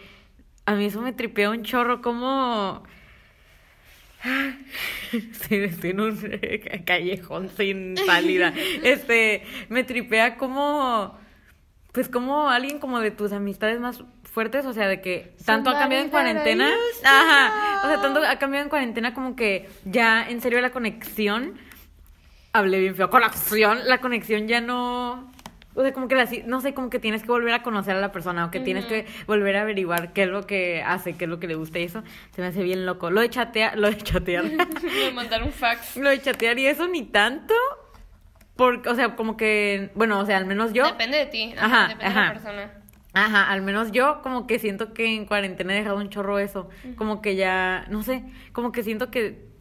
a 0.67 0.75
mí 0.75 0.87
eso 0.87 1.01
me 1.01 1.13
tripeó 1.13 1.51
un 1.51 1.63
chorro, 1.63 2.01
como... 2.03 2.83
Sí, 5.11 5.57
estoy 5.57 5.91
en 5.91 6.01
un 6.01 6.41
callejón 6.87 7.51
sin 7.51 7.97
salida. 7.99 8.53
Este, 8.83 9.43
me 9.69 9.85
tripea 9.85 10.37
como, 10.37 11.19
pues 11.93 12.09
como 12.09 12.49
alguien 12.49 12.79
como 12.79 13.01
de 13.01 13.11
tus 13.11 13.33
amistades 13.33 13.81
más 13.81 14.03
fuertes, 14.25 14.67
o 14.67 14.73
sea, 14.73 14.89
de 14.89 15.01
que 15.01 15.37
tanto 15.45 15.71
ha 15.71 15.79
cambiado 15.79 16.05
en 16.05 16.11
cuarentena. 16.11 16.73
Ajá, 17.05 17.83
o 17.85 17.89
sea, 17.89 18.01
tanto 18.01 18.21
ha 18.21 18.39
cambiado 18.39 18.65
en 18.65 18.71
cuarentena 18.71 19.15
como 19.15 19.37
que 19.37 19.69
ya 19.85 20.29
en 20.29 20.41
serio 20.41 20.61
la 20.61 20.71
conexión, 20.71 21.55
hablé 22.53 22.81
bien 22.81 22.97
feo, 22.97 23.11
conexión, 23.11 23.87
la 23.87 23.99
conexión 23.99 24.49
ya 24.49 24.61
no, 24.61 25.31
o 25.75 25.83
sea, 25.83 25.93
como 25.93 26.09
que 26.09 26.15
la, 26.15 26.29
no 26.47 26.61
sé, 26.61 26.73
como 26.73 26.91
que 26.91 26.99
tienes 26.99 27.23
que 27.23 27.29
volver 27.29 27.53
a 27.53 27.63
conocer 27.63 27.97
a 27.97 28.01
la 28.01 28.13
persona 28.13 28.45
o 28.47 28.51
que 28.51 28.61
tienes 28.61 28.87
que 28.87 29.07
volver 29.27 29.57
a 29.57 29.63
averiguar 29.63 30.13
qué 30.13 30.23
es 30.23 30.29
lo 30.29 30.47
que 30.47 30.83
hace, 30.83 31.17
qué 31.17 31.25
es 31.25 31.31
lo 31.31 31.41
que 31.41 31.49
le 31.49 31.57
gusta 31.57 31.79
y 31.81 31.85
eso 31.85 32.03
se 32.31 32.41
me 32.41 32.49
hace 32.49 32.63
bien 32.63 32.87
loco. 32.87 33.11
Lo 33.11 33.21
de 33.21 33.31
chatear, 33.31 33.77
lo 33.77 33.91
de 33.91 33.97
chatear. 33.99 34.45
de 34.49 35.13
mandar 35.13 35.43
un 35.43 35.53
fax. 35.53 35.97
Lo 35.97 36.11
de 36.11 36.21
chatear 36.21 36.59
y 36.59 36.67
eso 36.67 36.87
ni 36.87 37.03
tanto. 37.03 37.55
Porque, 38.57 38.89
o 38.89 38.95
sea, 38.95 39.17
como 39.17 39.37
que, 39.37 39.91
bueno, 39.97 40.21
o 40.21 40.27
sea, 40.27 40.37
al 40.37 40.47
menos 40.47 40.73
yo. 40.73 40.87
Depende 40.87 41.19
de 41.19 41.27
ti, 41.27 41.55
ajá, 41.59 41.89
depende 41.89 42.15
de 42.15 42.21
la 42.21 42.33
persona. 42.33 42.71
Ajá, 43.13 43.51
al 43.51 43.63
menos 43.63 43.93
yo 43.93 44.21
como 44.23 44.47
que 44.47 44.59
siento 44.59 44.93
que 44.93 45.15
en 45.15 45.25
cuarentena 45.25 45.73
he 45.75 45.79
dejado 45.79 45.97
un 45.97 46.09
chorro 46.09 46.39
eso. 46.39 46.69
Como 46.97 47.23
que 47.23 47.37
ya, 47.37 47.87
no 47.89 48.03
sé, 48.03 48.25
como 48.53 48.73
que 48.73 48.83
siento 48.83 49.11
que 49.11 49.54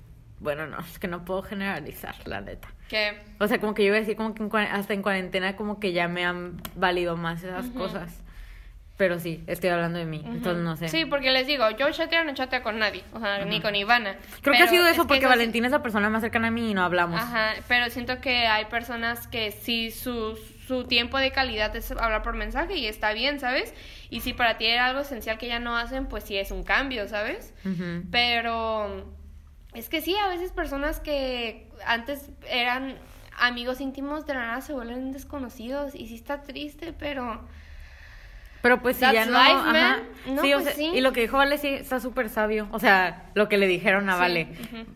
bueno, 0.43 0.67
no, 0.67 0.79
es 0.91 0.99
que 0.99 1.07
no 1.07 1.25
puedo 1.25 1.41
generalizar, 1.41 2.15
la 2.25 2.41
neta. 2.41 2.67
¿Qué? 2.89 3.17
O 3.39 3.47
sea, 3.47 3.59
como 3.59 3.73
que 3.73 3.83
yo 3.83 3.87
iba 3.87 3.97
a 3.97 4.01
decir 4.01 4.15
como 4.15 4.35
que 4.35 4.43
hasta 4.57 4.93
en 4.93 5.01
cuarentena 5.01 5.55
como 5.55 5.79
que 5.79 5.93
ya 5.93 6.07
me 6.07 6.25
han 6.25 6.61
valido 6.75 7.17
más 7.17 7.43
esas 7.43 7.65
cosas. 7.67 8.19
Pero 8.95 9.19
sí, 9.19 9.43
estoy 9.47 9.71
hablando 9.71 9.97
de 9.97 10.05
mí, 10.05 10.21
entonces 10.23 10.63
no 10.63 10.77
sé. 10.77 10.87
Sí, 10.87 11.05
porque 11.05 11.31
les 11.31 11.47
digo, 11.47 11.67
yo 11.71 11.89
chateo 11.91 12.23
no 12.23 12.35
chateo 12.35 12.61
con 12.61 12.77
nadie, 12.77 13.03
o 13.11 13.19
sea, 13.19 13.43
ni 13.43 13.59
con 13.59 13.75
Ivana. 13.75 14.15
Creo 14.41 14.55
que 14.55 14.61
ha 14.61 14.67
sido 14.67 14.85
eso 14.85 15.07
porque 15.07 15.25
Valentina 15.25 15.65
es 15.65 15.71
la 15.71 15.81
persona 15.81 16.11
más 16.11 16.21
cercana 16.21 16.49
a 16.49 16.51
mí 16.51 16.69
y 16.69 16.73
no 16.75 16.83
hablamos. 16.83 17.19
Ajá, 17.19 17.53
pero 17.67 17.89
siento 17.89 18.21
que 18.21 18.45
hay 18.45 18.65
personas 18.65 19.27
que 19.27 19.49
sí 19.49 19.89
su, 19.89 20.37
su 20.67 20.83
tiempo 20.83 21.17
de 21.17 21.31
calidad 21.31 21.75
es 21.75 21.89
hablar 21.91 22.21
por 22.21 22.35
mensaje 22.35 22.77
y 22.77 22.85
está 22.85 23.13
bien, 23.13 23.39
¿sabes? 23.39 23.73
Y 24.11 24.21
si 24.21 24.33
para 24.33 24.59
ti 24.59 24.67
era 24.67 24.85
algo 24.85 24.99
esencial 25.01 25.39
que 25.39 25.47
ya 25.47 25.57
no 25.57 25.75
hacen, 25.75 26.05
pues 26.05 26.23
sí 26.25 26.37
es 26.37 26.51
un 26.51 26.63
cambio, 26.63 27.07
¿sabes? 27.07 27.51
Pero 28.11 29.11
es 29.73 29.89
que 29.89 30.01
sí, 30.01 30.15
a 30.15 30.27
veces 30.27 30.51
personas 30.51 30.99
que 30.99 31.69
antes 31.85 32.29
eran 32.47 32.97
amigos 33.37 33.81
íntimos 33.81 34.25
de 34.25 34.33
la 34.33 34.47
nada 34.47 34.61
se 34.61 34.73
vuelven 34.73 35.11
desconocidos 35.11 35.95
y 35.95 36.07
sí 36.07 36.15
está 36.15 36.41
triste, 36.43 36.93
pero... 36.93 37.41
Pero 38.61 38.81
pues 38.81 38.95
sí, 38.95 39.01
ya 39.01 39.25
no, 39.25 39.37
ajá. 39.37 39.99
sí, 40.41 40.53
o 40.53 40.61
pues 40.61 40.75
sea, 40.75 40.95
Y 40.95 41.01
lo 41.01 41.11
que 41.11 41.19
dijo 41.19 41.35
Vale 41.35 41.57
sí 41.57 41.67
está 41.67 41.99
súper 41.99 42.29
sabio. 42.29 42.69
O 42.71 42.79
sea, 42.79 43.29
lo 43.33 43.49
que 43.49 43.57
le 43.57 43.67
dijeron 43.67 44.09
a 44.09 44.15
Vale. 44.15 44.47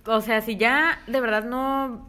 O 0.06 0.22
sea, 0.22 0.40
si 0.40 0.56
ya 0.56 1.02
de 1.06 1.20
verdad 1.20 1.44
no 1.44 2.08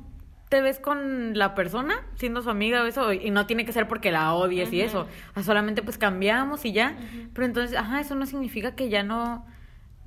te 0.49 0.61
ves 0.61 0.79
con 0.79 1.37
la 1.37 1.57
persona 1.57 2.07
siendo 2.15 2.43
su 2.43 2.51
amiga 2.51 2.83
o 2.83 2.87
eso, 2.87 3.13
y 3.13 3.31
no 3.31 3.47
tiene 3.47 3.65
que 3.65 3.73
ser 3.73 3.89
porque 3.89 4.13
la 4.13 4.35
odies 4.35 4.73
y 4.73 4.83
eso. 4.83 5.09
O 5.31 5.35
sea, 5.35 5.43
solamente 5.43 5.83
pues 5.83 5.99
cambiamos 5.99 6.65
y 6.65 6.73
ya. 6.73 6.97
Pero 7.35 7.45
entonces, 7.45 7.77
ajá, 7.77 8.01
eso 8.01 8.15
no 8.15 8.27
significa 8.27 8.77
que 8.77 8.89
ya 8.89 9.03
no 9.03 9.45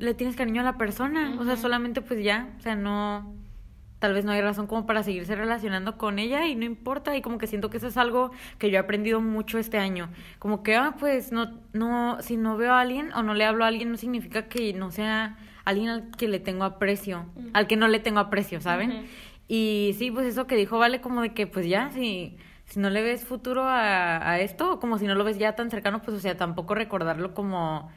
le 0.02 0.14
tienes 0.14 0.36
cariño 0.36 0.62
a 0.62 0.64
la 0.66 0.78
persona. 0.78 1.36
O 1.40 1.46
sea, 1.46 1.56
solamente 1.56 2.02
pues 2.02 2.22
ya, 2.24 2.50
o 2.58 2.62
sea, 2.62 2.76
no, 2.76 3.34
tal 4.00 4.14
vez 4.14 4.26
no 4.26 4.32
hay 4.32 4.42
razón 4.42 4.68
como 4.68 4.86
para 4.86 5.04
seguirse 5.04 5.36
relacionando 5.36 5.98
con 5.98 6.20
ella 6.20 6.48
y 6.48 6.56
no 6.56 6.66
importa. 6.66 7.16
Y 7.16 7.22
como 7.22 7.38
que 7.38 7.48
siento 7.48 7.70
que 7.70 7.78
eso 7.78 7.88
es 7.88 7.98
algo 7.98 8.32
que 8.58 8.70
yo 8.70 8.78
he 8.78 8.80
aprendido 8.80 9.22
mucho 9.22 9.60
este 9.60 9.78
año. 9.78 10.10
Como 10.40 10.64
que, 10.64 10.76
ah, 10.76 10.96
pues 11.00 11.32
no, 11.32 11.60
no, 11.74 12.18
si 12.22 12.36
no 12.36 12.58
veo 12.58 12.74
a 12.74 12.82
alguien 12.82 13.14
o 13.14 13.24
no 13.24 13.34
le 13.34 13.46
hablo 13.46 13.64
a 13.64 13.68
alguien, 13.68 13.92
no 13.92 13.98
significa 13.98 14.50
que 14.50 14.74
no 14.74 14.92
sea 14.92 15.38
alguien 15.64 15.90
al 15.90 16.12
que 16.12 16.28
le 16.28 16.40
tengo 16.40 16.64
aprecio, 16.64 17.28
al 17.54 17.68
que 17.68 17.78
no 17.78 17.88
le 17.88 18.00
tengo 18.00 18.20
aprecio, 18.20 18.60
¿saben? 18.60 19.06
Y 19.48 19.96
sí, 20.00 20.10
pues 20.10 20.26
eso 20.26 20.48
que 20.48 20.56
dijo 20.56 20.80
Vale, 20.80 21.00
como 21.00 21.22
de 21.22 21.34
que 21.34 21.46
pues 21.46 21.68
ya, 21.68 21.92
si 21.92 22.38
si 22.66 22.80
no 22.80 22.90
le 22.90 23.02
ves 23.02 23.26
futuro 23.26 23.64
a, 23.64 24.32
a, 24.32 24.40
esto, 24.40 24.80
como 24.80 24.98
si 24.98 25.06
no 25.06 25.14
lo 25.14 25.26
ves 25.26 25.38
ya 25.38 25.56
tan 25.56 25.70
cercano, 25.70 26.02
pues 26.02 26.16
o 26.16 26.20
sea, 26.22 26.38
tampoco 26.38 26.74
recordarlo 26.74 27.34
como 27.34 27.92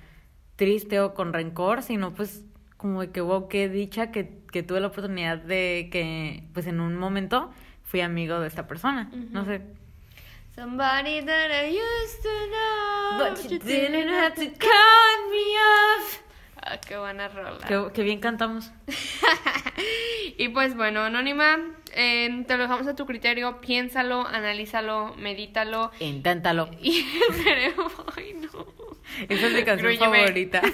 triste 0.57 1.01
o 1.01 1.15
con 1.15 1.33
rencor, 1.33 1.83
sino 1.83 2.15
pues 2.15 2.45
como 2.77 3.01
de 3.01 3.11
que, 3.11 3.21
wow, 3.21 3.49
qué 3.49 3.69
dicha 3.69 4.11
que, 4.11 4.43
que 4.53 4.63
tuve 4.63 4.81
la 4.81 4.89
oportunidad 4.89 5.39
de 5.39 5.89
que, 5.91 6.45
pues 6.53 6.67
en 6.67 6.81
un 6.81 6.97
momento 6.97 7.51
fui 7.83 8.01
amigo 8.01 8.41
de 8.41 8.49
esta 8.49 8.67
persona, 8.67 9.11
no 9.31 9.45
sé. 9.45 9.63
Somebody 10.55 11.21
that 11.23 11.51
I 11.51 11.71
used 11.71 12.23
to 12.23 12.29
know, 12.47 13.19
but 13.19 13.51
you 13.51 13.59
didn't 13.59 14.09
have 14.09 14.35
to 14.35 14.47
cut 14.57 15.19
me 15.29 15.57
off. 15.59 16.21
Ah, 16.63 16.79
qué 16.79 16.97
buena 16.97 17.29
rola. 17.29 17.91
Qué, 17.93 18.03
bien 18.03 18.21
cantamos. 18.21 18.71
y 20.39 20.49
pues 20.51 20.77
bueno, 20.77 21.01
Anónima, 21.01 21.59
eh, 21.93 22.45
te 22.47 22.57
lo 22.57 22.63
dejamos 22.63 22.87
a 22.87 22.95
tu 22.95 23.05
criterio. 23.05 23.61
Piénsalo, 23.61 24.27
analízalo, 24.27 25.15
medítalo. 25.17 25.91
Inténtalo. 26.01 26.71
Y 26.81 27.05
esperemos. 27.31 27.93
Ay, 28.17 28.35
no. 28.35 28.74
Esa 29.29 29.47
es 29.47 29.53
mi 29.53 29.65
canción 29.65 29.97
favorita. 29.97 30.61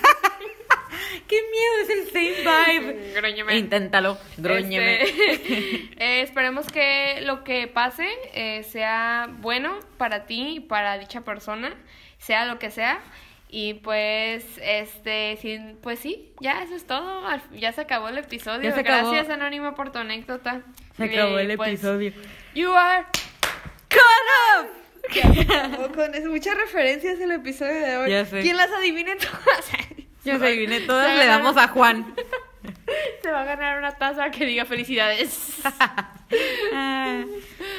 ¡Qué 1.28 1.40
miedo! 1.50 1.72
Es 1.82 1.90
el 1.90 2.10
same 2.10 2.80
vibe. 2.80 3.12
Gruñeme. 3.14 3.56
Inténtalo. 3.56 4.18
Este, 4.36 5.02
eh, 5.96 6.22
esperemos 6.22 6.66
que 6.66 7.20
lo 7.22 7.44
que 7.44 7.68
pase 7.68 8.08
eh, 8.34 8.64
sea 8.64 9.28
bueno 9.38 9.78
para 9.96 10.26
ti 10.26 10.56
y 10.56 10.60
para 10.60 10.98
dicha 10.98 11.20
persona, 11.20 11.72
sea 12.18 12.46
lo 12.46 12.58
que 12.58 12.70
sea. 12.70 13.00
Y 13.48 13.74
pues, 13.74 14.44
este, 14.62 15.36
sí, 15.40 15.58
pues 15.82 15.98
sí, 15.98 16.32
ya 16.40 16.62
eso 16.62 16.74
es 16.74 16.86
todo. 16.86 17.22
Ya 17.52 17.72
se 17.72 17.80
acabó 17.80 18.08
el 18.08 18.18
episodio. 18.18 18.72
Gracias, 18.76 19.28
Anónima, 19.28 19.74
por 19.74 19.90
tu 19.90 19.98
anécdota. 19.98 20.62
Se 20.96 21.04
acabó 21.04 21.38
el 21.38 21.56
pues, 21.56 21.68
episodio. 21.68 22.12
You 22.54 22.72
are 22.72 23.04
caught 23.88 24.66
up. 24.66 24.79
con 25.94 26.30
muchas 26.30 26.56
referencias 26.56 27.20
el 27.20 27.32
episodio 27.32 27.74
de 27.74 27.96
hoy. 27.96 28.26
¿Quién 28.42 28.56
las 28.56 28.70
adivine 28.70 29.16
todas? 29.16 29.70
Yo 30.24 30.38
se 30.38 30.46
adiviné 30.46 30.80
todas, 30.80 31.16
le 31.16 31.26
damos 31.26 31.56
a 31.56 31.68
Juan. 31.68 32.14
Se 33.22 33.30
va 33.30 33.42
a 33.42 33.44
ganar 33.44 33.78
una 33.78 33.92
taza 33.92 34.30
que 34.30 34.44
diga 34.44 34.64
felicidades. 34.66 35.60
Ah. 36.72 37.24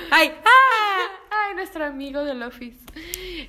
¡Ay! 0.10 0.34
¡Ah! 0.44 1.08
Ay, 1.30 1.56
nuestro 1.56 1.86
amigo 1.86 2.24
del 2.24 2.42
office. 2.42 2.80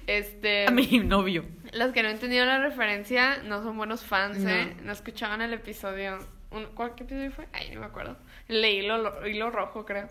Este. 0.06 0.66
A 0.66 0.70
mi 0.70 0.98
novio. 0.98 1.44
Los 1.72 1.92
que 1.92 2.02
no 2.02 2.10
entendieron 2.10 2.48
la 2.48 2.58
referencia 2.58 3.38
no 3.44 3.62
son 3.62 3.76
buenos 3.78 4.04
fans, 4.04 4.38
¿eh? 4.44 4.76
No 4.82 4.92
escuchaban 4.92 5.40
el 5.40 5.54
episodio. 5.54 6.18
¿Cuál 6.74 6.94
qué 6.94 7.04
episodio 7.04 7.30
fue? 7.30 7.48
Ay, 7.52 7.70
no 7.72 7.80
me 7.80 7.86
acuerdo. 7.86 8.18
El 8.48 8.62
hilo, 8.64 9.26
hilo 9.26 9.50
rojo, 9.50 9.86
creo. 9.86 10.08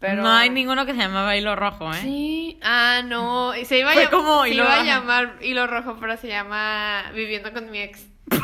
Pero... 0.00 0.22
No 0.22 0.30
hay 0.32 0.48
ninguno 0.50 0.86
que 0.86 0.92
se 0.92 0.98
llamaba 0.98 1.36
Hilo 1.36 1.54
Rojo, 1.56 1.92
¿eh? 1.92 1.98
Sí. 2.00 2.58
Ah, 2.62 3.02
no. 3.04 3.54
y 3.54 3.64
Se 3.66 3.78
iba, 3.78 3.90
a, 3.90 3.94
Fue 3.94 4.06
llam- 4.06 4.10
como 4.10 4.42
se 4.44 4.50
hilo- 4.50 4.64
iba 4.64 4.80
a 4.80 4.82
llamar 4.82 5.36
hilo 5.42 5.66
rojo, 5.66 5.96
pero 6.00 6.16
se 6.16 6.26
llama 6.28 7.04
Viviendo 7.14 7.52
con 7.52 7.70
mi 7.70 7.80
ex. 7.80 8.06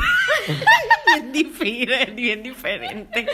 Bien 1.15 1.31
diferente, 1.31 2.13
bien 2.21 2.43
diferente. 2.43 3.25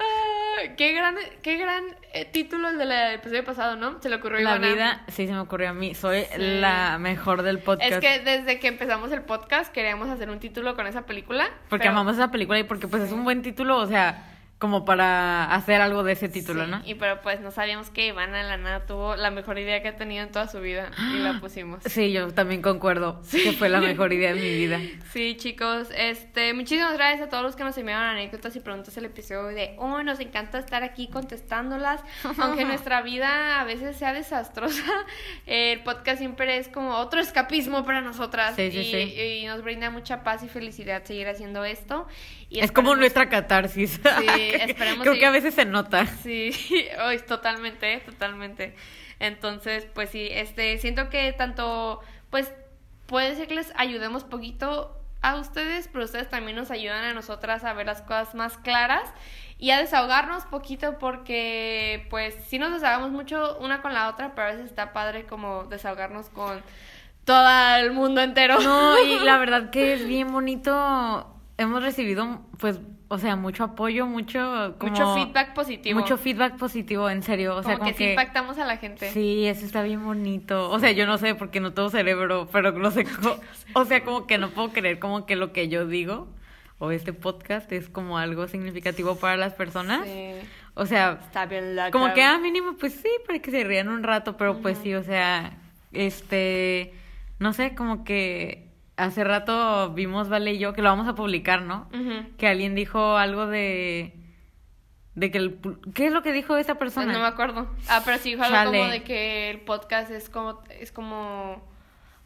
Ah, 0.00 0.74
qué 0.76 0.92
gran, 0.92 1.16
qué 1.42 1.56
gran 1.56 1.84
eh, 2.12 2.24
título 2.24 2.68
el 2.68 2.78
del 2.78 2.90
episodio 3.14 3.44
pasado, 3.44 3.76
¿no? 3.76 4.00
Se 4.02 4.08
le 4.08 4.16
ocurrió 4.16 4.38
a 4.38 4.42
La 4.42 4.50
Ivana. 4.56 4.72
vida, 4.72 5.04
sí 5.08 5.26
se 5.26 5.32
me 5.32 5.38
ocurrió 5.40 5.70
a 5.70 5.72
mí. 5.74 5.94
Soy 5.94 6.24
la 6.36 6.98
mejor 6.98 7.42
del 7.42 7.58
podcast. 7.60 7.92
Es 7.92 7.98
que 8.00 8.18
desde 8.20 8.58
que 8.58 8.68
empezamos 8.68 9.12
el 9.12 9.22
podcast 9.22 9.72
queríamos 9.72 10.08
hacer 10.08 10.30
un 10.30 10.40
título 10.40 10.74
con 10.74 10.86
esa 10.86 11.06
película. 11.06 11.48
Porque 11.68 11.84
pero- 11.84 11.92
amamos 11.92 12.14
esa 12.16 12.30
película 12.30 12.58
y 12.58 12.64
porque 12.64 12.88
pues 12.88 13.02
es 13.04 13.12
un 13.12 13.24
buen 13.24 13.42
título, 13.42 13.76
o 13.78 13.86
sea, 13.86 14.24
como 14.58 14.84
para 14.84 15.52
hacer 15.54 15.80
algo 15.80 16.02
de 16.02 16.12
ese 16.12 16.28
título, 16.28 16.64
Sí, 16.64 16.70
¿no? 16.70 16.82
Y 16.84 16.94
pero 16.96 17.20
pues 17.22 17.40
no 17.40 17.52
sabíamos 17.52 17.90
que 17.90 18.08
Ivana 18.08 18.38
de 18.38 18.44
la 18.44 18.56
nada 18.56 18.86
tuvo 18.86 19.14
la 19.14 19.30
mejor 19.30 19.56
idea 19.58 19.80
que 19.82 19.88
ha 19.88 19.96
tenido 19.96 20.24
en 20.24 20.32
toda 20.32 20.48
su 20.48 20.60
vida 20.60 20.90
y 21.14 21.18
la 21.18 21.38
pusimos. 21.40 21.82
Sí, 21.84 22.10
yo 22.12 22.32
también 22.34 22.60
concuerdo 22.60 23.22
que 23.30 23.52
fue 23.52 23.68
la 23.68 23.80
mejor 23.80 24.12
idea 24.12 24.34
de 24.34 24.40
mi 24.40 24.50
vida. 24.50 24.80
Sí, 25.12 25.36
chicos, 25.36 25.88
este, 25.96 26.54
muchísimas 26.54 26.94
gracias 26.94 27.28
a 27.28 27.28
todos 27.30 27.44
los 27.44 27.54
que 27.54 27.62
nos 27.62 27.78
enviaron 27.78 28.04
anécdotas 28.04 28.56
y 28.56 28.60
preguntas 28.60 28.96
el 28.96 29.04
episodio 29.04 29.44
de 29.46 29.76
oh, 29.78 30.02
nos 30.02 30.18
encanta 30.18 30.58
estar 30.58 30.82
aquí 30.82 31.08
contestándolas, 31.08 32.00
aunque 32.38 32.64
nuestra 32.64 33.00
vida 33.02 33.60
a 33.60 33.64
veces 33.64 33.96
sea 33.96 34.12
desastrosa, 34.12 34.82
el 35.46 35.80
podcast 35.84 36.18
siempre 36.18 36.56
es 36.58 36.68
como 36.68 36.96
otro 36.96 37.20
escapismo 37.20 37.84
para 37.84 38.00
nosotras 38.00 38.56
Sí, 38.56 38.62
y, 38.62 38.84
sí. 38.84 39.20
y 39.42 39.46
nos 39.46 39.62
brinda 39.62 39.90
mucha 39.90 40.24
paz 40.24 40.42
y 40.42 40.48
felicidad 40.48 41.04
seguir 41.04 41.28
haciendo 41.28 41.64
esto. 41.64 42.08
Y 42.50 42.60
es 42.60 42.72
como 42.72 42.96
nuestra 42.96 43.28
catarsis. 43.28 44.00
Sí, 44.18 44.26
esperemos 44.60 45.02
Creo 45.02 45.18
que 45.18 45.26
a 45.26 45.30
veces 45.30 45.54
se 45.54 45.64
nota. 45.64 46.06
Sí, 46.06 46.52
hoy 47.04 47.18
totalmente, 47.18 47.98
totalmente. 48.00 48.74
Entonces, 49.20 49.86
pues 49.94 50.10
sí, 50.10 50.28
este, 50.30 50.78
siento 50.78 51.10
que 51.10 51.32
tanto, 51.32 52.00
pues, 52.30 52.52
puede 53.06 53.34
ser 53.34 53.48
que 53.48 53.54
les 53.54 53.72
ayudemos 53.76 54.24
poquito 54.24 54.96
a 55.20 55.36
ustedes, 55.36 55.88
pero 55.88 56.04
ustedes 56.04 56.30
también 56.30 56.56
nos 56.56 56.70
ayudan 56.70 57.04
a 57.04 57.12
nosotras 57.12 57.64
a 57.64 57.72
ver 57.72 57.86
las 57.86 58.02
cosas 58.02 58.34
más 58.34 58.56
claras 58.56 59.12
y 59.58 59.70
a 59.72 59.78
desahogarnos 59.78 60.44
poquito 60.44 60.98
porque, 60.98 62.06
pues, 62.10 62.36
sí 62.46 62.58
nos 62.58 62.72
desahogamos 62.72 63.10
mucho 63.10 63.58
una 63.58 63.82
con 63.82 63.92
la 63.92 64.08
otra, 64.08 64.34
pero 64.34 64.48
a 64.48 64.50
veces 64.52 64.66
está 64.66 64.92
padre 64.92 65.26
como 65.26 65.64
desahogarnos 65.64 66.30
con 66.30 66.62
todo 67.24 67.76
el 67.76 67.90
mundo 67.92 68.22
entero. 68.22 68.60
No, 68.60 68.98
y 69.04 69.18
la 69.18 69.36
verdad 69.38 69.70
que 69.70 69.94
es 69.94 70.06
bien 70.06 70.32
bonito. 70.32 71.37
Hemos 71.58 71.82
recibido, 71.82 72.40
pues, 72.58 72.80
o 73.08 73.18
sea, 73.18 73.36
mucho 73.36 73.64
apoyo, 73.64 74.06
mucho... 74.06 74.76
Como, 74.78 74.92
mucho 74.92 75.14
feedback 75.14 75.54
positivo. 75.54 76.00
Mucho 76.00 76.16
feedback 76.16 76.56
positivo, 76.56 77.10
en 77.10 77.22
serio. 77.22 77.56
O 77.56 77.62
sea, 77.62 77.74
como, 77.74 77.86
como, 77.86 77.90
que, 77.90 77.96
sí 77.96 78.10
impactamos 78.10 78.58
a 78.58 78.64
la 78.64 78.76
gente. 78.76 79.10
Sí, 79.10 79.44
eso 79.46 79.66
está 79.66 79.82
bien 79.82 80.04
bonito. 80.04 80.70
O 80.70 80.78
sea, 80.78 80.92
yo 80.92 81.04
no 81.04 81.18
sé 81.18 81.34
porque 81.34 81.58
no 81.58 81.72
tengo 81.74 81.90
cerebro, 81.90 82.48
pero 82.52 82.72
no 82.72 82.90
sé 82.90 83.04
cómo. 83.04 83.36
O 83.74 83.84
sea, 83.84 84.04
como 84.04 84.26
que 84.26 84.38
no 84.38 84.50
puedo 84.50 84.70
creer 84.70 84.98
como 84.98 85.26
que 85.26 85.36
lo 85.36 85.52
que 85.52 85.68
yo 85.68 85.86
digo 85.86 86.28
o 86.78 86.92
este 86.92 87.12
podcast 87.12 87.70
es 87.72 87.88
como 87.88 88.18
algo 88.18 88.46
significativo 88.46 89.16
para 89.16 89.36
las 89.36 89.54
personas. 89.54 90.04
Sí. 90.04 90.34
O 90.74 90.86
sea, 90.86 91.18
Está 91.24 91.46
bien 91.46 91.76
como 91.90 92.14
que 92.14 92.22
a 92.22 92.38
mínimo, 92.38 92.76
pues 92.76 92.92
sí, 92.94 93.10
para 93.26 93.40
que 93.40 93.50
se 93.50 93.64
rían 93.64 93.88
un 93.88 94.04
rato, 94.04 94.36
pero 94.36 94.58
pues 94.60 94.78
sí, 94.78 94.94
o 94.94 95.02
sea, 95.02 95.58
este, 95.92 96.94
no 97.40 97.52
sé, 97.52 97.74
como 97.74 98.04
que 98.04 98.67
hace 98.98 99.24
rato 99.24 99.92
vimos 99.94 100.28
Vale 100.28 100.52
y 100.52 100.58
yo 100.58 100.72
que 100.74 100.82
lo 100.82 100.90
vamos 100.90 101.08
a 101.08 101.14
publicar, 101.14 101.62
¿no? 101.62 101.88
Que 102.36 102.46
alguien 102.48 102.74
dijo 102.74 103.16
algo 103.16 103.46
de 103.46 104.14
de 105.14 105.30
que 105.32 105.38
el 105.38 105.58
¿qué 105.94 106.06
es 106.06 106.12
lo 106.12 106.22
que 106.22 106.32
dijo 106.32 106.56
esa 106.56 106.74
Pues 106.76 106.92
persona? 106.94 107.12
no 107.12 107.20
me 107.20 107.26
acuerdo. 107.26 107.68
Ah, 107.88 108.02
pero 108.04 108.18
sí 108.18 108.30
dijo 108.30 108.42
algo 108.42 108.54
Chale. 108.56 108.78
como 108.78 108.90
de 108.90 109.02
que 109.02 109.50
el 109.50 109.60
podcast 109.62 110.10
es 110.10 110.28
como 110.30 110.62
es 110.78 110.92
como 110.92 111.62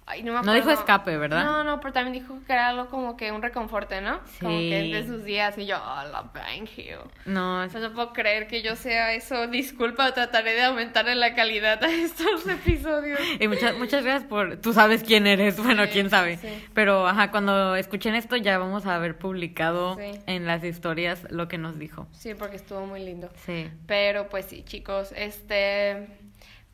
Ay, 0.05 0.23
no 0.25 0.33
me 0.33 0.43
No 0.43 0.53
dijo 0.53 0.71
escape, 0.71 1.17
¿verdad? 1.17 1.45
No, 1.45 1.63
no, 1.65 1.81
pero 1.81 1.93
también 1.93 2.13
dijo 2.13 2.37
que 2.45 2.53
era 2.53 2.69
algo 2.69 2.89
como 2.89 3.17
que 3.17 3.31
un 3.31 3.41
reconforte, 3.41 4.01
¿no? 4.01 4.19
Como 4.41 4.59
que 4.59 4.87
es 4.87 4.93
de 4.93 5.03
Sí. 5.03 5.09
sus 5.09 5.25
días 5.25 5.57
y 5.57 5.67
yo, 5.67 5.77
oh, 5.77 6.03
la 6.11 6.25
thank 6.33 6.71
you. 6.77 6.99
No, 7.25 7.65
Pues 7.71 7.83
no 7.83 7.93
puedo 7.93 8.13
creer 8.13 8.49
que 8.49 8.63
yo 8.63 8.75
sea 8.75 9.13
eso. 9.15 9.47
Disculpa, 9.47 10.13
trataré 10.13 10.55
de 10.55 10.65
aumentarle 10.65 11.15
la 11.15 11.35
calidad 11.35 11.83
a 11.85 11.91
estos 11.91 12.47
episodios. 12.49 13.21
Y 13.39 13.47
muchas, 13.47 13.77
muchas 13.79 14.03
gracias 14.05 14.29
por... 14.29 14.57
Tú 14.61 14.73
sabes 14.73 15.05
quién 15.05 15.27
eres, 15.29 15.57
bueno, 15.63 15.85
Sí, 15.85 15.91
quién 15.93 16.11
sabe. 16.11 16.37
sí. 16.37 16.49
Pero, 16.75 17.07
ajá, 17.07 17.31
cuando 17.31 17.77
escuchen 17.77 18.17
esto 18.17 18.37
ya 18.37 18.59
vamos 18.59 18.87
a 18.87 18.97
haber 18.97 19.17
publicado 19.17 19.95
Sí. 19.97 20.19
en 20.27 20.47
las 20.47 20.65
historias 20.65 21.27
lo 21.31 21.47
que 21.47 21.59
nos 21.59 21.79
dijo. 21.79 22.09
Sí, 22.11 22.35
porque 22.35 22.57
estuvo 22.57 22.87
muy 22.87 23.05
lindo. 23.05 23.31
Sí. 23.47 23.71
Pero 23.87 24.29
pues 24.29 24.47
sí, 24.47 24.65
chicos, 24.65 25.13
este 25.17 26.09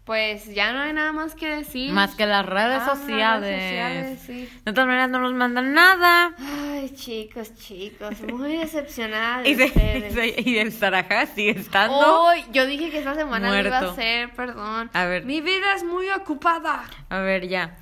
pues 0.09 0.47
ya 0.55 0.73
no 0.73 0.81
hay 0.81 0.95
nada 0.95 1.13
más 1.13 1.35
que 1.35 1.47
decir. 1.49 1.93
Más 1.93 2.15
que 2.15 2.25
las 2.25 2.45
redes 2.47 2.81
Ah, 2.83 2.97
sociales. 2.97 3.43
redes 3.43 3.69
sociales, 3.69 4.21
sí. 4.27 4.49
De 4.65 4.73
todas 4.73 4.87
maneras 4.87 5.11
no 5.11 5.19
nos 5.19 5.35
mandan 5.35 5.75
nada. 5.75 6.33
Ay, 6.39 6.89
chicos, 6.95 7.55
chicos, 7.57 8.19
muy 8.23 8.57
decepcionada 8.57 9.43
de 9.43 9.51
Y, 9.51 9.55
de, 9.55 10.35
y 10.47 10.55
del 10.55 10.73
Sarajá 10.73 11.27
sigue 11.27 11.51
estando. 11.51 12.23
Hoy, 12.23 12.43
yo 12.53 12.65
dije 12.65 12.89
que 12.91 13.01
esta 13.01 13.15
semana 13.15 13.51
lo 13.51 13.59
iba 13.61 13.77
a 13.77 13.81
Muerto. 13.83 13.93
hacer, 13.93 14.31
perdón. 14.31 14.89
A 14.95 15.05
ver. 15.05 15.27
Mi 15.27 15.43
vida 15.43 15.75
es 15.77 15.85
muy 15.85 16.09
ocupada. 16.09 16.85
A 17.11 17.19
ver, 17.19 17.47
ya. 17.47 17.77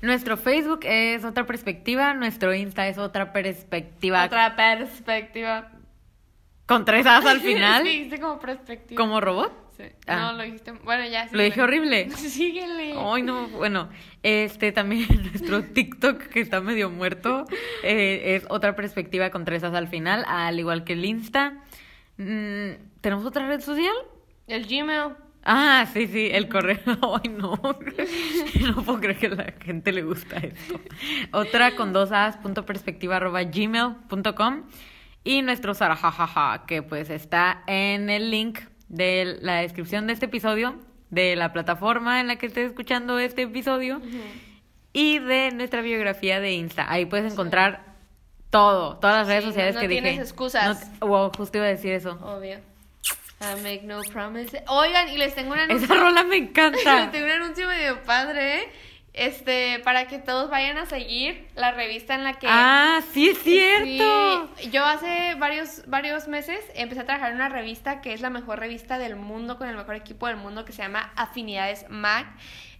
Nuestro 0.00 0.38
Facebook 0.38 0.80
es 0.84 1.24
otra 1.26 1.44
perspectiva, 1.44 2.14
nuestro 2.14 2.54
Insta 2.54 2.88
es 2.88 2.96
otra 2.96 3.34
perspectiva. 3.34 4.24
Otra 4.24 4.56
perspectiva. 4.56 5.72
Con 6.64 6.86
tres 6.86 7.04
As 7.06 7.26
al 7.26 7.40
final. 7.42 7.82
sí, 7.84 8.10
como 8.18 8.38
perspectiva. 8.40 8.98
¿Como 8.98 9.20
robot? 9.20 9.65
Sí. 9.76 9.84
Ah. 10.06 10.16
No, 10.16 10.32
lo 10.32 10.42
dijiste. 10.44 10.72
Bueno, 10.72 11.06
ya. 11.06 11.28
Lo 11.32 11.42
dije 11.42 11.54
síguele. 11.54 11.62
horrible. 11.62 12.10
Síguele. 12.16 12.94
Ay, 12.96 13.22
no, 13.22 13.48
bueno, 13.48 13.90
este 14.22 14.72
también 14.72 15.06
nuestro 15.22 15.62
TikTok 15.62 16.22
que 16.28 16.40
está 16.40 16.60
medio 16.60 16.88
muerto 16.88 17.44
eh, 17.82 18.36
es 18.36 18.46
otra 18.48 18.74
perspectiva 18.74 19.30
con 19.30 19.44
tres 19.44 19.64
as 19.64 19.74
al 19.74 19.88
final, 19.88 20.24
al 20.26 20.58
igual 20.58 20.84
que 20.84 20.94
el 20.94 21.04
Insta. 21.04 21.62
Mm, 22.16 22.72
¿Tenemos 23.02 23.26
otra 23.26 23.46
red 23.46 23.60
social? 23.60 23.94
El 24.46 24.66
Gmail. 24.66 25.14
Ah, 25.44 25.86
sí, 25.92 26.06
sí, 26.06 26.28
el 26.32 26.48
correo. 26.48 26.78
Ay, 27.22 27.30
no. 27.30 27.60
No 28.60 28.82
puedo 28.82 28.98
creer 28.98 29.18
que 29.18 29.26
a 29.26 29.30
la 29.30 29.54
gente 29.62 29.92
le 29.92 30.02
gusta 30.02 30.38
esto. 30.38 30.80
Otra 31.32 31.76
con 31.76 31.92
dos 31.92 32.10
as, 32.12 32.36
punto 32.38 32.64
perspectiva 32.64 33.16
arroba 33.16 33.42
gmail.com. 33.42 34.64
Y 35.22 35.42
nuestro 35.42 35.74
Sarajajaja, 35.74 36.64
que 36.66 36.82
pues 36.82 37.10
está 37.10 37.62
en 37.66 38.10
el 38.10 38.30
link 38.30 38.60
de 38.88 39.38
la 39.40 39.56
descripción 39.62 40.06
de 40.06 40.12
este 40.12 40.26
episodio, 40.26 40.76
de 41.10 41.36
la 41.36 41.52
plataforma 41.52 42.20
en 42.20 42.26
la 42.28 42.36
que 42.36 42.46
estés 42.46 42.68
escuchando 42.70 43.18
este 43.18 43.42
episodio 43.42 44.00
y 44.92 45.18
de 45.18 45.50
nuestra 45.52 45.80
biografía 45.82 46.40
de 46.40 46.52
Insta. 46.52 46.86
Ahí 46.90 47.06
puedes 47.06 47.32
encontrar 47.32 47.84
todo, 48.50 48.96
todas 48.98 49.18
las 49.18 49.28
redes 49.28 49.44
Sí, 49.44 49.50
sociales 49.50 49.74
no 49.74 49.80
que 49.82 49.88
tienes 49.88 50.12
dije. 50.12 50.22
excusas. 50.22 50.90
No- 51.00 51.06
wow, 51.08 51.30
justo 51.36 51.58
iba 51.58 51.66
a 51.66 51.70
decir 51.70 51.92
eso. 51.92 52.12
Obvio. 52.22 52.58
I 53.38 53.60
make 53.62 53.82
no 53.84 54.00
promises. 54.12 54.62
Oigan, 54.68 55.08
y 55.10 55.18
les 55.18 55.34
tengo 55.34 55.52
un 55.52 55.58
anuncio. 55.58 55.84
Esa 55.84 55.94
rola 55.94 56.22
me 56.22 56.36
les 56.40 56.48
encanta. 56.48 57.10
tengo 57.12 57.26
un 57.26 57.32
anuncio 57.32 57.68
medio 57.68 58.02
padre, 58.04 58.60
¿eh? 58.62 58.68
Este, 59.16 59.80
para 59.82 60.08
que 60.08 60.18
todos 60.18 60.50
vayan 60.50 60.76
a 60.76 60.84
seguir 60.84 61.48
la 61.54 61.72
revista 61.72 62.14
en 62.14 62.22
la 62.22 62.34
que 62.34 62.46
Ah, 62.50 63.00
sí 63.14 63.30
es 63.30 63.38
cierto. 63.38 64.50
Sí, 64.58 64.68
yo 64.70 64.84
hace 64.84 65.34
varios, 65.36 65.82
varios 65.86 66.28
meses 66.28 66.60
empecé 66.74 67.00
a 67.00 67.04
trabajar 67.06 67.30
en 67.30 67.36
una 67.36 67.48
revista 67.48 68.02
que 68.02 68.12
es 68.12 68.20
la 68.20 68.28
mejor 68.28 68.60
revista 68.60 68.98
del 68.98 69.16
mundo, 69.16 69.56
con 69.56 69.68
el 69.68 69.76
mejor 69.76 69.94
equipo 69.94 70.26
del 70.26 70.36
mundo, 70.36 70.66
que 70.66 70.72
se 70.72 70.82
llama 70.82 71.12
Afinidades 71.16 71.86
Mag. 71.88 72.26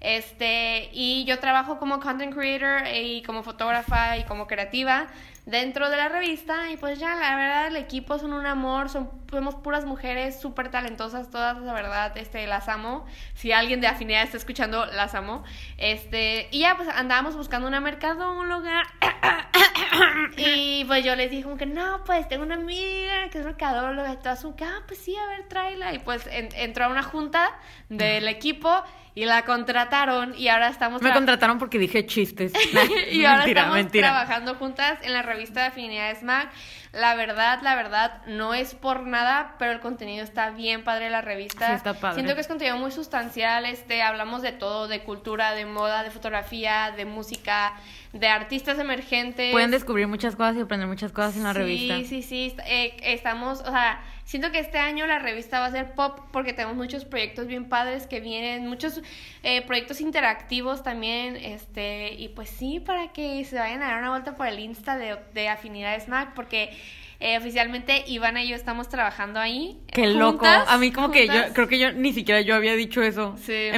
Este, 0.00 0.90
y 0.92 1.24
yo 1.24 1.38
trabajo 1.38 1.78
como 1.78 2.00
content 2.00 2.34
creator 2.34 2.86
y 2.94 3.22
como 3.22 3.42
fotógrafa 3.42 4.16
y 4.18 4.24
como 4.24 4.46
creativa 4.46 5.06
dentro 5.46 5.88
de 5.90 5.96
la 5.96 6.08
revista. 6.08 6.70
Y 6.70 6.76
pues 6.76 6.98
ya, 6.98 7.14
la 7.14 7.36
verdad, 7.36 7.66
el 7.68 7.76
equipo 7.76 8.18
son 8.18 8.32
un 8.32 8.46
amor, 8.46 8.88
son, 8.88 9.10
somos 9.30 9.54
puras 9.56 9.84
mujeres 9.84 10.38
súper 10.40 10.70
talentosas, 10.70 11.30
todas, 11.30 11.56
la 11.58 11.72
verdad, 11.72 12.16
este, 12.16 12.46
las 12.46 12.68
amo. 12.68 13.06
Si 13.34 13.52
alguien 13.52 13.80
de 13.80 13.86
afinidad 13.86 14.22
está 14.22 14.36
escuchando, 14.36 14.86
las 14.86 15.14
amo. 15.14 15.44
Este, 15.78 16.48
y 16.50 16.60
ya, 16.60 16.76
pues 16.76 16.88
andábamos 16.88 17.36
buscando 17.36 17.66
una 17.68 17.80
mercadóloga. 17.80 18.82
Y 20.36 20.84
pues 20.84 21.04
yo 21.04 21.14
les 21.16 21.30
dije 21.30 21.44
como 21.44 21.56
que 21.56 21.66
no, 21.66 22.02
pues 22.04 22.28
tengo 22.28 22.42
una 22.42 22.56
amiga 22.56 23.28
que 23.30 23.38
es 23.38 23.44
mercadóloga 23.44 24.12
y 24.12 24.16
todas 24.16 24.42
como 24.42 24.54
ah, 24.62 24.82
pues 24.86 24.98
sí, 25.00 25.16
a 25.16 25.26
ver, 25.28 25.48
tráela. 25.48 25.94
Y 25.94 25.98
pues 26.00 26.26
en- 26.26 26.48
entró 26.54 26.84
a 26.84 26.88
una 26.88 27.02
junta 27.02 27.50
del 27.88 28.28
equipo 28.28 28.82
y 29.16 29.24
la 29.24 29.46
contrataron 29.46 30.34
y 30.36 30.48
ahora 30.48 30.68
estamos... 30.68 31.00
Me 31.00 31.10
contrataron 31.10 31.58
porque 31.58 31.78
dije 31.78 32.04
chistes. 32.04 32.52
y 33.10 33.24
ahora 33.24 33.46
estamos 33.46 33.90
trabajando 33.90 34.54
juntas 34.56 34.98
en 35.00 35.14
la 35.14 35.22
revista 35.22 35.62
de 35.62 35.66
Afinidades 35.68 36.22
Mac. 36.22 36.50
La 36.92 37.14
verdad, 37.14 37.60
la 37.62 37.74
verdad, 37.76 38.20
no 38.26 38.52
es 38.52 38.74
por 38.74 39.06
nada, 39.06 39.54
pero 39.58 39.72
el 39.72 39.80
contenido 39.80 40.22
está 40.22 40.50
bien 40.50 40.84
padre 40.84 41.08
la 41.08 41.22
revista. 41.22 41.68
Sí, 41.68 41.72
está 41.72 41.94
padre. 41.94 42.16
Siento 42.16 42.34
que 42.34 42.42
es 42.42 42.46
contenido 42.46 42.76
muy 42.76 42.90
sustancial, 42.90 43.64
este, 43.64 44.02
hablamos 44.02 44.42
de 44.42 44.52
todo, 44.52 44.86
de 44.86 45.02
cultura, 45.02 45.54
de 45.54 45.64
moda, 45.64 46.02
de 46.02 46.10
fotografía, 46.10 46.92
de 46.94 47.06
música, 47.06 47.72
de 48.12 48.28
artistas 48.28 48.78
emergentes. 48.78 49.50
Pueden 49.50 49.70
descubrir 49.70 50.08
muchas 50.08 50.36
cosas 50.36 50.56
y 50.56 50.60
aprender 50.60 50.88
muchas 50.88 51.12
cosas 51.12 51.36
en 51.38 51.44
la 51.44 51.54
revista. 51.54 51.96
Sí, 51.96 52.04
sí, 52.04 52.22
sí, 52.22 52.56
eh, 52.66 52.94
estamos, 53.02 53.60
o 53.60 53.70
sea, 53.70 54.02
siento 54.26 54.50
que 54.50 54.58
este 54.58 54.78
año 54.78 55.06
la 55.06 55.18
revista 55.18 55.60
va 55.60 55.66
a 55.66 55.70
ser 55.70 55.94
pop 55.94 56.18
porque 56.32 56.52
tenemos 56.52 56.76
muchos 56.76 57.04
proyectos 57.06 57.46
bien 57.46 57.68
padres 57.68 58.06
que 58.06 58.20
vienen, 58.20 58.66
muchos 58.66 59.00
eh, 59.42 59.62
proyectos 59.62 60.02
interactivos 60.02 60.82
también, 60.82 61.36
este, 61.36 62.12
y 62.12 62.28
pues 62.28 62.50
sí, 62.50 62.80
para 62.80 63.12
que 63.12 63.42
se 63.44 63.56
vayan 63.56 63.82
a 63.82 63.86
dar 63.86 63.98
una 64.00 64.10
vuelta 64.10 64.36
por 64.36 64.48
el 64.48 64.58
Insta 64.58 64.98
de, 64.98 65.16
de 65.32 65.48
Afinidades 65.48 66.08
Mac, 66.08 66.34
porque 66.34 66.76
eh, 67.20 67.38
oficialmente 67.38 68.04
Ivana 68.08 68.42
y 68.42 68.48
yo 68.48 68.56
estamos 68.56 68.88
trabajando 68.88 69.38
ahí. 69.40 69.78
Qué 69.86 70.08
loco. 70.08 70.44
A 70.44 70.76
mí 70.76 70.90
como 70.90 71.10
que 71.10 71.28
yo 71.28 71.52
creo 71.54 71.68
que 71.68 71.78
yo 71.78 71.92
ni 71.92 72.12
siquiera 72.12 72.40
yo 72.40 72.54
había 72.54 72.74
dicho 72.74 73.02
eso. 73.02 73.36
Sí. 73.40 73.70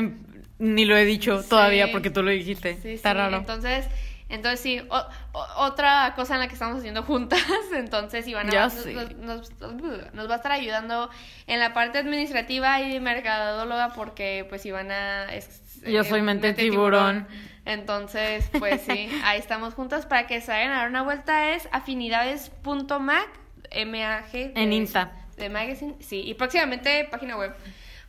ni 0.58 0.84
lo 0.86 0.96
he 0.96 1.04
dicho 1.04 1.44
todavía 1.44 1.92
porque 1.92 2.10
tú 2.10 2.22
lo 2.22 2.30
dijiste. 2.30 2.78
Sí, 2.82 2.88
Está 2.94 3.14
raro. 3.14 3.36
Entonces, 3.36 3.86
entonces 4.28 4.60
sí, 4.60 4.82
otra 5.56 6.12
cosa 6.14 6.34
en 6.34 6.40
la 6.40 6.48
que 6.48 6.54
estamos 6.54 6.78
haciendo 6.78 7.02
juntas, 7.02 7.42
entonces 7.74 8.26
Ivana 8.28 8.52
nos, 8.52 9.50
nos, 10.12 10.30
va 10.30 10.34
a 10.34 10.36
estar 10.36 10.52
ayudando 10.52 11.08
en 11.46 11.60
la 11.60 11.72
parte 11.72 11.98
administrativa 11.98 12.80
y 12.82 13.00
mercadóloga 13.00 13.94
porque 13.94 14.44
pues 14.48 14.66
Ivana 14.66 15.32
es... 15.34 15.82
Yo 15.82 16.04
soy 16.04 16.22
mente, 16.22 16.54
tiburón. 16.54 17.26
Entonces, 17.64 18.48
pues 18.58 18.80
sí, 18.80 19.10
ahí 19.24 19.38
estamos 19.38 19.74
juntas 19.74 20.06
para 20.06 20.26
que 20.26 20.40
se 20.40 20.50
vayan 20.50 20.72
a 20.72 20.78
dar 20.78 20.88
una 20.88 21.02
vuelta. 21.02 21.50
Es 21.52 21.68
afinidades.mac, 21.70 23.28
M-A-G. 23.70 24.52
En 24.54 24.72
Insta. 24.72 25.12
De 25.36 25.50
magazine, 25.50 25.94
sí. 26.00 26.22
Y 26.24 26.34
próximamente 26.34 27.06
página 27.10 27.36
web 27.36 27.54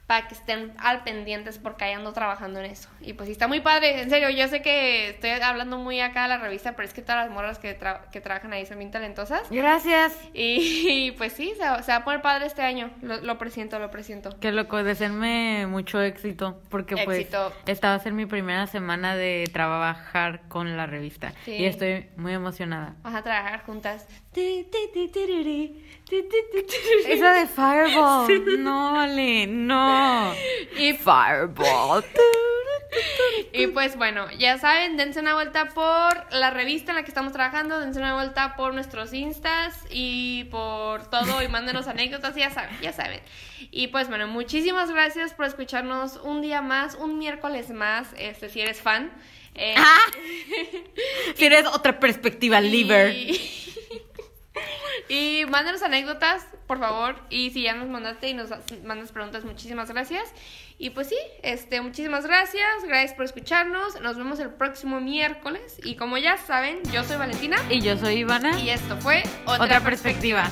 para 0.09 0.27
que 0.27 0.33
estén 0.33 0.73
al 0.79 1.03
pendientes 1.03 1.59
porque 1.59 1.85
ahí 1.85 1.93
ando 1.93 2.13
trabajando 2.13 2.59
en 2.59 2.65
eso. 2.65 2.89
Y 2.99 3.13
pues 3.13 3.27
sí, 3.27 3.33
está 3.33 3.47
muy 3.47 3.59
padre, 3.59 4.01
en 4.01 4.09
serio, 4.09 4.31
yo 4.31 4.47
sé 4.47 4.63
que 4.63 5.09
estoy 5.09 5.29
hablando 5.29 5.77
muy 5.77 6.01
acá 6.01 6.23
de 6.23 6.29
la 6.29 6.39
revista, 6.39 6.75
pero 6.75 6.87
es 6.87 6.95
que 6.95 7.03
todas 7.03 7.27
las 7.27 7.31
morras 7.31 7.59
que, 7.59 7.77
que 8.11 8.19
trabajan 8.19 8.51
ahí 8.51 8.65
son 8.65 8.79
bien 8.79 8.89
talentosas. 8.89 9.43
Gracias. 9.51 10.17
Y, 10.33 11.11
pues 11.19 11.33
sí, 11.33 11.53
se, 11.55 11.63
va 11.63 11.95
a 11.95 12.03
poner 12.03 12.23
padre 12.23 12.47
este 12.47 12.63
año, 12.63 12.89
lo, 13.03 13.21
lo 13.21 13.37
presiento, 13.37 13.77
lo 13.77 13.91
presiento. 13.91 14.35
Qué 14.39 14.51
loco, 14.51 14.83
deseenme 14.83 15.67
mucho 15.67 16.01
éxito, 16.01 16.59
porque 16.69 16.95
pues 17.05 17.27
esta 17.67 17.89
va 17.89 17.93
a 17.93 17.99
ser 17.99 18.13
mi 18.13 18.25
primera 18.25 18.65
semana 18.65 19.15
de 19.15 19.47
trabajar 19.53 20.41
con 20.47 20.75
la 20.75 20.87
revista. 20.87 21.33
Y 21.45 21.65
estoy 21.65 22.09
muy 22.17 22.33
emocionada. 22.33 22.95
Vas 23.03 23.13
a 23.13 23.21
trabajar 23.21 23.63
juntas. 23.63 24.07
Esa 27.07 27.33
de 27.33 27.47
Fireball. 27.47 28.63
No, 28.63 28.93
vale, 28.93 29.47
no. 29.47 30.33
Y 30.77 30.93
Fireball. 30.93 32.03
Y 33.53 33.67
pues 33.67 33.95
bueno, 33.95 34.27
ya 34.37 34.57
saben, 34.57 34.97
dense 34.97 35.19
una 35.19 35.35
vuelta 35.35 35.69
por 35.69 36.33
la 36.33 36.49
revista 36.49 36.91
en 36.91 36.97
la 36.97 37.03
que 37.03 37.09
estamos 37.09 37.33
trabajando, 37.33 37.79
dense 37.79 37.99
una 37.99 38.15
vuelta 38.15 38.55
por 38.55 38.73
nuestros 38.73 39.13
instas 39.13 39.85
y 39.91 40.45
por 40.45 41.07
todo 41.09 41.43
y 41.43 41.47
mándenos 41.47 41.87
anécdotas, 41.87 42.35
ya 42.35 42.49
saben, 42.49 42.75
ya 42.81 42.93
saben. 42.93 43.21
Y 43.71 43.87
pues 43.87 44.07
bueno, 44.07 44.27
muchísimas 44.27 44.89
gracias 44.91 45.33
por 45.33 45.45
escucharnos 45.45 46.17
un 46.23 46.41
día 46.41 46.61
más, 46.61 46.95
un 46.95 47.19
miércoles 47.19 47.69
más, 47.69 48.07
este 48.17 48.49
si 48.49 48.61
eres 48.61 48.81
fan. 48.81 49.11
Eh, 49.53 49.75
ah. 49.77 49.97
si 51.35 51.45
eres 51.45 51.65
otra 51.67 51.99
perspectiva, 51.99 52.59
liver. 52.61 53.13
Y 53.13 53.39
mándanos 55.49 55.81
anécdotas, 55.81 56.45
por 56.67 56.79
favor. 56.79 57.15
Y 57.29 57.51
si 57.51 57.63
ya 57.63 57.73
nos 57.73 57.89
mandaste 57.89 58.29
y 58.29 58.33
nos 58.33 58.49
mandas 58.83 59.11
preguntas, 59.11 59.43
muchísimas 59.43 59.89
gracias. 59.89 60.33
Y 60.77 60.91
pues 60.91 61.09
sí, 61.09 61.17
este, 61.43 61.81
muchísimas 61.81 62.25
gracias. 62.25 62.67
Gracias 62.87 63.13
por 63.13 63.25
escucharnos. 63.25 63.99
Nos 64.01 64.17
vemos 64.17 64.39
el 64.39 64.49
próximo 64.49 65.01
miércoles. 65.01 65.79
Y 65.83 65.95
como 65.95 66.17
ya 66.17 66.37
saben, 66.37 66.79
yo 66.93 67.03
soy 67.03 67.17
Valentina. 67.17 67.57
Y 67.69 67.81
yo 67.81 67.97
soy 67.97 68.19
Ivana. 68.19 68.59
Y 68.59 68.69
esto 68.69 68.95
fue 68.97 69.23
Otra, 69.45 69.81
perspectiva. 69.81 70.49